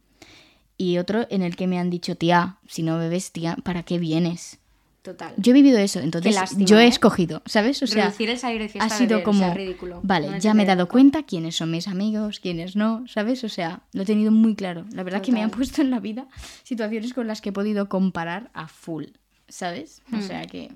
y 0.77 0.97
otro 0.97 1.27
en 1.29 1.41
el 1.41 1.55
que 1.55 1.67
me 1.67 1.79
han 1.79 1.89
dicho, 1.89 2.15
tía, 2.15 2.57
si 2.67 2.83
no 2.83 2.97
bebes, 2.97 3.31
tía, 3.31 3.57
¿para 3.63 3.83
qué 3.83 3.99
vienes? 3.99 4.59
Total. 5.03 5.33
Yo 5.35 5.51
he 5.51 5.53
vivido 5.53 5.79
eso, 5.79 5.99
entonces 5.99 6.33
yo 6.55 6.79
he 6.79 6.85
¿eh? 6.85 6.87
escogido, 6.87 7.41
¿sabes? 7.45 7.83
O 7.83 7.87
sea, 7.87 8.05
Reducir 8.05 8.29
el 8.29 8.39
salir 8.39 8.61
de 8.61 8.69
fiesta 8.69 8.95
ha 8.95 8.97
sido 8.97 9.21
como, 9.21 9.53
ridículo. 9.53 9.99
Vale, 10.01 10.39
ya 10.39 10.53
me 10.53 10.63
he 10.63 10.65
dado 10.65 10.87
cuenta 10.87 11.23
quiénes 11.23 11.57
son 11.57 11.71
mis 11.71 11.89
amigos, 11.89 12.39
quiénes 12.39 12.77
no, 12.77 13.03
¿sabes? 13.07 13.43
O 13.43 13.49
sea, 13.49 13.81
lo 13.91 14.03
he 14.03 14.05
tenido 14.05 14.31
muy 14.31 14.55
claro. 14.55 14.85
La 14.93 15.03
verdad 15.03 15.21
que 15.21 15.33
me 15.33 15.43
han 15.43 15.49
puesto 15.49 15.81
en 15.81 15.89
la 15.89 15.99
vida 15.99 16.27
situaciones 16.63 17.13
con 17.13 17.27
las 17.27 17.41
que 17.41 17.49
he 17.49 17.51
podido 17.51 17.89
comparar 17.89 18.49
a 18.53 18.69
full. 18.69 19.07
¿Sabes? 19.53 20.01
O 20.11 20.15
hmm. 20.15 20.21
sea 20.23 20.47
que... 20.47 20.71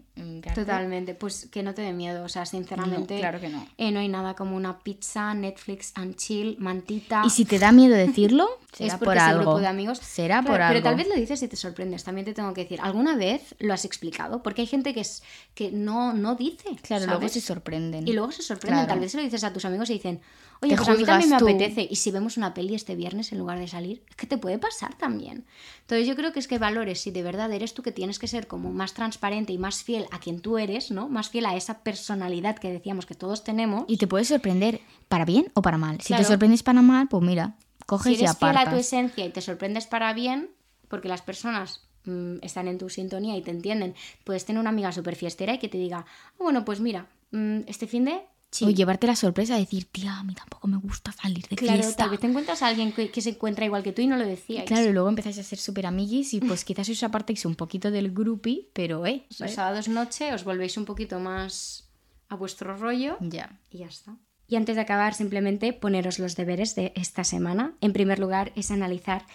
Totalmente, 0.54 1.16
pues 1.16 1.48
que 1.52 1.64
no 1.64 1.74
te 1.74 1.82
dé 1.82 1.94
miedo, 1.94 2.24
o 2.24 2.30
sea, 2.30 2.46
sinceramente... 2.46 3.18
claro 3.18 3.40
que 3.40 3.50
no. 3.50 3.68
Eh, 3.78 3.92
no 3.92 4.00
hay 4.00 4.08
nada 4.08 4.36
como 4.36 4.56
una 4.56 4.80
pizza, 4.80 5.34
Netflix 5.34 5.92
and 5.96 6.16
chill, 6.16 6.58
mantita... 6.60 7.24
Y 7.26 7.32
si 7.32 7.46
te 7.46 7.58
da 7.58 7.72
miedo 7.72 7.96
decirlo, 7.96 8.48
es 8.74 8.78
Será 8.78 9.00
porque 9.00 9.06
por 9.06 9.18
algo. 9.18 9.42
grupo 9.42 9.60
de 9.62 9.68
amigos... 9.68 9.98
Será 9.98 10.42
Claro, 10.42 10.48
por 10.48 10.58
Pero 10.58 10.66
algo. 10.66 10.84
tal 10.84 10.96
vez 10.96 11.08
lo 11.08 11.16
dices 11.16 11.42
y 11.42 11.48
te 11.48 11.56
sorprendes, 11.56 12.04
también 12.04 12.26
te 12.26 12.36
tengo 12.36 12.54
que 12.54 12.62
decir. 12.66 12.80
¿Alguna 12.80 13.16
vez 13.16 13.56
lo 13.58 13.74
has 13.74 13.84
explicado? 13.84 14.44
Porque 14.44 14.62
hay 14.62 14.68
gente 14.68 14.94
que, 14.94 15.02
es, 15.02 15.24
que 15.56 15.72
no, 15.72 16.14
no 16.14 16.36
dice. 16.36 16.76
Claro, 16.84 17.06
luego 17.06 17.22
¿sabes? 17.22 17.34
se 17.34 17.42
sorprenden. 17.42 18.08
Y 18.08 18.14
luego 18.14 18.32
se 18.32 18.44
sorprenden. 18.44 18.86
Claro. 18.86 18.90
Tal 18.90 19.00
vez 19.00 19.12
se 19.12 19.18
lo 19.18 19.24
dices 19.24 19.44
a 19.44 19.52
tus 19.52 19.66
amigos 19.66 19.90
y 19.90 19.94
dicen, 19.94 20.22
oye, 20.62 20.76
pues 20.76 20.90
a 20.90 20.94
mí 20.96 21.04
también 21.06 21.30
me 21.30 21.38
tú. 21.38 21.46
apetece. 21.48 21.88
Y 21.90 21.96
si 21.98 22.12
vemos 22.12 22.38
una 22.38 22.54
peli 22.54 22.76
este 22.76 22.96
viernes 22.96 23.32
en 23.32 23.38
lugar 23.40 23.60
de 23.60 23.68
salir, 23.68 24.04
es 24.10 24.16
que 24.16 24.28
te 24.28 24.38
puede 24.38 24.58
pasar 24.58 24.96
también. 24.98 25.46
Entonces 25.82 26.08
yo 26.08 26.16
creo 26.16 26.34
que 26.34 26.40
es 26.40 26.48
que 26.48 26.58
valores 26.58 27.00
si 27.02 27.12
de 27.12 27.24
verdad 27.24 27.52
eres 27.52 27.74
tú 27.74 27.84
que 27.84 27.92
tienes 27.92 28.20
que 28.20 28.28
ser 28.28 28.48
como 28.48 28.72
más 28.72 28.94
transparente 28.94 29.54
y 29.54 29.58
más 29.58 29.84
fiel 29.84 30.06
a 30.12 30.20
quien 30.20 30.40
tú 30.42 30.58
eres, 30.58 30.92
¿no? 30.92 31.10
Más 31.10 31.30
fiel 31.30 31.46
a 31.46 31.56
esa 31.56 31.84
personalidad 31.84 32.58
que 32.58 32.72
decíamos 32.72 33.06
que 33.06 33.16
todos 33.16 33.44
tenemos. 33.44 33.86
Y 33.88 33.98
te 33.98 34.08
puede 34.08 34.26
sorprender 34.26 34.82
para 35.08 35.26
bien 35.26 35.52
o 35.54 35.62
para 35.62 35.78
mal. 35.78 36.00
Si 36.02 36.08
Claro. 36.08 36.24
te 36.24 36.28
sorprendes 36.28 36.64
para 36.64 36.82
mal, 36.82 37.08
pues 37.08 37.24
mira, 37.24 37.56
coges 37.86 38.14
si 38.18 38.22
y 38.22 38.26
eres 38.26 38.38
fiel 38.38 38.58
a 38.58 38.70
tu 38.70 38.76
esencia 38.76 39.26
y 39.26 39.30
te 39.30 39.42
sorprendes 39.42 39.88
para 39.88 40.14
bien, 40.14 40.50
porque 40.88 41.08
las 41.08 41.22
personas 41.22 41.84
mm, 42.06 42.38
están 42.42 42.68
en 42.70 42.78
tu 42.78 42.90
sintonía 42.90 43.36
y 43.36 43.42
te 43.42 43.52
entienden, 43.52 43.94
puedes 44.24 44.46
tener 44.46 44.60
una 44.62 44.70
amiga 44.70 44.92
súper 44.94 45.16
fiestera 45.18 45.54
y 45.56 45.60
que 45.60 45.68
te 45.68 45.78
diga, 45.78 46.06
"Ah, 46.08 46.34
bueno, 46.40 46.64
pues 46.64 46.80
mira, 46.80 47.08
mm, 47.32 47.60
este 47.68 47.86
fin 47.88 48.06
de... 48.06 48.22
O 48.66 48.70
llevarte 48.70 49.08
la 49.08 49.16
sorpresa 49.16 49.54
de 49.56 49.62
decir, 49.62 49.86
tía, 49.86 50.18
a 50.20 50.24
mí 50.24 50.34
tampoco 50.34 50.68
me 50.68 50.78
gusta 50.78 51.12
salir 51.12 51.48
de 51.48 51.56
Claro, 51.56 51.84
fiesta. 51.84 52.04
tal 52.04 52.10
vez 52.12 52.20
te 52.20 52.28
encuentras 52.28 52.62
a 52.62 52.68
alguien 52.68 52.92
que, 52.92 53.10
que 53.12 53.22
se 53.22 53.32
encuentra 53.32 53.66
igual 53.66 53.84
que 53.84 53.92
tú 53.92 54.02
y 54.02 54.08
no 54.08 54.18
lo 54.18 54.26
decíais. 54.26 54.66
Claro, 54.66 54.90
y 54.90 54.94
luego 54.94 55.10
empezáis 55.10 55.38
a 55.40 55.44
ser 55.44 55.60
súper 55.60 55.86
amiguis 55.86 56.34
y 56.34 56.40
pues 56.40 56.64
quizás 56.66 56.90
os 56.90 57.04
apartéis 57.04 57.46
un 57.46 57.56
poquito 57.56 57.92
del 57.92 58.12
groupie, 58.12 58.70
pero 58.74 59.06
eh. 59.06 59.26
Los 59.40 59.52
sábados 59.52 59.88
noche 59.88 60.34
os 60.34 60.44
volvéis 60.44 60.78
un 60.78 60.86
poquito 60.86 61.20
más 61.20 61.90
a 62.30 62.36
vuestro 62.36 62.76
rollo 62.76 63.18
Ya. 63.22 63.60
y 63.70 63.80
ya 63.80 63.88
está. 63.88 64.16
Y 64.50 64.56
antes 64.56 64.76
de 64.76 64.82
acabar, 64.82 65.14
simplemente 65.14 65.74
poneros 65.74 66.20
los 66.20 66.36
deberes 66.38 66.74
de 66.76 66.94
esta 66.96 67.24
semana. 67.26 67.74
En 67.82 67.92
primer 67.92 68.18
lugar, 68.20 68.54
es 68.56 68.72
analizar 68.72 69.26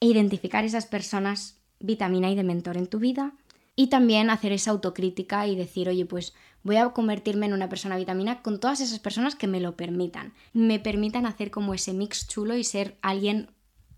e 0.00 0.06
identificar 0.06 0.64
esas 0.64 0.86
personas 0.86 1.58
vitamina 1.78 2.30
y 2.30 2.34
de 2.36 2.42
mentor 2.42 2.76
en 2.78 2.86
tu 2.86 2.98
vida. 2.98 3.34
Y 3.76 3.88
también 3.88 4.28
hacer 4.30 4.52
esa 4.52 4.70
autocrítica 4.70 5.46
y 5.46 5.56
decir, 5.56 5.88
oye, 5.88 6.04
pues 6.06 6.34
voy 6.62 6.76
a 6.76 6.88
convertirme 6.90 7.46
en 7.46 7.52
una 7.52 7.68
persona 7.68 7.96
vitamina 7.96 8.42
con 8.42 8.60
todas 8.60 8.80
esas 8.80 8.98
personas 8.98 9.34
que 9.34 9.46
me 9.46 9.60
lo 9.60 9.76
permitan. 9.76 10.32
Me 10.52 10.78
permitan 10.78 11.26
hacer 11.26 11.50
como 11.50 11.74
ese 11.74 11.92
mix 11.92 12.28
chulo 12.28 12.56
y 12.56 12.64
ser 12.64 12.98
alguien, 13.02 13.50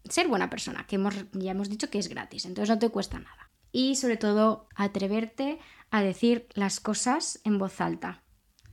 ser 0.08 0.28
buena 0.28 0.50
persona, 0.50 0.86
que 0.86 0.96
hemos, 0.96 1.14
ya 1.32 1.52
hemos 1.52 1.68
dicho 1.68 1.90
que 1.90 1.98
es 1.98 2.08
gratis, 2.08 2.44
entonces 2.44 2.70
no 2.70 2.78
te 2.78 2.88
cuesta 2.88 3.18
nada. 3.18 3.50
Y 3.72 3.96
sobre 3.96 4.16
todo, 4.16 4.68
atreverte 4.76 5.58
a 5.90 6.02
decir 6.02 6.46
las 6.54 6.80
cosas 6.80 7.40
en 7.44 7.58
voz 7.58 7.80
alta 7.80 8.24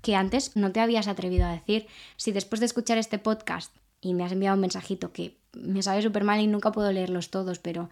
que 0.02 0.16
antes 0.16 0.56
no 0.56 0.72
te 0.72 0.80
habías 0.80 1.08
atrevido 1.08 1.46
a 1.46 1.52
decir. 1.52 1.88
Si 2.18 2.32
después 2.32 2.60
de 2.60 2.66
escuchar 2.66 2.98
este 2.98 3.20
podcast 3.20 3.76
y 4.02 4.14
me 4.14 4.24
has 4.24 4.32
enviado 4.32 4.56
un 4.56 4.62
mensajito 4.62 5.14
que 5.14 5.38
me 5.54 5.84
sabe 5.84 6.02
súper 6.02 6.24
mal 6.24 6.40
y 6.40 6.48
nunca 6.48 6.72
puedo 6.72 6.92
leerlos 6.92 7.30
todos, 7.30 7.60
pero 7.60 7.90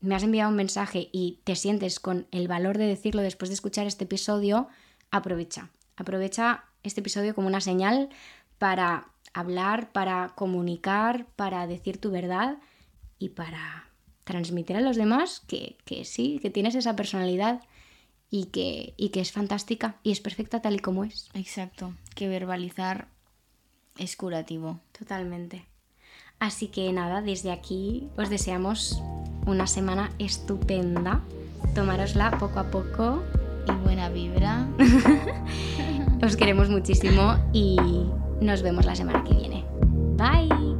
me 0.00 0.14
has 0.14 0.22
enviado 0.22 0.50
un 0.50 0.56
mensaje 0.56 1.08
y 1.12 1.40
te 1.44 1.56
sientes 1.56 2.00
con 2.00 2.26
el 2.30 2.48
valor 2.48 2.76
de 2.76 2.86
decirlo 2.86 3.22
después 3.22 3.48
de 3.48 3.54
escuchar 3.54 3.86
este 3.86 4.04
episodio, 4.04 4.68
aprovecha. 5.16 5.70
Aprovecha 5.96 6.64
este 6.82 7.00
episodio 7.00 7.34
como 7.34 7.46
una 7.46 7.60
señal 7.60 8.08
para 8.58 9.08
hablar, 9.32 9.92
para 9.92 10.32
comunicar, 10.34 11.26
para 11.36 11.66
decir 11.66 12.00
tu 12.00 12.10
verdad 12.10 12.58
y 13.18 13.30
para 13.30 13.88
transmitir 14.24 14.76
a 14.76 14.80
los 14.80 14.96
demás 14.96 15.40
que, 15.46 15.76
que 15.84 16.04
sí, 16.04 16.40
que 16.42 16.50
tienes 16.50 16.74
esa 16.74 16.96
personalidad 16.96 17.62
y 18.28 18.46
que, 18.46 18.94
y 18.96 19.10
que 19.10 19.20
es 19.20 19.30
fantástica 19.30 19.96
y 20.02 20.10
es 20.10 20.20
perfecta 20.20 20.60
tal 20.60 20.74
y 20.74 20.78
como 20.80 21.04
es. 21.04 21.30
Exacto. 21.34 21.94
Que 22.16 22.28
verbalizar 22.28 23.06
es 23.96 24.16
curativo. 24.16 24.80
Totalmente. 24.98 25.66
Así 26.40 26.66
que 26.66 26.92
nada, 26.92 27.22
desde 27.22 27.52
aquí 27.52 28.08
os 28.16 28.30
deseamos 28.30 29.00
una 29.46 29.68
semana 29.68 30.10
estupenda. 30.18 31.22
Tomárosla 31.74 32.36
poco 32.38 32.58
a 32.58 32.70
poco. 32.70 33.22
Y 33.68 33.72
buena 33.84 34.08
vibra. 34.08 34.66
Os 36.22 36.36
queremos 36.36 36.70
muchísimo 36.70 37.36
y 37.52 37.76
nos 38.40 38.62
vemos 38.62 38.86
la 38.86 38.94
semana 38.94 39.24
que 39.24 39.34
viene. 39.34 39.64
Bye. 40.16 40.74